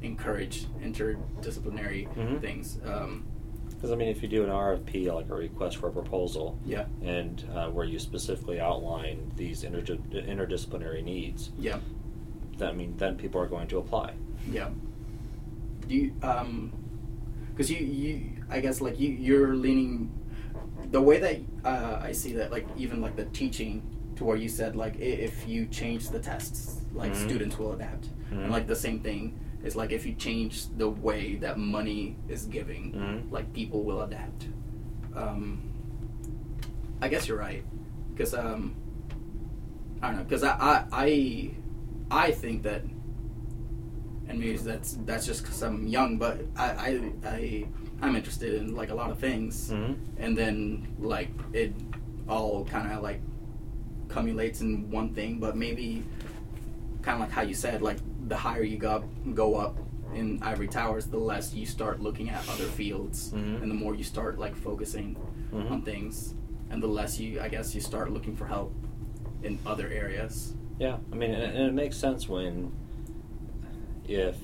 encourage 0.02 0.66
interdisciplinary 0.82 2.06
Mhm. 2.14 2.40
things. 2.40 2.78
Um, 2.84 3.24
Because 3.77 3.93
I 3.93 3.95
mean, 3.95 4.09
if 4.09 4.22
you 4.22 4.29
do 4.29 4.43
an 4.43 4.49
RFP, 4.51 5.12
like 5.12 5.29
a 5.29 5.35
request 5.35 5.77
for 5.77 5.89
a 5.89 5.93
proposal, 5.93 6.59
yeah, 6.64 6.87
and 7.03 7.45
uh, 7.55 7.68
where 7.68 7.85
you 7.85 7.99
specifically 7.99 8.59
outline 8.59 9.31
these 9.37 9.62
interdisciplinary 9.64 11.05
needs, 11.05 11.51
yeah, 11.59 11.79
then, 12.57 12.68
I 12.68 12.72
mean, 12.72 12.97
then 12.97 13.16
people 13.16 13.41
are 13.41 13.47
going 13.47 13.68
to 13.68 13.79
apply. 13.79 14.14
Yeah. 14.51 14.70
Do 15.87 15.95
you 15.95 16.14
um, 16.22 16.72
because 17.51 17.70
you 17.70 17.79
you 17.79 18.31
I 18.49 18.61
guess 18.61 18.81
like 18.81 18.99
you 18.99 19.11
you're 19.11 19.55
leaning 19.55 20.11
the 20.91 21.01
way 21.03 21.18
that 21.20 21.41
uh, 21.68 22.01
I 22.03 22.12
see 22.12 22.33
that 22.35 22.51
like 22.51 22.66
even 22.79 23.01
like 23.03 23.16
the 23.16 23.27
teaching 23.27 23.83
to 24.16 24.24
where 24.24 24.37
you 24.37 24.49
said 24.49 24.74
like 24.74 24.99
if 24.99 25.47
you 25.47 25.66
change 25.66 26.09
the 26.09 26.18
tests 26.18 26.81
like 26.95 27.12
Mhm. 27.12 27.24
students 27.29 27.59
will 27.59 27.72
adapt 27.72 28.09
Mhm. 28.33 28.45
and 28.45 28.51
like 28.51 28.66
the 28.66 28.74
same 28.77 29.01
thing 29.01 29.39
is 29.66 29.74
like 29.76 29.90
if 29.92 30.06
you 30.06 30.14
change 30.14 30.68
the 30.76 30.88
way 30.88 31.34
that 31.36 31.58
money 31.58 32.16
is 32.28 32.46
giving 32.46 32.92
Mhm. 32.92 33.30
like 33.32 33.52
people 33.52 33.82
will 33.82 34.02
adapt. 34.02 34.46
Um, 35.14 35.60
I 37.02 37.08
guess 37.08 37.26
you're 37.28 37.38
right 37.38 37.64
because 38.12 38.32
um, 38.34 38.74
I 40.02 40.08
don't 40.08 40.16
know 40.18 40.24
because 40.24 40.42
I, 40.44 40.54
I 40.54 40.84
I 40.92 41.50
I 42.10 42.30
think 42.32 42.62
that 42.62 42.82
and 44.28 44.38
maybe 44.40 44.56
that's 44.56 44.98
that's 45.04 45.26
just 45.26 45.42
because 45.42 45.62
I'm 45.62 45.86
young, 45.86 46.16
but 46.18 46.40
I, 46.56 46.66
I 46.88 47.12
I 47.24 47.66
I'm 48.02 48.16
interested 48.16 48.54
in 48.54 48.74
like 48.74 48.90
a 48.90 48.94
lot 48.94 49.10
of 49.10 49.18
things, 49.18 49.70
Mhm. 49.70 49.96
and 50.18 50.36
then 50.36 50.86
like 50.98 51.28
it 51.52 51.72
all 52.28 52.64
kind 52.64 52.90
of 52.92 53.02
like 53.02 53.20
cumulates 54.08 54.60
in 54.60 54.90
one 54.90 55.10
thing. 55.14 55.38
But 55.38 55.56
maybe 55.56 56.02
kind 57.02 57.14
of 57.14 57.20
like 57.20 57.30
how 57.30 57.42
you 57.42 57.54
said, 57.54 57.82
like 57.82 57.98
the 58.27 58.37
higher 58.37 58.62
you 58.62 58.77
go 58.77 58.91
up, 58.91 59.05
go 59.35 59.55
up 59.55 59.79
in 60.14 60.43
ivory 60.43 60.68
towers, 60.68 61.07
the 61.07 61.18
less 61.18 61.55
you 61.55 61.66
start 61.66 62.01
looking 62.01 62.29
at 62.31 62.49
other 62.49 62.64
fields, 62.64 63.33
Mhm. 63.33 63.62
and 63.62 63.70
the 63.70 63.74
more 63.74 63.95
you 63.95 64.05
start 64.05 64.39
like 64.39 64.55
focusing 64.55 65.16
Mhm. 65.53 65.70
on 65.70 65.83
things, 65.83 66.35
and 66.70 66.83
the 66.83 66.87
less 66.89 67.18
you 67.20 67.41
I 67.41 67.49
guess 67.49 67.74
you 67.74 67.81
start 67.81 68.11
looking 68.12 68.35
for 68.35 68.47
help 68.47 68.72
in 69.43 69.59
other 69.66 69.89
areas. 69.89 70.55
Yeah, 70.79 70.99
I 71.12 71.14
mean, 71.16 71.31
and, 71.33 71.43
and 71.57 71.68
it 71.68 71.74
makes 71.74 71.97
sense 71.97 72.29
when 72.29 72.72
if 74.09 74.37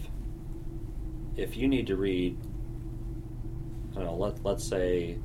if 1.36 1.56
you 1.56 1.66
need 1.66 1.86
to 1.86 1.96
read, 1.96 2.36
I 3.92 3.94
don't 3.96 4.04
know, 4.04 4.16
let 4.16 4.44
let's 4.44 4.64
say 4.64 5.18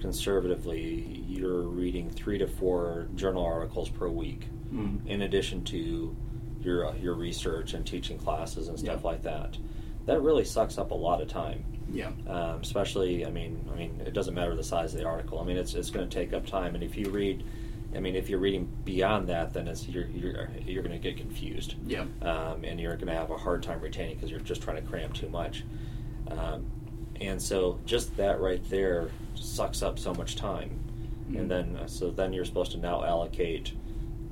conservatively, 0.00 1.22
you're 1.28 1.62
reading 1.62 2.10
three 2.10 2.38
to 2.38 2.46
four 2.46 3.08
journal 3.14 3.44
articles 3.44 3.88
per 3.88 4.08
week, 4.08 4.48
Mm. 4.72 5.06
in 5.06 5.22
addition 5.22 5.62
to 5.64 6.14
your 6.64 6.86
uh, 6.88 6.94
your 6.94 7.14
research 7.14 7.74
and 7.74 7.86
teaching 7.86 8.18
classes 8.18 8.68
and 8.68 8.78
stuff 8.78 9.00
Yeah. 9.02 9.08
like 9.10 9.22
that. 9.22 9.56
That 10.06 10.20
really 10.22 10.44
sucks 10.44 10.76
up 10.78 10.90
a 10.90 10.94
lot 10.94 11.20
of 11.20 11.28
time. 11.28 11.64
Yeah. 11.92 12.10
um, 12.26 12.60
especially 12.60 13.24
I 13.26 13.30
mean 13.30 13.68
I 13.72 13.76
mean 13.76 14.02
it 14.04 14.14
doesn't 14.14 14.34
matter 14.34 14.56
the 14.56 14.64
size 14.64 14.94
of 14.94 15.00
the 15.00 15.06
article 15.06 15.38
I 15.38 15.44
mean 15.44 15.56
it's 15.58 15.74
it's 15.74 15.90
going 15.90 16.08
to 16.08 16.12
take 16.12 16.32
up 16.32 16.44
time 16.46 16.74
and 16.74 16.82
if 16.82 16.96
you 16.96 17.08
read 17.10 17.44
I 17.94 18.00
mean 18.00 18.16
if 18.16 18.28
you're 18.28 18.40
reading 18.40 18.68
beyond 18.84 19.28
that 19.28 19.52
then 19.52 19.68
it's 19.68 19.86
you're 19.86 20.06
you're, 20.08 20.48
you're 20.66 20.82
going 20.82 20.98
to 20.98 21.10
get 21.10 21.18
confused 21.18 21.74
Yeah. 21.86 22.06
um, 22.22 22.64
and 22.64 22.80
you're 22.80 22.96
going 22.96 23.08
to 23.08 23.14
have 23.14 23.30
a 23.30 23.36
hard 23.36 23.62
time 23.62 23.80
retaining 23.80 24.16
because 24.16 24.30
you're 24.30 24.40
just 24.40 24.62
trying 24.62 24.76
to 24.82 24.82
cram 24.82 25.12
too 25.12 25.28
much 25.28 25.62
um, 26.30 26.64
and 27.20 27.40
so 27.40 27.78
just 27.84 28.16
that 28.16 28.40
right 28.40 28.62
there 28.70 29.10
sucks 29.34 29.82
up 29.82 29.98
so 29.98 30.14
much 30.14 30.34
time 30.36 30.70
Mhm. 31.30 31.38
and 31.40 31.50
then 31.50 31.76
uh, 31.76 31.86
so 31.86 32.10
then 32.10 32.32
you're 32.32 32.44
supposed 32.46 32.72
to 32.72 32.78
now 32.78 33.04
allocate 33.04 33.72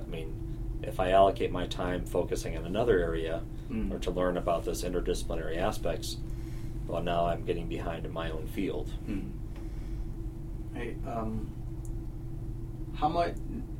I 0.01 0.05
mean 0.11 0.35
if 0.83 0.99
I 1.01 1.11
allocate 1.11 1.51
my 1.53 1.67
time 1.67 2.05
focusing 2.05 2.57
on 2.57 2.65
another 2.67 2.99
area 2.99 3.43
Mm. 3.71 3.91
or 3.93 3.99
to 4.01 4.11
learn 4.11 4.37
about 4.37 4.65
this 4.65 4.83
interdisciplinary 4.83 5.57
aspects 5.57 6.19
well 6.87 7.03
now 7.03 7.25
I'm 7.27 7.45
getting 7.45 7.69
behind 7.69 8.05
in 8.05 8.13
my 8.13 8.31
own 8.31 8.47
field 8.47 8.91
Mm. 9.09 9.31
Hey, 10.75 10.97
um, 11.07 11.51
how 12.95 13.09
much? 13.09 13.35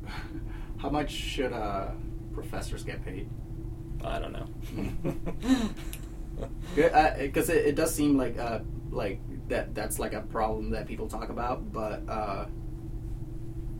How 0.77 0.89
much 0.89 1.11
should 1.11 1.53
uh, 1.53 1.91
professors 2.33 2.83
get 2.83 3.03
paid? 3.05 3.29
I 4.03 4.19
don't 4.19 4.33
know 4.33 4.47
Because 6.75 7.49
it, 7.49 7.65
it 7.67 7.75
does 7.75 7.93
seem 7.93 8.17
like 8.17 8.37
uh, 8.37 8.59
like 8.91 9.19
that 9.49 9.73
that's 9.75 9.97
like 9.99 10.13
a 10.13 10.21
problem 10.21 10.71
that 10.71 10.87
people 10.87 11.07
talk 11.07 11.29
about, 11.29 11.71
but 11.71 12.01
uh, 12.09 12.45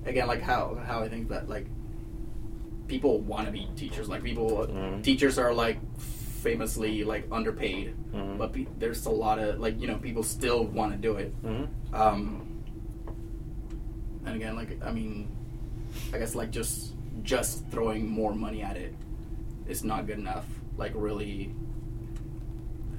again, 0.05 0.27
like 0.27 0.41
how 0.41 0.75
how 0.85 1.01
I 1.01 1.09
think 1.09 1.29
that 1.29 1.49
like 1.49 1.67
people 2.93 3.19
want 3.21 3.45
to 3.47 3.51
be 3.51 3.67
teachers. 3.75 4.07
Like 4.07 4.21
people, 4.23 4.67
Mhm. 4.67 5.01
teachers 5.03 5.39
are 5.39 5.51
like 5.51 5.79
famously 6.43 7.03
like 7.03 7.23
underpaid, 7.31 7.95
Mhm. 8.13 8.37
but 8.37 8.53
pe- 8.53 8.67
there's 8.77 9.05
a 9.07 9.09
lot 9.09 9.39
of 9.39 9.59
like 9.59 9.81
you 9.81 9.87
know 9.87 9.97
people 9.97 10.21
still 10.23 10.65
want 10.65 10.91
to 10.91 10.97
do 11.07 11.15
it. 11.15 11.31
Mhm. 11.43 11.67
Um, 11.91 12.21
and 14.25 14.35
again, 14.35 14.55
like 14.55 14.71
I 14.85 14.91
mean, 14.91 15.27
I 16.13 16.19
guess 16.19 16.35
like 16.35 16.51
just 16.51 16.93
just 17.23 17.65
throwing 17.71 18.07
more 18.07 18.33
money 18.35 18.61
at 18.61 18.77
it 18.77 18.93
is 19.67 19.83
not 19.83 20.05
good 20.05 20.19
enough. 20.19 20.45
Like 20.77 20.91
really, 20.95 21.49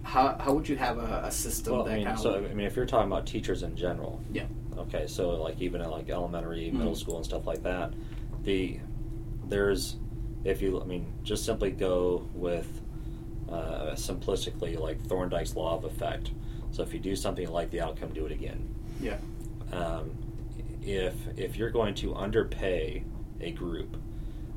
how 0.02 0.36
how 0.38 0.54
would 0.54 0.68
you 0.68 0.76
have 0.76 0.98
a, 0.98 1.22
a 1.24 1.30
system 1.30 1.74
well 1.74 1.84
that 1.84 1.92
I 1.92 1.96
mean 1.96 2.06
kind 2.06 2.18
so 2.18 2.34
of 2.34 2.50
I 2.50 2.54
mean 2.54 2.66
if 2.66 2.74
you're 2.76 2.86
talking 2.86 3.10
about 3.12 3.26
teachers 3.26 3.62
in 3.62 3.76
general 3.76 4.20
yeah 4.32 4.46
Okay, 4.76 5.06
so 5.06 5.40
like 5.40 5.60
even 5.62 5.80
at 5.80 5.88
like 5.88 6.10
elementary, 6.10 6.68
middle 6.72 6.94
Mhm. 6.94 6.96
school, 6.96 7.16
and 7.18 7.24
stuff 7.24 7.46
like 7.46 7.62
that, 7.62 7.92
the 8.42 8.80
there's 9.48 9.96
if 10.44 10.60
you 10.60 10.80
I 10.80 10.84
mean 10.84 11.12
just 11.22 11.44
simply 11.44 11.70
go 11.70 12.28
with 12.34 12.80
uh, 13.48 13.92
simplistically 13.92 14.78
like 14.78 15.02
Thorndike's 15.02 15.56
law 15.56 15.76
of 15.76 15.84
effect. 15.84 16.30
So 16.70 16.82
if 16.82 16.92
you 16.92 16.98
do 16.98 17.14
something 17.14 17.48
like 17.48 17.70
the 17.70 17.80
outcome, 17.80 18.12
do 18.12 18.26
it 18.26 18.32
again. 18.32 18.74
yeah 19.00 19.16
Um, 19.72 20.16
if 20.82 21.14
if 21.36 21.56
you're 21.56 21.70
going 21.70 21.94
to 21.96 22.14
underpay 22.14 23.04
a 23.40 23.52
group, 23.52 23.96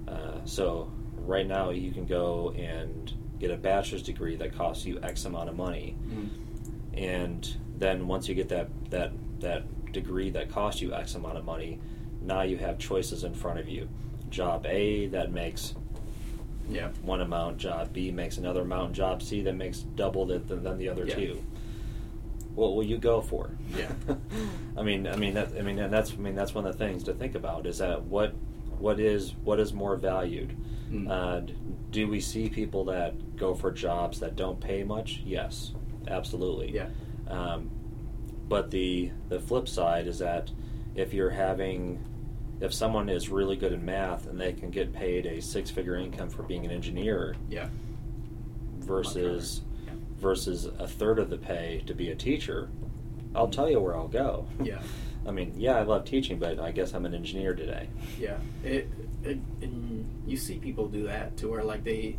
uh, 0.08 0.44
so 0.46 0.92
right 1.18 1.48
now 1.48 1.70
you 1.72 1.92
can 1.92 2.06
go 2.06 2.52
and 2.58 3.14
get 3.40 3.52
a 3.52 3.58
bachelor's 3.58 4.02
degree 4.02 4.36
that 4.36 4.56
costs 4.56 4.86
you 4.86 5.00
X 5.04 5.26
amount 5.26 5.50
of 5.50 5.56
money 5.56 5.96
mm. 6.08 6.30
and 6.98 7.58
then 7.78 8.08
once 8.08 8.28
you 8.28 8.34
get 8.34 8.50
that 8.50 8.70
that 8.90 9.12
that 9.40 9.64
degree 9.92 10.30
that 10.32 10.50
costs 10.50 10.82
you 10.82 10.94
X 10.94 11.16
amount 11.16 11.38
of 11.38 11.46
money, 11.46 11.80
now 12.22 12.42
you 12.42 12.58
have 12.58 12.78
choices 12.78 13.24
in 13.24 13.34
front 13.34 13.60
of 13.60 13.70
you. 13.70 13.88
Job 14.30 14.66
A 14.66 15.08
that 15.08 15.32
makes 15.32 15.74
yeah 16.70 16.90
one 17.02 17.22
amount, 17.22 17.58
job 17.58 17.94
B 17.94 18.12
makes 18.12 18.38
another 18.38 18.62
amount, 18.62 18.94
job 18.94 19.22
C 19.22 19.42
that 19.42 19.54
makes 19.56 19.80
double 19.80 20.26
the, 20.26 20.40
than, 20.40 20.64
than 20.64 20.78
the 20.78 20.90
other 20.90 21.06
Yeah. 21.06 21.16
two. 21.16 21.44
What 22.56 22.76
will 22.76 22.84
you 22.84 22.98
go 22.98 23.22
for? 23.22 23.52
Yeah. 23.76 23.92
I 24.78 24.82
mean, 24.82 25.08
I 25.08 25.16
mean 25.16 25.36
that. 25.36 25.54
I 25.58 25.62
mean, 25.62 25.78
and 25.80 25.94
that's. 25.94 26.12
I 26.12 26.16
mean, 26.16 26.34
that's 26.36 26.56
one 26.56 26.66
of 26.66 26.76
the 26.78 26.84
things 26.86 27.04
to 27.04 27.14
think 27.14 27.36
about. 27.36 27.68
Is 27.68 27.78
that 27.78 28.02
what, 28.04 28.34
what 28.80 29.00
is 29.00 29.36
what 29.44 29.60
is 29.60 29.74
more 29.74 29.96
valued? 29.96 30.56
Mm. 30.92 31.08
Uh, 31.10 31.52
do 31.92 32.08
we 32.08 32.20
see 32.20 32.50
people 32.50 32.86
that 32.86 33.36
go 33.38 33.54
for 33.54 33.72
jobs 33.72 34.20
that 34.22 34.36
don't 34.36 34.60
pay 34.60 34.84
much? 34.84 35.22
Yes, 35.26 35.74
absolutely. 36.08 36.74
yeah 36.74 36.88
Um, 37.28 37.70
but 38.50 38.72
the 38.72 39.12
the 39.30 39.40
flip 39.40 39.68
side 39.68 40.08
is 40.08 40.18
that 40.20 40.50
if 40.96 41.14
you're 41.14 41.30
having 41.30 42.04
if 42.60 42.74
someone 42.74 43.08
is 43.10 43.30
really 43.30 43.56
good 43.56 43.72
in 43.74 43.84
math 43.86 44.28
and 44.28 44.40
they 44.40 44.52
can 44.54 44.70
get 44.72 44.92
paid 44.94 45.26
a 45.26 45.40
six 45.42 45.70
figure 45.70 45.96
income 45.96 46.30
for 46.30 46.44
being 46.44 46.66
an 46.66 46.72
engineer 46.72 47.36
yeah 47.50 47.70
versus 48.80 49.62
Yeah. 49.86 49.94
versus 50.20 50.66
a 50.66 50.88
third 50.88 51.20
of 51.20 51.30
the 51.30 51.38
pay 51.38 51.84
to 51.86 51.94
be 51.94 52.10
a 52.12 52.16
teacher, 52.16 52.70
I'll 53.36 53.50
tell 53.50 53.70
you 53.70 53.80
where 53.80 53.96
I'll 53.96 54.08
go. 54.08 54.48
Yeah. 54.64 54.82
I 55.28 55.32
mean, 55.32 55.54
yeah, 55.58 55.74
I 55.76 55.84
love 55.84 56.06
teaching, 56.06 56.40
but 56.40 56.58
I 56.60 56.72
guess 56.72 56.94
I'm 56.94 57.06
an 57.06 57.14
engineer 57.14 57.54
today. 57.54 57.90
Yeah, 58.18 58.38
it, 58.64 58.88
it, 59.24 59.38
and 59.62 60.06
you 60.26 60.38
see 60.38 60.58
people 60.58 60.88
do 60.88 61.04
that 61.08 61.36
to 61.38 61.50
where 61.50 61.64
like 61.64 61.84
they, 61.84 62.18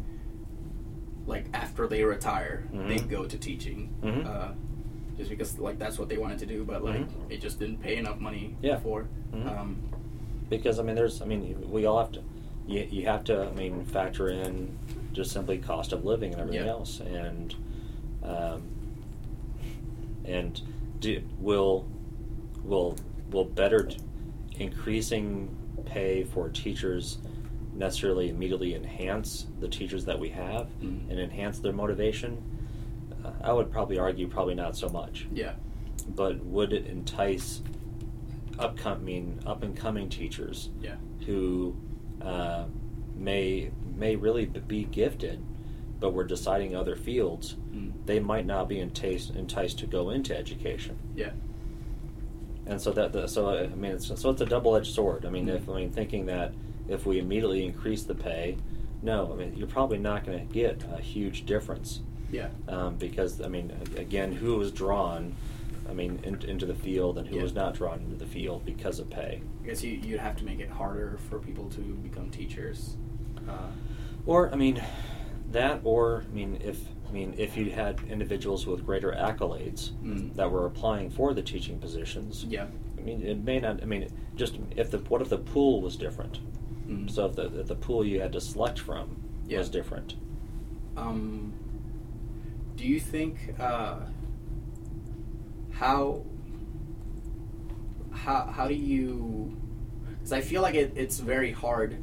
like 1.27 1.47
after 1.55 1.87
they 1.87 2.05
retire, 2.05 2.65
they 2.73 2.97
Mhm. 2.99 3.09
go 3.09 3.25
to 3.25 3.39
teaching, 3.39 3.95
Mhm. 4.03 4.27
uh, 4.27 4.53
just 5.17 5.31
because 5.31 5.59
like 5.59 5.79
that's 5.79 5.99
what 5.99 6.09
they 6.11 6.19
wanted 6.19 6.39
to 6.41 6.47
do, 6.47 6.65
but 6.65 6.85
like 6.85 7.01
Mhm. 7.09 7.31
it 7.31 7.41
just 7.41 7.59
didn't 7.59 7.79
pay 7.79 7.97
enough 7.97 8.21
money 8.21 8.57
Yeah. 8.61 8.75
before. 8.77 9.07
Mhm. 9.33 9.59
Um, 9.59 9.77
Because 10.49 10.79
I 10.79 10.83
mean, 10.83 10.97
there's, 10.97 11.21
I 11.23 11.25
mean, 11.27 11.71
we 11.71 11.85
all 11.87 11.99
have 11.99 12.13
to, 12.13 12.23
you, 12.67 12.87
you 12.91 13.07
have 13.07 13.25
to, 13.25 13.47
I 13.49 13.53
mean, 13.55 13.85
factor 13.85 14.29
in 14.31 14.77
just 15.13 15.31
simply 15.33 15.59
cost 15.59 15.93
of 15.93 16.05
living 16.05 16.33
and 16.33 16.41
everything 16.41 16.65
Yeah. 16.67 16.73
else, 16.73 17.01
and 17.01 17.55
um, 18.23 18.63
and 20.25 20.61
do, 21.01 21.23
will 21.39 21.87
will 22.65 22.97
will 23.31 23.45
better 23.45 23.89
increasing 24.59 25.55
pay 25.85 26.25
for 26.25 26.49
teachers 26.49 27.19
necessarily 27.75 28.29
immediately 28.29 28.75
enhance 28.75 29.47
the 29.61 29.69
teachers 29.69 30.05
that 30.05 30.19
we 30.19 30.29
have 30.31 30.67
Mhm. 30.83 31.09
and 31.11 31.21
enhance 31.21 31.59
their 31.61 31.73
motivation? 31.73 32.43
Uh, 33.25 33.31
I 33.43 33.53
would 33.53 33.71
probably 33.71 33.99
argue 33.99 34.27
probably 34.29 34.55
not 34.55 34.77
so 34.77 34.89
much 34.89 35.27
yeah, 35.33 35.53
but 36.15 36.45
would 36.45 36.73
it 36.73 36.87
entice 36.87 37.63
upcoming 38.59 39.41
up 39.47 39.63
and 39.63 39.77
coming 39.77 40.09
teachers 40.09 40.71
yeah, 40.83 40.97
who 41.27 41.77
uh, 42.21 42.65
may 43.17 43.71
may 43.97 44.17
really 44.17 44.47
be 44.47 44.85
gifted, 44.85 45.43
but 46.01 46.13
we're 46.13 46.25
deciding 46.25 46.75
other 46.75 46.97
fields? 46.97 47.57
Mm. 47.73 47.93
They 48.07 48.21
might 48.21 48.47
not 48.47 48.69
be 48.69 48.81
enticed 48.81 49.31
enticed 49.37 49.79
to 49.81 49.87
go 49.87 50.11
into 50.11 50.37
education, 50.37 50.99
yeah, 51.15 51.31
and 52.67 52.81
so 52.81 52.91
that 52.93 53.13
the, 53.13 53.27
so 53.29 53.49
I 53.57 53.67
mean 53.69 53.93
it's, 53.93 54.07
so 54.21 54.31
it's 54.31 54.41
a 54.41 54.47
double 54.47 54.77
edged 54.77 54.95
sword. 54.95 55.25
I 55.25 55.31
mean, 55.31 55.47
Mhm. 55.47 55.57
if 55.57 55.69
I 55.69 55.75
mean 55.77 55.91
thinking 55.91 56.27
that 56.27 56.53
if 56.89 57.07
we 57.07 57.19
immediately 57.19 57.65
increase 57.65 58.03
the 58.03 58.15
pay, 58.15 58.57
no, 59.03 59.31
I 59.33 59.37
mean 59.37 59.55
you're 59.57 59.69
probably 59.69 59.99
not 59.99 60.25
going 60.25 60.47
to 60.47 60.53
get 60.53 60.85
a 60.93 61.01
huge 61.01 61.47
difference 61.47 62.01
Yeah. 62.33 62.49
um, 62.67 62.97
because 62.97 63.41
I 63.41 63.49
mean 63.49 63.73
again, 63.97 64.33
who 64.33 64.61
is 64.61 64.71
drawn, 64.73 65.35
I 65.89 65.93
mean 65.93 66.21
in, 66.23 66.41
into 66.43 66.67
the 66.67 66.75
field 66.75 67.19
and 67.19 67.27
who 67.27 67.37
Yeah. 67.37 67.43
was 67.43 67.55
not 67.55 67.75
drawn 67.75 68.01
into 68.01 68.17
the 68.17 68.27
field 68.27 68.65
because 68.65 68.99
of 68.99 69.09
pay. 69.11 69.43
I 69.63 69.67
guess 69.67 69.83
you 69.83 69.93
you'd 69.93 70.21
have 70.21 70.37
to 70.37 70.45
make 70.45 70.61
it 70.61 70.69
harder 70.71 71.19
for 71.29 71.39
people 71.39 71.69
to 71.71 71.81
become 71.81 72.31
teachers. 72.31 72.97
Uh, 73.49 73.71
Or 74.27 74.53
I 74.53 74.57
mean, 74.57 74.83
that 75.53 75.81
or 75.85 76.25
I 76.31 76.35
mean 76.35 76.59
if 76.63 76.79
I 77.09 77.13
mean 77.13 77.35
if 77.39 77.57
you 77.57 77.71
had 77.71 78.01
individuals 78.11 78.67
with 78.67 78.85
greater 78.85 79.13
accolades 79.13 79.93
Mm. 80.05 80.35
that 80.37 80.51
were 80.51 80.67
applying 80.67 81.09
for 81.11 81.33
the 81.35 81.43
teaching 81.43 81.79
positions. 81.79 82.45
yeah. 82.49 82.67
I 82.99 83.01
mean 83.01 83.23
it 83.23 83.43
may 83.43 83.59
not. 83.61 83.83
I 83.83 83.87
mean 83.87 84.09
just 84.37 84.59
if 84.77 84.91
the 84.91 84.99
what 84.99 85.23
if 85.23 85.29
the 85.31 85.39
pool 85.39 85.81
was 85.81 85.97
different? 85.97 86.41
Mm. 86.87 87.11
So 87.11 87.27
if 87.27 87.37
the 87.37 87.61
if 87.61 87.67
the 87.69 87.75
pool 87.77 88.05
you 88.05 88.21
had 88.21 88.33
to 88.33 88.41
select 88.41 88.79
from 88.79 89.17
Yeah. 89.47 89.59
was 89.59 89.71
different. 89.71 90.17
Um, 90.97 91.53
do 92.77 92.85
you 92.87 93.01
think 93.01 93.55
uh, 93.59 94.01
how 95.79 96.25
how 98.13 98.47
how 98.47 98.69
do 98.69 98.75
you? 98.75 99.57
Because 100.17 100.33
I 100.33 100.41
feel 100.41 100.63
like 100.63 100.75
it, 100.75 100.93
it's 100.97 101.19
very 101.21 101.53
hard 101.53 102.03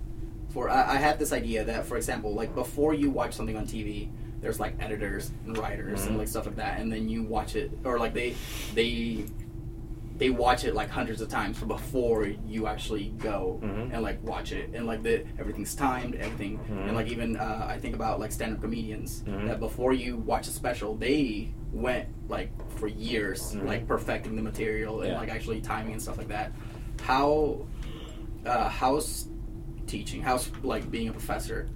for. 0.50 0.70
I, 0.70 0.94
I 0.94 0.96
had 0.96 1.20
this 1.20 1.34
idea 1.34 1.64
that, 1.66 1.86
for 1.86 1.98
example, 1.98 2.34
like 2.34 2.56
before 2.56 2.94
you 2.94 3.10
watch 3.10 3.34
something 3.34 3.58
on 3.58 3.66
TV, 3.68 4.10
there's 4.42 4.60
like 4.60 4.76
editors 4.80 5.32
and 5.46 5.58
writers 5.58 6.06
and 6.06 6.16
Mhm. 6.16 6.20
like 6.20 6.28
stuff 6.28 6.46
like 6.46 6.56
that, 6.56 6.80
and 6.80 6.92
then 6.92 7.10
you 7.10 7.24
watch 7.24 7.56
it, 7.56 7.72
or 7.84 8.00
like 8.00 8.14
they 8.14 8.36
they 8.74 9.26
they 10.18 10.30
watch 10.30 10.63
it 10.63 10.74
like 10.74 10.89
hundreds 10.89 11.20
of 11.20 11.28
times 11.28 11.59
before 11.59 12.26
you 12.26 12.68
actually 12.68 13.09
go 13.18 13.59
Mhm. 13.61 13.93
and 13.93 14.01
like 14.01 14.24
watch 14.24 14.51
it 14.53 14.70
and 14.74 14.86
like 14.88 15.03
the 15.03 15.26
everything's 15.38 15.76
timed 15.76 16.16
everything 16.16 16.57
Mhm. 16.59 16.88
and 16.88 16.95
like 16.95 17.07
even 17.07 17.36
uh, 17.36 17.66
i 17.70 17.78
think 17.78 17.95
about 17.95 18.20
like 18.20 18.32
stand-up 18.32 18.61
comedians 18.61 19.24
Mhm. 19.28 19.47
that 19.47 19.59
before 19.59 19.91
you 19.93 20.16
watch 20.18 20.47
a 20.47 20.51
special 20.51 20.95
they 20.95 21.49
went 21.74 22.07
like 22.30 22.49
for 22.78 22.88
years 22.88 23.55
Mhm. 23.55 23.66
like 23.66 23.88
perfecting 23.88 24.36
the 24.38 24.41
material 24.41 25.01
and 25.01 25.11
Yeah. 25.11 25.20
like 25.20 25.30
actually 25.30 25.59
timing 25.59 25.93
and 25.93 26.01
stuff 26.01 26.18
like 26.18 26.30
that 26.30 26.51
how 27.01 27.66
uh, 28.45 28.70
how's 28.70 29.28
teaching 29.88 30.22
how's 30.22 30.49
like 30.63 30.89
being 30.89 31.09
a 31.09 31.11
professor 31.11 31.68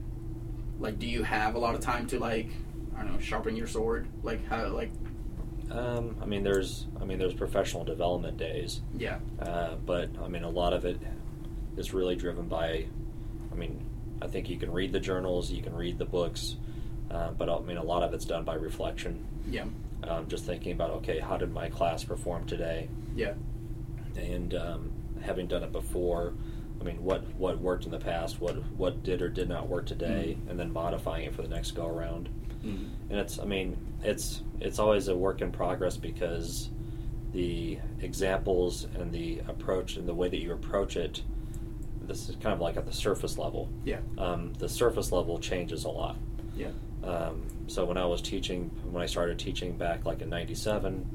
like 0.79 0.97
do 0.97 1.07
you 1.07 1.23
have 1.23 1.55
a 1.55 1.59
lot 1.59 1.75
of 1.75 1.81
time 1.81 2.07
to 2.07 2.19
like 2.19 2.49
i 2.97 3.03
don't 3.03 3.13
know 3.13 3.19
sharpen 3.19 3.55
your 3.55 3.67
sword 3.67 4.07
like 4.23 4.45
how 4.47 4.67
like 4.69 4.91
Um, 5.71 6.15
I 6.21 6.25
mean, 6.25 6.43
there's 6.43 6.87
I 6.99 7.05
mean, 7.05 7.19
there's 7.19 7.33
professional 7.33 7.83
development 7.83 8.37
days, 8.37 8.81
yeah 8.97 9.19
uh, 9.41 9.75
but 9.85 10.09
I 10.23 10.27
mean, 10.27 10.43
a 10.43 10.49
lot 10.49 10.73
of 10.73 10.85
it 10.85 10.99
is 11.77 11.93
really 11.93 12.15
driven 12.15 12.47
by. 12.47 12.85
I 13.51 13.55
mean, 13.55 13.85
I 14.21 14.27
think 14.27 14.49
you 14.49 14.57
can 14.57 14.71
read 14.71 14.91
the 14.91 14.99
journals, 14.99 15.51
you 15.51 15.61
can 15.61 15.75
read 15.75 15.97
the 15.97 16.05
books, 16.05 16.55
uh, 17.11 17.31
but 17.31 17.49
I 17.49 17.59
mean, 17.61 17.77
a 17.77 17.83
lot 17.83 18.03
of 18.03 18.13
it's 18.13 18.25
done 18.25 18.43
by 18.43 18.55
reflection. 18.55 19.25
yeah 19.49 19.65
Um, 20.03 20.27
just 20.27 20.45
thinking 20.45 20.71
about, 20.71 20.91
okay, 20.91 21.19
how 21.19 21.37
did 21.37 21.51
my 21.51 21.69
class 21.69 22.03
perform 22.03 22.45
today? 22.45 22.89
yeah 23.15 23.33
and 24.17 24.53
um, 24.55 24.91
having 25.21 25.47
done 25.47 25.63
it 25.63 25.71
before, 25.71 26.33
I 26.81 26.83
mean, 26.83 27.03
what 27.03 27.21
what 27.35 27.59
worked 27.59 27.85
in 27.85 27.91
the 27.91 27.99
past, 27.99 28.41
what 28.41 28.55
what 28.77 29.03
did 29.03 29.21
or 29.21 29.29
did 29.29 29.47
not 29.49 29.67
work 29.67 29.85
today, 29.85 30.35
Mhm. 30.39 30.49
and 30.51 30.59
then 30.59 30.73
modifying 30.73 31.25
it 31.25 31.35
for 31.35 31.41
the 31.43 31.47
next 31.47 31.71
go 31.71 31.85
around. 31.87 32.27
Mm. 32.63 32.89
And 33.09 33.19
it's, 33.19 33.39
I 33.39 33.45
mean, 33.45 33.77
it's 34.03 34.41
it's 34.59 34.79
always 34.79 35.07
a 35.07 35.15
work 35.15 35.41
in 35.41 35.51
progress 35.51 35.97
because 35.97 36.69
the 37.31 37.77
examples 38.01 38.87
and 38.95 39.11
the 39.11 39.39
approach 39.47 39.95
and 39.97 40.07
the 40.07 40.13
way 40.13 40.27
that 40.29 40.39
you 40.39 40.51
approach 40.51 40.97
it, 40.97 41.21
this 42.01 42.27
is 42.29 42.35
kind 42.37 42.53
of 42.53 42.59
like 42.59 42.75
at 42.77 42.85
the 42.85 42.93
surface 42.93 43.37
level. 43.37 43.69
yeah 43.85 43.99
Um, 44.17 44.53
the 44.57 44.67
surface 44.67 45.11
level 45.11 45.39
changes 45.39 45.85
a 45.85 45.89
lot. 45.89 46.17
yeah 46.55 46.71
Um, 47.03 47.43
so 47.67 47.85
when 47.85 47.97
I 47.97 48.05
was 48.05 48.21
teaching, 48.21 48.71
when 48.91 49.03
I 49.03 49.05
started 49.05 49.37
teaching 49.39 49.77
back 49.77 50.05
like 50.05 50.21
in 50.21 50.29
'97, 50.29 51.05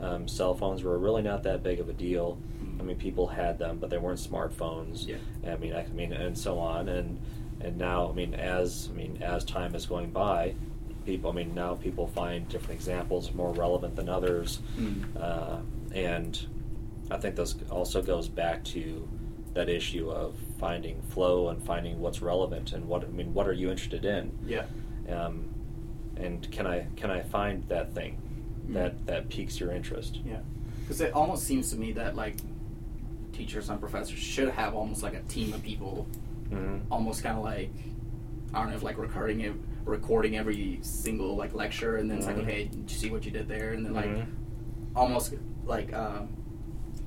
um, 0.00 0.26
cell 0.26 0.54
phones 0.54 0.82
were 0.82 0.98
really 0.98 1.22
not 1.22 1.44
that 1.44 1.62
big 1.62 1.78
of 1.80 1.88
a 1.88 1.92
deal. 1.92 2.38
I 2.80 2.82
mean, 2.82 2.96
people 2.96 3.28
had 3.28 3.58
them, 3.58 3.78
but 3.78 3.88
they 3.90 3.98
weren't 3.98 4.18
smartphones. 4.18 5.06
Yeah. 5.06 5.16
I 5.52 5.56
mean, 5.56 5.72
I, 5.72 5.84
I 5.84 5.88
mean, 5.88 6.12
and 6.12 6.36
so 6.36 6.58
on, 6.58 6.88
and 6.88 7.20
and 7.60 7.78
now, 7.78 8.08
I 8.10 8.12
mean, 8.12 8.34
as 8.34 8.88
I 8.90 8.96
mean, 8.96 9.22
as 9.22 9.44
time 9.44 9.76
is 9.76 9.86
going 9.86 10.10
by, 10.10 10.56
people, 11.04 11.30
I 11.30 11.34
mean, 11.34 11.54
now 11.54 11.74
people 11.74 12.06
find 12.06 12.48
different 12.48 12.74
examples 12.80 13.32
more 13.34 13.52
relevant 13.52 13.96
than 13.96 14.08
others, 14.08 14.60
Mm. 14.78 15.04
uh, 15.20 15.58
and 15.94 16.46
I 17.10 17.18
think 17.18 17.36
this 17.36 17.54
also 17.70 18.02
goes 18.02 18.28
back 18.28 18.64
to 18.64 19.08
that 19.54 19.68
issue 19.68 20.10
of 20.10 20.34
finding 20.58 21.02
flow 21.02 21.48
and 21.50 21.62
finding 21.62 22.00
what's 22.00 22.22
relevant 22.22 22.72
and 22.72 22.86
what 22.88 23.04
I 23.04 23.08
mean, 23.08 23.34
what 23.34 23.46
are 23.46 23.52
you 23.52 23.70
interested 23.70 24.04
in? 24.04 24.30
yeah 24.46 24.64
um, 25.10 25.48
and 26.16 26.50
can 26.50 26.66
I 26.66 26.86
can 26.96 27.10
I 27.10 27.22
find 27.22 27.64
that 27.68 27.92
thing 27.94 28.18
Mm. 28.68 28.74
that 28.74 29.06
that 29.06 29.28
piques 29.28 29.58
your 29.60 29.72
interest? 29.72 30.20
Yeah, 30.24 30.38
because 30.82 31.00
it 31.00 31.12
almost 31.14 31.44
seems 31.44 31.70
to 31.72 31.76
me 31.76 31.92
that 31.92 32.14
like 32.16 32.36
teachers 33.32 33.68
and 33.68 33.80
professors 33.80 34.18
should 34.18 34.50
have 34.50 34.74
almost 34.74 35.02
like 35.02 35.14
a 35.14 35.22
team 35.22 35.52
of 35.52 35.62
people, 35.62 36.06
Mm-hmm. 36.50 36.92
almost 36.92 37.22
kind 37.22 37.36
of 37.38 37.44
like 37.44 37.72
I 38.54 38.60
don't 38.60 38.70
know, 38.70 38.76
if 38.76 38.82
like 38.82 38.98
recording 38.98 39.40
it, 39.40 39.52
recording 39.84 40.36
every 40.36 40.78
single 40.82 41.36
like 41.36 41.54
lecture, 41.54 41.96
and 41.96 42.10
then 42.10 42.18
it's 42.18 42.26
like, 42.26 42.38
okay, 42.38 42.64
did 42.64 42.90
you 42.90 42.96
see 42.96 43.10
what 43.10 43.24
you 43.24 43.30
did 43.30 43.48
there? 43.48 43.72
And 43.72 43.84
then 43.84 43.94
like 43.94 44.10
Mhm. 44.10 44.26
almost 44.94 45.34
like 45.64 45.92
um, 45.94 46.28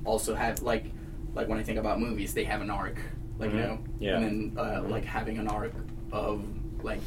also 0.04 0.34
have 0.34 0.62
like 0.62 0.86
like 1.34 1.48
when 1.48 1.58
I 1.58 1.62
think 1.62 1.78
about 1.78 2.00
movies, 2.00 2.32
they 2.34 2.44
have 2.44 2.60
an 2.62 2.70
arc, 2.70 2.98
like 3.38 3.50
you 3.52 3.58
Mhm. 3.58 3.66
know, 3.68 3.78
Yeah. 4.00 4.16
and 4.18 4.52
then 4.56 4.58
uh, 4.64 4.82
like 4.88 5.04
having 5.04 5.38
an 5.38 5.48
arc 5.48 5.72
of 6.12 6.42
like 6.82 7.00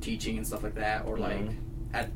teaching 0.00 0.36
and 0.36 0.46
stuff 0.46 0.62
like 0.62 0.74
that, 0.74 1.06
or 1.06 1.16
like 1.18 1.48
at 1.94 2.10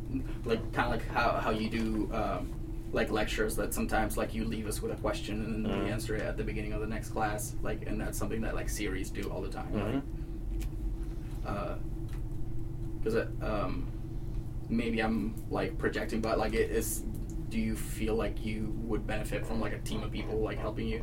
like 0.44 0.60
kind 0.72 0.92
of 0.92 1.00
like 1.00 1.08
how 1.08 1.32
how 1.32 1.50
you 1.50 1.68
do. 1.70 2.10
Um, 2.12 2.52
like 2.92 3.08
lectures 3.12 3.54
that 3.54 3.72
sometimes 3.72 4.16
like 4.16 4.34
you 4.34 4.44
leave 4.44 4.66
us 4.66 4.82
with 4.82 4.90
a 4.90 4.96
question 4.96 5.44
and 5.44 5.64
then 5.64 5.70
we 5.72 5.84
Mhm. 5.86 5.92
answer 5.92 6.16
it 6.16 6.22
at 6.22 6.36
the 6.36 6.42
beginning 6.42 6.72
of 6.72 6.80
the 6.80 6.88
next 6.88 7.10
class 7.10 7.54
like 7.62 7.86
and 7.86 8.00
that's 8.00 8.18
something 8.18 8.40
that 8.40 8.52
like 8.52 8.68
series 8.68 9.10
do 9.10 9.30
all 9.30 9.40
the 9.40 9.48
time 9.48 9.72
Mhm. 9.72 10.02
Because 13.00 13.14
it 13.14 13.28
um 13.42 13.86
maybe 14.68 15.00
i'm 15.02 15.34
like 15.50 15.76
projecting 15.78 16.20
but 16.20 16.38
like 16.38 16.54
it 16.54 16.70
is 16.70 17.02
do 17.48 17.58
you 17.58 17.74
feel 17.74 18.14
like 18.14 18.44
you 18.44 18.72
would 18.84 19.06
benefit 19.06 19.44
from 19.44 19.60
like 19.60 19.72
a 19.72 19.78
team 19.80 20.02
of 20.02 20.10
people 20.12 20.38
like 20.40 20.58
helping 20.58 20.86
you 20.86 21.02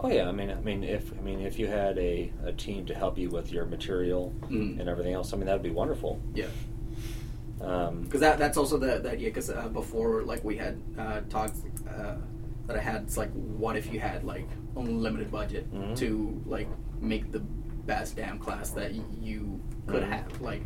Oh 0.00 0.08
yeah, 0.08 0.28
I 0.28 0.32
mean, 0.32 0.50
I 0.50 0.56
mean, 0.56 0.82
if 0.82 1.12
I 1.16 1.22
mean, 1.22 1.38
if 1.40 1.56
you 1.56 1.68
had 1.68 1.96
a, 1.98 2.32
a 2.44 2.52
team 2.52 2.84
to 2.86 2.94
help 2.96 3.16
you 3.16 3.28
with 3.30 3.52
your 3.52 3.64
material 3.64 4.32
Mm. 4.50 4.80
and 4.80 4.88
everything 4.88 5.12
else, 5.14 5.32
I 5.32 5.36
mean, 5.36 5.46
that'd 5.46 5.62
be 5.62 5.70
wonderful. 5.70 6.20
yeah 6.34 6.46
Um, 7.60 8.02
because 8.02 8.20
that 8.20 8.38
that's 8.40 8.56
also 8.58 8.76
the, 8.76 8.98
the 8.98 9.12
idea 9.12 9.28
because 9.28 9.50
uh, 9.50 9.68
before 9.68 10.22
like 10.24 10.42
we 10.42 10.56
had 10.56 10.80
uh, 10.98 11.20
talks 11.30 11.62
uh, 11.88 12.16
that 12.66 12.76
I 12.76 12.80
had 12.80 13.02
it's 13.02 13.16
like 13.16 13.30
what 13.32 13.76
if 13.76 13.92
you 13.92 14.00
had 14.00 14.24
like 14.24 14.48
unlimited 14.76 15.30
budget 15.30 15.72
Mhm. 15.72 15.96
to 15.98 16.42
like 16.44 16.68
make 17.00 17.30
the 17.30 17.38
best 17.86 18.16
damn 18.16 18.40
class 18.40 18.70
that 18.70 18.92
y- 18.92 19.00
you 19.22 19.60
could 19.86 20.02
Mhm. 20.02 20.08
have 20.08 20.40
like 20.40 20.62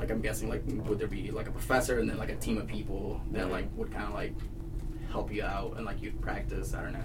like 0.00 0.10
I'm 0.10 0.20
guessing 0.20 0.48
like 0.48 0.62
would 0.88 0.98
there 0.98 1.08
be 1.08 1.30
like 1.30 1.48
a 1.48 1.52
professor 1.52 2.00
and 2.00 2.10
then 2.10 2.18
like 2.18 2.30
a 2.30 2.36
team 2.36 2.58
of 2.58 2.66
people 2.66 3.20
that 3.32 3.50
like 3.50 3.66
would 3.76 3.92
kind 3.92 4.06
of 4.06 4.14
like 4.14 4.34
help 5.10 5.32
you 5.32 5.42
out 5.44 5.76
and 5.76 5.84
like 5.86 6.02
you'd 6.02 6.20
practice 6.20 6.74
I 6.74 6.82
don't 6.82 6.92
know 6.92 7.04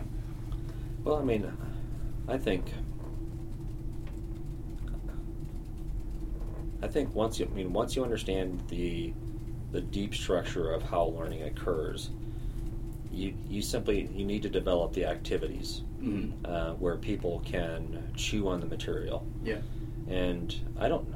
well, 1.06 1.18
I 1.18 1.24
mean, 1.24 1.56
I 2.28 2.36
think, 2.36 2.66
I 6.82 6.88
think 6.88 7.14
once 7.14 7.40
you, 7.40 7.46
I 7.46 7.56
mean, 7.56 7.72
once 7.72 7.96
you 7.96 8.04
understand 8.04 8.64
the, 8.70 9.14
the 9.72 9.82
deep 9.82 10.16
structure 10.16 10.72
of 10.72 10.82
how 10.82 11.04
learning 11.04 11.44
occurs, 11.44 12.10
you 13.12 13.36
you 13.48 13.62
simply 13.62 14.10
you 14.14 14.26
need 14.26 14.42
to 14.42 14.50
develop 14.50 14.92
the 14.92 15.06
activities 15.06 15.84
mm 16.02 16.34
uh, 16.44 16.74
where 16.74 16.98
people 16.98 17.42
can 17.46 18.12
chew 18.16 18.48
on 18.50 18.60
the 18.60 18.66
material. 18.66 19.26
yeah 19.44 19.60
and 20.10 20.54
I 20.78 20.90
don't. 20.90 21.08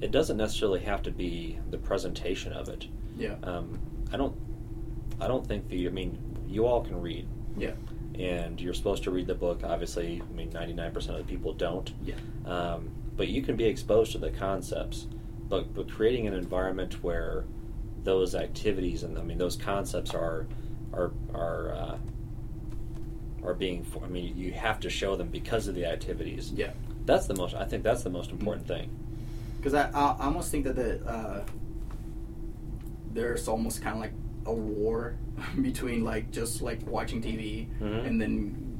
It 0.00 0.10
doesn't 0.10 0.36
necessarily 0.36 0.80
have 0.80 1.02
to 1.04 1.10
be 1.10 1.58
the 1.70 1.78
presentation 1.78 2.52
of 2.52 2.68
it. 2.68 2.86
yeah 3.16 3.36
Um, 3.42 3.78
I 4.12 4.16
don't. 4.16 4.36
I 5.20 5.26
don't 5.28 5.46
think 5.46 5.68
the. 5.68 5.86
I 5.86 5.90
mean, 5.90 6.18
you 6.46 6.66
all 6.66 6.82
can 6.84 7.00
read, 7.00 7.26
yeah 7.56 7.72
and 8.18 8.58
you're 8.60 8.74
supposed 8.74 9.02
to 9.04 9.10
read 9.10 9.26
the 9.26 9.34
book. 9.34 9.60
Obviously, 9.62 10.22
I 10.26 10.32
mean, 10.34 10.50
99% 10.50 10.96
of 11.10 11.18
the 11.18 11.24
people 11.24 11.52
don't. 11.52 11.92
yeah 12.04 12.14
Um, 12.46 12.90
but 13.16 13.28
you 13.28 13.42
can 13.42 13.56
be 13.56 13.64
exposed 13.64 14.12
to 14.12 14.18
the 14.18 14.30
concepts. 14.30 15.06
But 15.48 15.74
but 15.74 15.90
creating 15.90 16.26
an 16.26 16.34
environment 16.34 17.02
where 17.02 17.44
those 18.02 18.34
activities 18.34 19.02
and 19.02 19.18
I 19.18 19.22
mean 19.22 19.38
those 19.38 19.56
concepts 19.56 20.12
are 20.14 20.46
are 20.92 21.12
are 21.34 21.72
uh, 21.72 21.98
are 23.44 23.54
being. 23.54 23.86
I 24.02 24.08
mean, 24.08 24.36
you 24.36 24.52
have 24.52 24.80
to 24.80 24.90
show 24.90 25.16
them 25.16 25.28
because 25.28 25.68
of 25.68 25.74
the 25.74 25.84
activities. 25.86 26.52
yeah 26.54 26.72
That's 27.04 27.26
the 27.26 27.34
most. 27.34 27.54
I 27.54 27.64
think 27.64 27.82
that's 27.82 28.02
the 28.02 28.10
most 28.10 28.30
important 28.30 28.66
thing. 28.66 28.90
Because 29.66 29.74
I, 29.92 29.98
I 29.98 30.26
almost 30.26 30.52
think 30.52 30.62
that 30.66 30.76
the 30.76 31.04
uh, 31.10 31.44
there's 33.12 33.48
almost 33.48 33.82
kind 33.82 33.96
of 33.96 34.00
like 34.00 34.12
a 34.46 34.52
war 34.52 35.16
between 35.60 36.04
like 36.04 36.30
just 36.30 36.62
like 36.62 36.86
watching 36.86 37.20
TV 37.20 37.66
Mhm. 37.80 38.06
and 38.06 38.20
then 38.20 38.78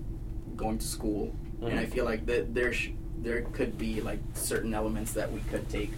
going 0.54 0.78
to 0.78 0.86
school, 0.86 1.34
and 1.60 1.76
I 1.80 1.86
Mhm. 1.86 1.92
feel 1.92 2.04
like 2.04 2.24
that 2.26 2.54
there 2.54 2.72
sh- 2.72 2.90
there 3.20 3.42
could 3.52 3.76
be 3.76 4.00
like 4.00 4.20
certain 4.34 4.72
elements 4.74 5.12
that 5.14 5.32
we 5.32 5.40
could 5.50 5.68
take 5.68 5.90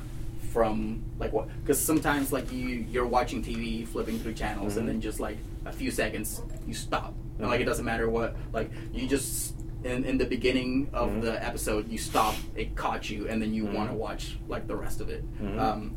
from 0.55 1.03
like 1.19 1.35
what 1.35 1.49
because 1.61 1.79
sometimes 1.79 2.33
like 2.33 2.51
you 2.51 2.87
you're 2.91 3.07
watching 3.07 3.43
TV 3.43 3.87
flipping 3.87 4.19
through 4.19 4.33
channels 4.33 4.75
Mhm. 4.75 4.79
and 4.79 4.89
then 4.89 5.01
just 5.03 5.21
like 5.21 5.37
a 5.67 5.73
few 5.73 5.91
seconds 5.91 6.41
you 6.67 6.73
stop 6.73 7.13
and 7.39 7.47
like 7.49 7.61
it 7.61 7.65
Mhm. 7.65 7.67
doesn't 7.67 7.85
matter 7.85 8.09
what 8.09 8.35
like 8.55 8.71
you 8.95 9.07
just 9.07 9.55
in, 9.85 10.05
in 10.05 10.19
the 10.19 10.25
beginning 10.25 10.89
of 10.93 11.11
Mhm. 11.11 11.21
the 11.23 11.45
episode 11.45 11.89
you 11.91 11.99
stop 11.99 12.35
it 12.57 12.75
caught 12.75 13.09
you 13.11 13.29
and 13.29 13.41
then 13.41 13.55
you 13.55 13.65
Mhm. 13.65 13.75
want 13.75 13.91
to 13.91 13.97
watch 13.97 14.39
like 14.49 14.67
the 14.67 14.75
rest 14.77 15.01
of 15.01 15.09
it 15.09 15.23
Mhm. 15.41 15.59
um, 15.59 15.95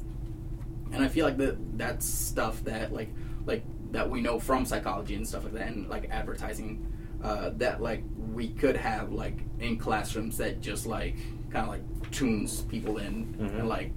and 0.93 1.03
I 1.03 1.07
feel 1.07 1.25
like 1.25 1.37
that 1.37 1.77
that's 1.77 2.05
stuff 2.05 2.63
that 2.65 2.93
like 2.93 3.09
like 3.45 3.63
that 3.91 4.09
we 4.09 4.21
know 4.21 4.39
from 4.39 4.65
psychology 4.65 5.15
and 5.15 5.27
stuff 5.27 5.43
like 5.45 5.53
that 5.53 5.67
and 5.69 5.89
like 5.89 6.07
advertising 6.11 6.85
uh, 7.23 7.51
that 7.57 7.81
like 7.81 8.03
we 8.33 8.49
could 8.49 8.75
have 8.75 9.11
like 9.11 9.37
in 9.59 9.77
classrooms 9.77 10.37
that 10.37 10.61
just 10.61 10.85
like 10.87 11.15
kind 11.49 11.65
of 11.65 11.69
like 11.69 12.11
tunes 12.11 12.61
people 12.63 12.97
in 12.97 13.35
and 13.39 13.67
like 13.67 13.91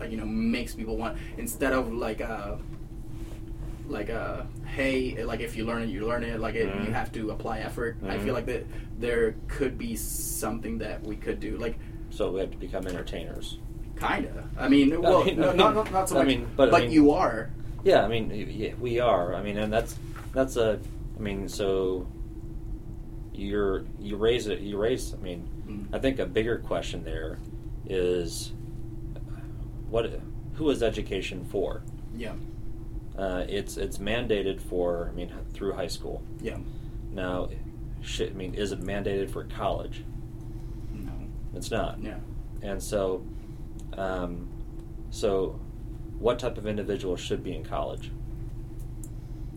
like 0.00 0.10
you 0.10 0.16
know 0.16 0.26
makes 0.26 0.74
people 0.74 0.96
want 0.96 1.16
instead 1.38 1.72
of 1.72 1.92
like 1.92 2.20
uh 2.20 2.56
like 3.88 4.10
uh 4.10 4.42
hey 4.74 5.22
like 5.24 5.40
if 5.40 5.56
you 5.56 5.64
learn 5.64 5.82
it 5.82 5.88
you 5.88 6.06
learn 6.06 6.24
it 6.24 6.40
like 6.40 6.54
it, 6.54 6.68
Mhm. 6.68 6.86
you 6.86 6.92
have 6.92 7.12
to 7.12 7.30
apply 7.30 7.58
effort 7.60 7.96
i 8.04 8.16
Mhm. 8.16 8.24
feel 8.24 8.34
like 8.34 8.46
that 8.46 8.66
there 8.98 9.34
could 9.48 9.78
be 9.78 9.94
something 9.96 10.78
that 10.78 11.02
we 11.02 11.16
could 11.16 11.38
do 11.40 11.56
like 11.58 11.76
So 12.10 12.30
we 12.32 12.40
have 12.40 12.50
to 12.50 12.56
become 12.56 12.86
entertainers. 12.86 13.58
Kinda. 13.98 14.48
I 14.56 14.68
mean, 14.68 15.00
well, 15.02 15.24
mean- 15.24 15.38
no, 15.38 15.50
I 15.50 15.54
not, 15.54 15.74
mean- 15.74 15.84
not 15.84 15.92
not 15.92 16.08
so 16.08 16.18
I 16.18 16.24
mean, 16.24 16.46
but 16.56 16.70
but 16.70 16.78
I 16.78 16.84
mean- 16.84 16.92
you 16.92 17.10
are. 17.12 17.50
Yeah, 17.84 18.04
I 18.04 18.08
mean, 18.08 18.30
yeah, 18.30 18.72
we 18.80 19.00
are. 19.00 19.34
I 19.34 19.42
mean, 19.42 19.58
and 19.58 19.70
that's 19.72 19.98
that's 20.32 20.56
a. 20.56 20.78
I 21.18 21.20
mean, 21.20 21.48
so 21.48 22.06
you're 23.34 23.84
you 24.00 24.16
raise 24.16 24.46
it. 24.46 24.60
You 24.60 24.78
raise. 24.78 25.12
I 25.14 25.18
mean, 25.18 25.42
Mm. 25.68 25.86
I 25.92 25.98
think 25.98 26.18
a 26.18 26.26
bigger 26.26 26.58
question 26.58 27.04
there 27.04 27.38
is 27.88 28.52
what 29.90 30.08
who 30.54 30.70
is 30.70 30.82
education 30.82 31.44
for? 31.44 31.82
Yeah. 32.16 32.32
Uh, 33.16 33.44
it's 33.48 33.76
it's 33.76 33.98
mandated 33.98 34.60
for. 34.60 35.08
I 35.10 35.12
mean, 35.16 35.32
through 35.52 35.72
high 35.72 35.86
school. 35.86 36.22
Yeah. 36.40 36.58
Now, 37.12 37.48
should, 38.02 38.30
I 38.30 38.32
mean, 38.34 38.54
is 38.54 38.72
it 38.72 38.80
mandated 38.82 39.30
for 39.30 39.44
college? 39.44 40.04
No. 40.92 41.12
It's 41.54 41.70
not. 41.70 41.98
Yeah. 42.02 42.18
And 42.62 42.82
so, 42.82 43.24
um, 43.96 44.48
so, 45.10 45.58
what 46.18 46.38
type 46.38 46.58
of 46.58 46.66
individual 46.66 47.16
should 47.16 47.42
be 47.42 47.54
in 47.54 47.64
college? 47.64 48.10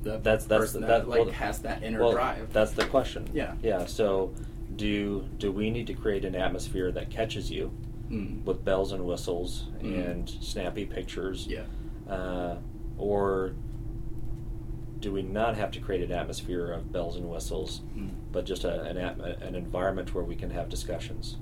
The 0.03 0.11
That's- 0.19 0.45
that's- 0.45 0.71
that- 0.73 0.81
that, 0.87 1.09
like 1.09 1.25
well, 1.25 1.29
has 1.31 1.59
that 1.59 1.83
inner 1.83 1.99
well, 1.99 2.11
drive. 2.13 2.53
That's 2.53 2.71
the 2.71 2.85
question. 2.85 3.27
Yeah. 3.33 3.55
Yeah. 3.61 3.85
So, 3.85 4.31
do 4.77 5.23
do 5.37 5.51
we 5.51 5.69
need 5.69 5.87
to 5.87 5.93
create 5.93 6.23
an 6.23 6.35
atmosphere 6.35 6.91
that 6.93 7.09
catches 7.09 7.51
you 7.51 7.71
Mm. 8.09 8.43
with 8.45 8.63
bells 8.63 8.93
and 8.93 9.05
whistles 9.05 9.65
Mhm. 9.81 10.09
and 10.11 10.29
snappy 10.29 10.85
pictures? 10.85 11.45
Yeah. 11.47 11.63
Uh, 12.11 12.57
or 12.99 13.53
do 14.99 15.13
we 15.13 15.21
not 15.21 15.55
have 15.55 15.71
to 15.71 15.79
create 15.79 16.03
an 16.03 16.11
atmosphere 16.11 16.71
of 16.71 16.91
bells 16.91 17.15
and 17.15 17.29
whistles, 17.29 17.81
Mm. 17.97 18.09
but 18.33 18.45
just 18.45 18.65
a, 18.65 18.81
an 18.83 18.97
atm- 18.97 19.41
an 19.47 19.55
environment 19.55 20.13
where 20.13 20.23
we 20.25 20.35
can 20.35 20.49
have 20.51 20.67
discussions? 20.69 21.37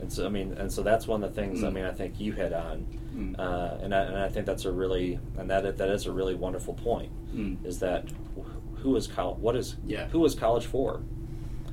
And 0.00 0.12
so, 0.12 0.26
I 0.26 0.28
mean, 0.28 0.52
and 0.52 0.70
so 0.70 0.82
that's 0.82 1.08
one 1.08 1.24
of 1.24 1.34
the 1.34 1.40
things. 1.40 1.64
I 1.64 1.68
Mm. 1.68 1.72
mean, 1.72 1.84
I 1.86 1.92
think 1.92 2.20
you 2.20 2.32
hit 2.32 2.52
on, 2.52 2.86
Mm. 3.16 3.38
uh, 3.38 3.78
and 3.80 3.94
I, 3.94 4.02
and 4.02 4.16
I 4.18 4.28
think 4.28 4.44
that's 4.44 4.66
a 4.66 4.72
really 4.72 5.18
and 5.38 5.48
that 5.48 5.78
that 5.78 5.88
is 5.88 6.04
a 6.06 6.12
really 6.12 6.34
wonderful 6.34 6.74
point. 6.74 7.10
Mm. 7.34 7.64
Is 7.64 7.78
that 7.78 8.04
who 8.82 8.94
is 8.96 9.06
college? 9.06 9.38
What 9.38 9.56
is 9.56 9.76
Yeah. 9.86 10.08
who 10.08 10.22
is 10.26 10.34
college 10.34 10.66
for? 10.66 11.00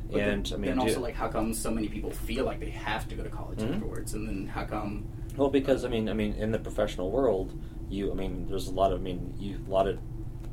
But 0.10 0.22
and 0.22 0.46
then, 0.46 0.54
I 0.54 0.58
mean, 0.58 0.70
then 0.72 0.78
do- 0.78 0.84
also 0.92 1.02
like 1.02 1.16
how 1.16 1.28
come 1.28 1.54
so 1.54 1.72
many 1.72 1.90
people 1.90 2.12
feel 2.12 2.46
like 2.46 2.62
they 2.62 2.70
have 2.70 3.08
to 3.10 3.16
go 3.16 3.24
to 3.24 3.30
college 3.30 3.60
Mhm. 3.60 3.74
afterwards, 3.76 4.14
and 4.14 4.28
then 4.30 4.48
how 4.48 4.64
come? 4.64 5.04
Well, 5.36 5.50
because 5.50 5.84
I 5.84 5.90
mean, 5.90 6.08
I 6.08 6.14
mean, 6.14 6.34
in 6.36 6.52
the 6.52 6.60
professional 6.60 7.12
world, 7.12 7.52
you, 7.92 8.12
I 8.12 8.16
mean, 8.16 8.48
there's 8.50 8.68
a 8.68 8.72
lot 8.72 8.92
of, 8.92 9.00
I 9.00 9.04
mean, 9.04 9.34
you, 9.38 9.60
a 9.68 9.70
lot 9.70 9.88
of 9.88 10.00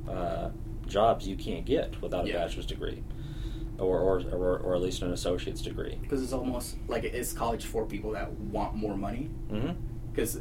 uh, 0.08 0.50
jobs 0.86 1.26
you 1.26 1.36
can't 1.36 1.64
get 1.64 2.00
without 2.02 2.24
a 2.24 2.28
Yeah. 2.28 2.38
bachelor's 2.38 2.66
degree, 2.66 3.02
or, 3.78 3.98
or, 4.00 4.20
or, 4.32 4.58
or 4.58 4.74
at 4.74 4.82
least 4.82 5.02
an 5.02 5.12
associate's 5.12 5.62
degree. 5.62 5.98
Because 6.02 6.22
it's 6.22 6.32
almost 6.32 6.76
like 6.88 7.04
it 7.04 7.14
is 7.14 7.32
college 7.32 7.64
for 7.64 7.86
people 7.86 8.10
that 8.12 8.30
want 8.32 8.74
more 8.74 8.96
money. 8.96 9.30
Mm-hmm. 9.50 9.72
Because 10.10 10.38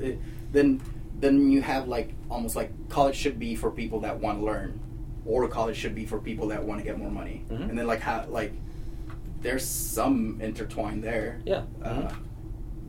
then 0.52 0.82
then 1.20 1.50
you 1.52 1.62
have 1.64 1.88
like 1.88 2.14
almost 2.30 2.56
like 2.56 2.72
college 2.90 3.16
should 3.16 3.40
be 3.40 3.56
for 3.56 3.72
people 3.72 4.00
that 4.02 4.20
want 4.20 4.40
to 4.40 4.46
learn, 4.46 4.80
or 5.26 5.48
college 5.48 5.76
should 5.76 5.94
be 5.96 6.06
for 6.06 6.20
people 6.20 6.48
that 6.50 6.64
want 6.64 6.80
to 6.80 6.84
get 6.86 6.98
more 6.98 7.10
money. 7.12 7.44
Mhm. 7.50 7.70
And 7.70 7.78
then 7.78 7.86
like 7.88 8.00
how 8.02 8.26
like 8.30 8.54
there's 9.42 9.66
some 9.66 10.40
intertwine 10.42 11.02
there. 11.02 11.42
Yeah. 11.46 11.64
Uh, 11.84 11.90
Mhm. 11.90 12.16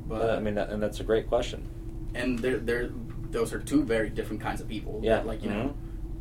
But 0.09 0.31
Uh, 0.31 0.37
I 0.37 0.41
mean, 0.41 0.55
that, 0.55 0.71
and 0.71 0.83
that's 0.83 1.01
a 1.01 1.05
great 1.05 1.27
question. 1.29 1.63
and 2.15 2.39
they're, 2.39 2.59
they're 2.59 2.89
those 3.31 3.53
are 3.53 3.59
two 3.61 3.83
very 3.83 4.11
different 4.11 4.41
kinds 4.43 4.61
of 4.61 4.69
people. 4.69 5.01
Yeah. 5.03 5.17
That, 5.17 5.27
like 5.27 5.43
you 5.43 5.51
know, 5.51 5.75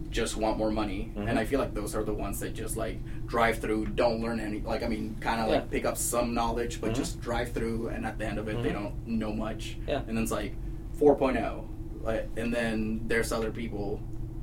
just 0.09 0.37
want 0.37 0.57
more 0.57 0.71
money, 0.71 1.11
Mhm. 1.15 1.29
and 1.29 1.37
I 1.39 1.45
feel 1.45 1.59
like 1.59 1.73
those 1.73 1.93
are 1.95 2.03
the 2.03 2.13
ones 2.13 2.39
that 2.39 2.53
just 2.53 2.77
like 2.77 2.97
drive 3.27 3.59
through, 3.59 3.87
don't 3.87 4.21
learn 4.21 4.39
any. 4.39 4.61
Like 4.61 4.83
I 4.83 4.87
mean, 4.87 5.15
kind 5.19 5.41
of 5.41 5.47
Yeah. 5.47 5.55
like 5.55 5.71
pick 5.71 5.85
up 5.85 5.97
some 5.97 6.33
knowledge, 6.33 6.79
but 6.81 6.91
Mhm. 6.91 6.95
just 6.95 7.19
drive 7.21 7.51
through, 7.51 7.89
and 7.89 8.05
at 8.05 8.17
the 8.17 8.25
end 8.25 8.37
of 8.39 8.47
it, 8.47 8.61
they 8.63 8.69
Mhm. 8.69 8.73
don't 8.83 9.07
know 9.07 9.33
much. 9.33 9.77
Yeah. 9.87 10.01
And 10.07 10.15
then 10.17 10.23
it's 10.23 10.31
like 10.31 10.53
4.0, 10.93 11.65
like, 12.03 12.27
and 12.37 12.53
then 12.53 13.01
there's 13.07 13.31
other 13.31 13.51
people 13.51 13.99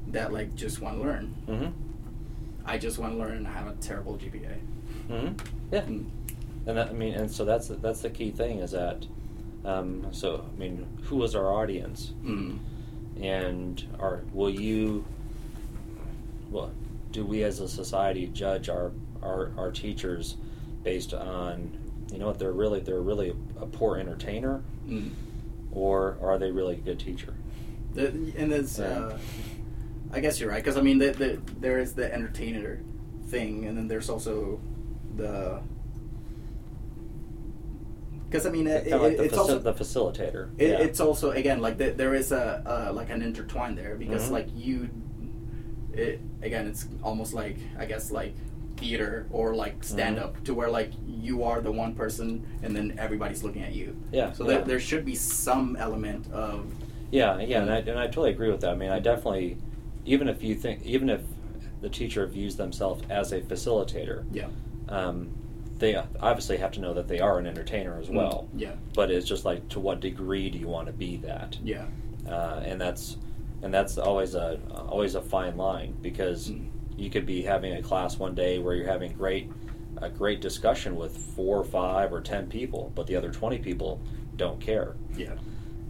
that 0.09 0.33
like 0.33 0.55
just 0.55 0.81
want 0.81 0.97
to 0.99 1.03
learn. 1.03 1.35
Mm-hmm. 1.49 1.71
I 2.67 2.79
just 2.79 2.99
want 2.99 3.13
to 3.15 3.19
learn, 3.19 3.37
and 3.39 3.49
I 3.49 3.53
have 3.53 3.67
a 3.67 3.75
terrible 3.81 4.17
GPA. 4.17 4.57
Mm-hmm. 5.11 5.35
Yeah. 5.73 5.81
Mm. 5.83 6.05
And 6.67 6.77
that, 6.79 6.89
I 6.89 6.93
mean, 6.93 7.15
and 7.15 7.31
so 7.31 7.45
that's 7.45 7.69
that's 7.69 8.01
the 8.03 8.11
key 8.11 8.31
thing 8.31 8.59
is 8.59 8.71
that. 8.73 9.07
Um, 9.65 10.07
so 10.13 10.45
I 10.55 10.59
mean, 10.59 10.87
who 11.05 11.23
is 11.23 11.35
our 11.35 11.53
audience? 11.53 12.13
Mm. 12.25 12.59
and 13.21 13.83
are 14.01 14.23
will 14.33 14.51
you 14.51 15.05
well 16.51 16.73
do 17.13 17.25
we 17.25 17.45
as 17.45 17.61
a 17.61 17.69
society 17.69 18.27
judge 18.27 18.69
our 18.69 18.91
our, 19.23 19.53
our 19.57 19.71
teachers 19.71 20.37
based 20.83 21.15
on 21.15 21.71
you 22.13 22.19
know 22.19 22.27
what 22.27 22.39
they're 22.41 22.53
really 22.53 22.81
they're 22.81 23.01
really 23.01 23.31
a 23.61 23.67
poor 23.67 23.97
entertainer 23.99 24.63
Mm. 24.89 25.11
or 25.73 26.19
are 26.21 26.39
they 26.39 26.51
really 26.51 26.75
a 26.75 26.79
good 26.79 26.99
teacher 26.99 27.33
The, 27.95 28.09
and 28.37 28.53
there's, 28.53 28.79
Yeah. 28.79 28.85
uh, 28.87 29.19
I 30.13 30.21
guess 30.21 30.39
you're 30.41 30.51
right 30.51 30.63
because 30.63 30.77
I 30.77 30.83
mean, 30.83 30.99
the, 30.99 31.11
the, 31.13 31.41
there 31.61 31.79
is 31.79 31.95
the 31.95 32.13
entertainer 32.13 32.81
thing, 33.29 33.65
and 33.65 33.77
then 33.79 33.89
there's 33.89 34.11
also 34.11 34.61
the 35.17 35.61
because 38.35 38.47
I 38.47 38.51
mean, 38.51 38.67
it, 38.67 38.83
kind 38.83 38.95
of 38.95 39.03
like 39.03 39.17
the, 39.17 39.23
it's 39.25 39.35
faci- 39.35 39.39
also 39.39 39.59
the 39.61 39.73
facilitator 39.73 40.49
it, 40.59 40.71
yeah. 40.71 40.79
it's 40.79 40.99
also 40.99 41.31
again 41.31 41.61
like 41.61 41.79
the, 41.79 41.91
there 41.93 42.15
is 42.17 42.33
a 42.33 42.63
uh, 42.67 42.93
like 42.93 43.09
an 43.11 43.23
intertwine 43.23 43.77
there 43.77 43.95
because 43.95 44.25
Mhm. 44.29 44.33
like 44.33 44.49
you, 44.57 44.91
it 45.93 46.21
again 46.43 46.67
it's 46.67 46.89
almost 47.05 47.33
like 47.33 47.57
I 47.79 47.85
guess 47.87 48.11
like 48.11 48.35
theater 48.77 49.27
or 49.31 49.55
like 49.55 49.85
stand 49.85 50.19
up 50.19 50.43
to 50.45 50.53
where 50.53 50.69
like 50.69 50.91
you 51.07 51.45
are 51.45 51.61
the 51.61 51.71
one 51.71 51.95
person 51.95 52.45
and 52.65 52.75
then 52.75 52.97
everybody's 52.99 53.45
looking 53.45 53.63
at 53.63 53.73
you. 53.73 53.97
Yeah, 54.11 54.33
So 54.33 54.43
yeah. 54.43 54.57
there, 54.57 54.65
there 54.65 54.81
should 54.81 55.05
be 55.05 55.15
some 55.15 55.77
element 55.77 56.27
of 56.33 56.67
Yeah, 57.13 57.39
yeah, 57.39 57.63
and 57.63 57.71
I, 57.71 57.77
and 57.79 57.97
I 57.97 58.07
totally 58.07 58.31
agree 58.31 58.51
with 58.51 58.63
that. 58.63 58.71
I 58.71 58.75
mean, 58.75 58.91
I 58.91 58.99
definitely, 58.99 59.59
even 60.05 60.27
if 60.29 60.43
you 60.43 60.57
think, 60.57 60.83
even 60.85 61.09
if 61.09 61.21
the 61.83 61.89
teacher 61.89 62.27
views 62.27 62.57
themselves 62.57 63.05
as 63.09 63.31
a 63.31 63.41
facilitator, 63.43 64.25
yeah. 64.33 64.49
um, 64.89 65.31
they 65.79 65.97
obviously 66.21 66.57
have 66.59 66.71
to 66.73 66.81
know 66.81 66.95
that 66.95 67.09
they 67.09 67.19
are 67.21 67.39
an 67.39 67.47
entertainer 67.47 67.99
as 67.99 68.09
well. 68.09 68.49
Mm, 68.55 68.61
Yeah. 68.61 68.73
But 68.95 69.11
it's 69.11 69.27
just 69.27 69.45
like, 69.45 69.69
to 69.71 69.81
what 69.81 70.01
degree 70.01 70.49
do 70.51 70.59
you 70.59 70.69
want 70.69 70.87
to 70.87 70.93
be 70.93 71.17
that? 71.19 71.59
Yeah. 71.63 71.87
Uh, 72.29 72.63
and 72.65 72.81
that's, 72.81 73.17
and 73.63 73.73
that's 73.75 73.99
always 73.99 74.35
a 74.35 74.59
always 74.89 75.15
a 75.15 75.21
fine 75.23 75.57
line 75.57 75.97
because 76.03 76.51
Mm. 76.51 76.69
you 76.97 77.11
could 77.11 77.27
be 77.27 77.43
having 77.43 77.73
a 77.73 77.83
class 77.83 78.19
one 78.19 78.35
day 78.35 78.59
where 78.59 78.75
you're 78.75 78.87
having 78.87 79.13
great 79.15 79.51
a 79.99 80.11
great 80.11 80.41
discussion 80.41 80.97
with 80.97 81.17
four 81.17 81.59
or 81.59 81.65
five 81.65 82.13
or 82.13 82.21
ten 82.21 82.47
people, 82.49 82.93
but 82.95 83.07
the 83.07 83.17
other 83.17 83.31
twenty 83.31 83.59
people 83.59 84.01
don't 84.37 84.61
care. 84.61 84.95
Yeah. 85.17 85.35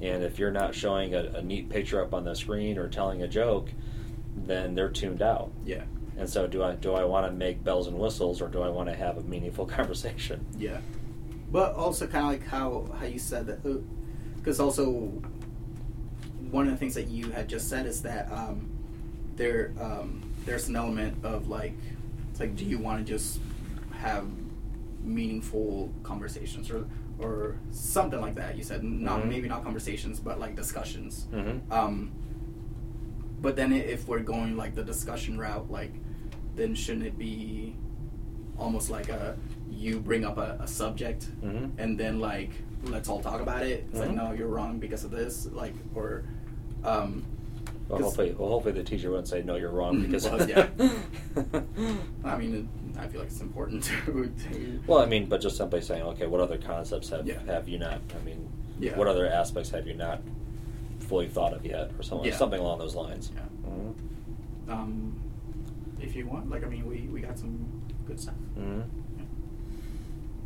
And 0.02 0.22
if 0.22 0.38
you're 0.38 0.50
not 0.50 0.74
showing 0.74 1.14
a, 1.14 1.20
a 1.36 1.42
neat 1.42 1.68
picture 1.70 2.02
up 2.02 2.12
on 2.14 2.24
the 2.24 2.34
screen 2.34 2.78
or 2.78 2.88
telling 2.88 3.22
a 3.22 3.28
joke, 3.28 3.70
then 4.36 4.74
they're 4.74 4.90
tuned 4.90 5.22
out. 5.22 5.50
Yeah. 5.64 5.84
And 6.16 6.28
so, 6.28 6.46
do 6.46 6.62
I 6.62 6.74
do 6.76 6.92
I 6.94 7.04
want 7.04 7.26
to 7.26 7.32
make 7.32 7.64
bells 7.64 7.86
and 7.88 7.98
whistles, 7.98 8.40
or 8.40 8.48
do 8.48 8.62
I 8.62 8.68
want 8.68 8.88
to 8.88 8.94
have 8.94 9.18
a 9.18 9.22
meaningful 9.22 9.66
conversation? 9.78 10.46
Yeah, 10.56 10.78
but 11.50 11.74
also 11.74 12.06
kind 12.06 12.24
of 12.26 12.30
like 12.32 12.46
how 12.48 12.88
how 12.98 13.06
you 13.06 13.18
said 13.18 13.46
that, 13.48 13.62
because 14.36 14.60
also 14.60 15.10
one 16.50 16.66
of 16.66 16.70
the 16.72 16.76
things 16.78 16.94
that 16.94 17.08
you 17.08 17.30
had 17.32 17.48
just 17.48 17.68
said 17.68 17.86
is 17.86 18.02
that 18.02 18.30
um, 18.30 18.70
there 19.36 19.72
um, 19.80 20.22
there's 20.44 20.68
an 20.68 20.76
element 20.76 21.24
of 21.24 21.48
like 21.48 21.74
it's 22.30 22.38
like 22.38 22.54
do 22.54 22.64
you 22.64 22.78
want 22.78 23.04
to 23.04 23.12
just 23.12 23.40
have 23.98 24.24
meaningful 25.02 25.92
conversations 26.04 26.70
or 26.70 26.86
or 27.18 27.56
something 27.72 28.20
like 28.20 28.36
that? 28.36 28.56
You 28.56 28.62
said 28.62 28.84
not 28.84 29.22
Mhm. 29.22 29.28
maybe 29.28 29.48
not 29.48 29.64
conversations, 29.64 30.20
but 30.20 30.38
like 30.38 30.54
discussions. 30.54 31.26
Mm-hmm. 31.32 31.72
Um, 31.72 32.12
but 33.40 33.56
then 33.56 33.72
if 33.72 34.06
we're 34.08 34.20
going 34.20 34.56
like 34.56 34.74
the 34.74 34.82
discussion 34.84 35.38
route, 35.38 35.70
like 35.70 35.92
then 36.56 36.74
shouldn't 36.74 37.06
it 37.06 37.18
be 37.18 37.74
almost 38.58 38.90
like 38.90 39.08
a 39.08 39.36
you 39.70 39.98
bring 39.98 40.24
up 40.24 40.38
a, 40.38 40.56
a 40.60 40.66
subject 40.66 41.26
Mhm. 41.42 41.72
and 41.78 41.98
then 41.98 42.20
like 42.20 42.50
let's 42.84 43.08
all 43.08 43.20
talk 43.20 43.40
about 43.40 43.62
it. 43.64 43.84
It's 43.90 43.98
Mhm. 43.98 44.06
like 44.06 44.14
no, 44.14 44.32
you're 44.32 44.48
wrong 44.48 44.78
because 44.78 45.04
of 45.04 45.10
this, 45.10 45.46
like 45.52 45.74
or. 45.94 46.24
Um, 46.84 47.24
Well, 47.88 47.98
'cause- 47.98 48.04
hopefully, 48.16 48.34
well, 48.38 48.48
hopefully 48.50 48.72
the 48.74 48.82
teacher 48.84 49.10
won't 49.10 49.26
say 49.28 49.42
no, 49.42 49.56
you're 49.56 49.70
wrong 49.70 50.00
because. 50.06 50.28
Well, 50.28 50.48
yeah. 50.48 50.68
I 52.24 52.36
mean, 52.38 52.68
it, 52.94 52.98
I 53.00 53.06
feel 53.08 53.20
like 53.20 53.30
it's 53.30 53.40
important 53.40 53.82
to. 53.84 54.32
to 54.50 54.80
Well, 54.86 54.98
I 54.98 55.06
mean, 55.06 55.26
but 55.26 55.40
just 55.40 55.56
simply 55.56 55.80
saying, 55.80 56.02
okay, 56.02 56.26
what 56.26 56.40
other 56.40 56.58
concepts 56.58 57.08
have 57.10 57.26
Yeah. 57.26 57.40
have 57.46 57.68
you 57.68 57.78
not? 57.78 58.00
I 58.18 58.24
mean, 58.24 58.48
Yeah. 58.78 58.96
what 58.98 59.08
other 59.08 59.26
aspects 59.26 59.70
have 59.70 59.86
you 59.86 59.94
not 59.94 60.20
fully 61.00 61.28
thought 61.28 61.52
of 61.52 61.64
yet, 61.66 61.90
or 61.98 62.02
something 62.02 62.28
Yeah. 62.28 62.36
something 62.36 62.60
along 62.60 62.78
those 62.78 62.94
lines? 62.94 63.32
Yeah. 63.34 63.42
Mhm. 63.70 64.72
um, 64.72 65.12
if 66.00 66.14
you 66.16 66.26
want, 66.26 66.50
like, 66.50 66.64
I 66.64 66.68
mean, 66.68 66.86
we, 66.86 67.08
we 67.12 67.20
got 67.20 67.38
some 67.38 67.66
good 68.06 68.20
stuff. 68.20 68.34
Mhm. 68.58 68.84
Yeah. 69.16 69.24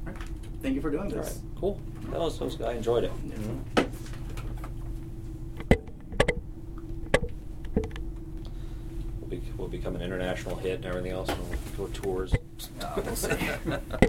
All 0.07 0.13
right. 0.13 0.17
Thank 0.63 0.75
you 0.75 0.81
for 0.81 0.91
doing 0.91 1.05
All 1.05 1.11
this. 1.11 1.27
right, 1.43 1.61
cool. 1.61 1.81
That 2.11 2.21
was, 2.21 2.39
that 2.39 2.45
was 2.47 2.61
I 2.61 2.73
enjoyed 2.73 3.05
it. 3.05 3.13
Yeah. 3.27 3.35
Mhm. 3.37 3.89
We'll, 9.57 9.69
become 9.69 9.97
an 9.97 10.03
international 10.03 10.57
hit 10.57 10.77
and 10.77 10.87
everything 10.87 11.13
else 11.13 11.29
and 11.29 11.39
we'll 11.77 11.89
go 11.89 11.93
tours. 11.93 12.33
We'll 12.97 13.15
see. 13.17 13.29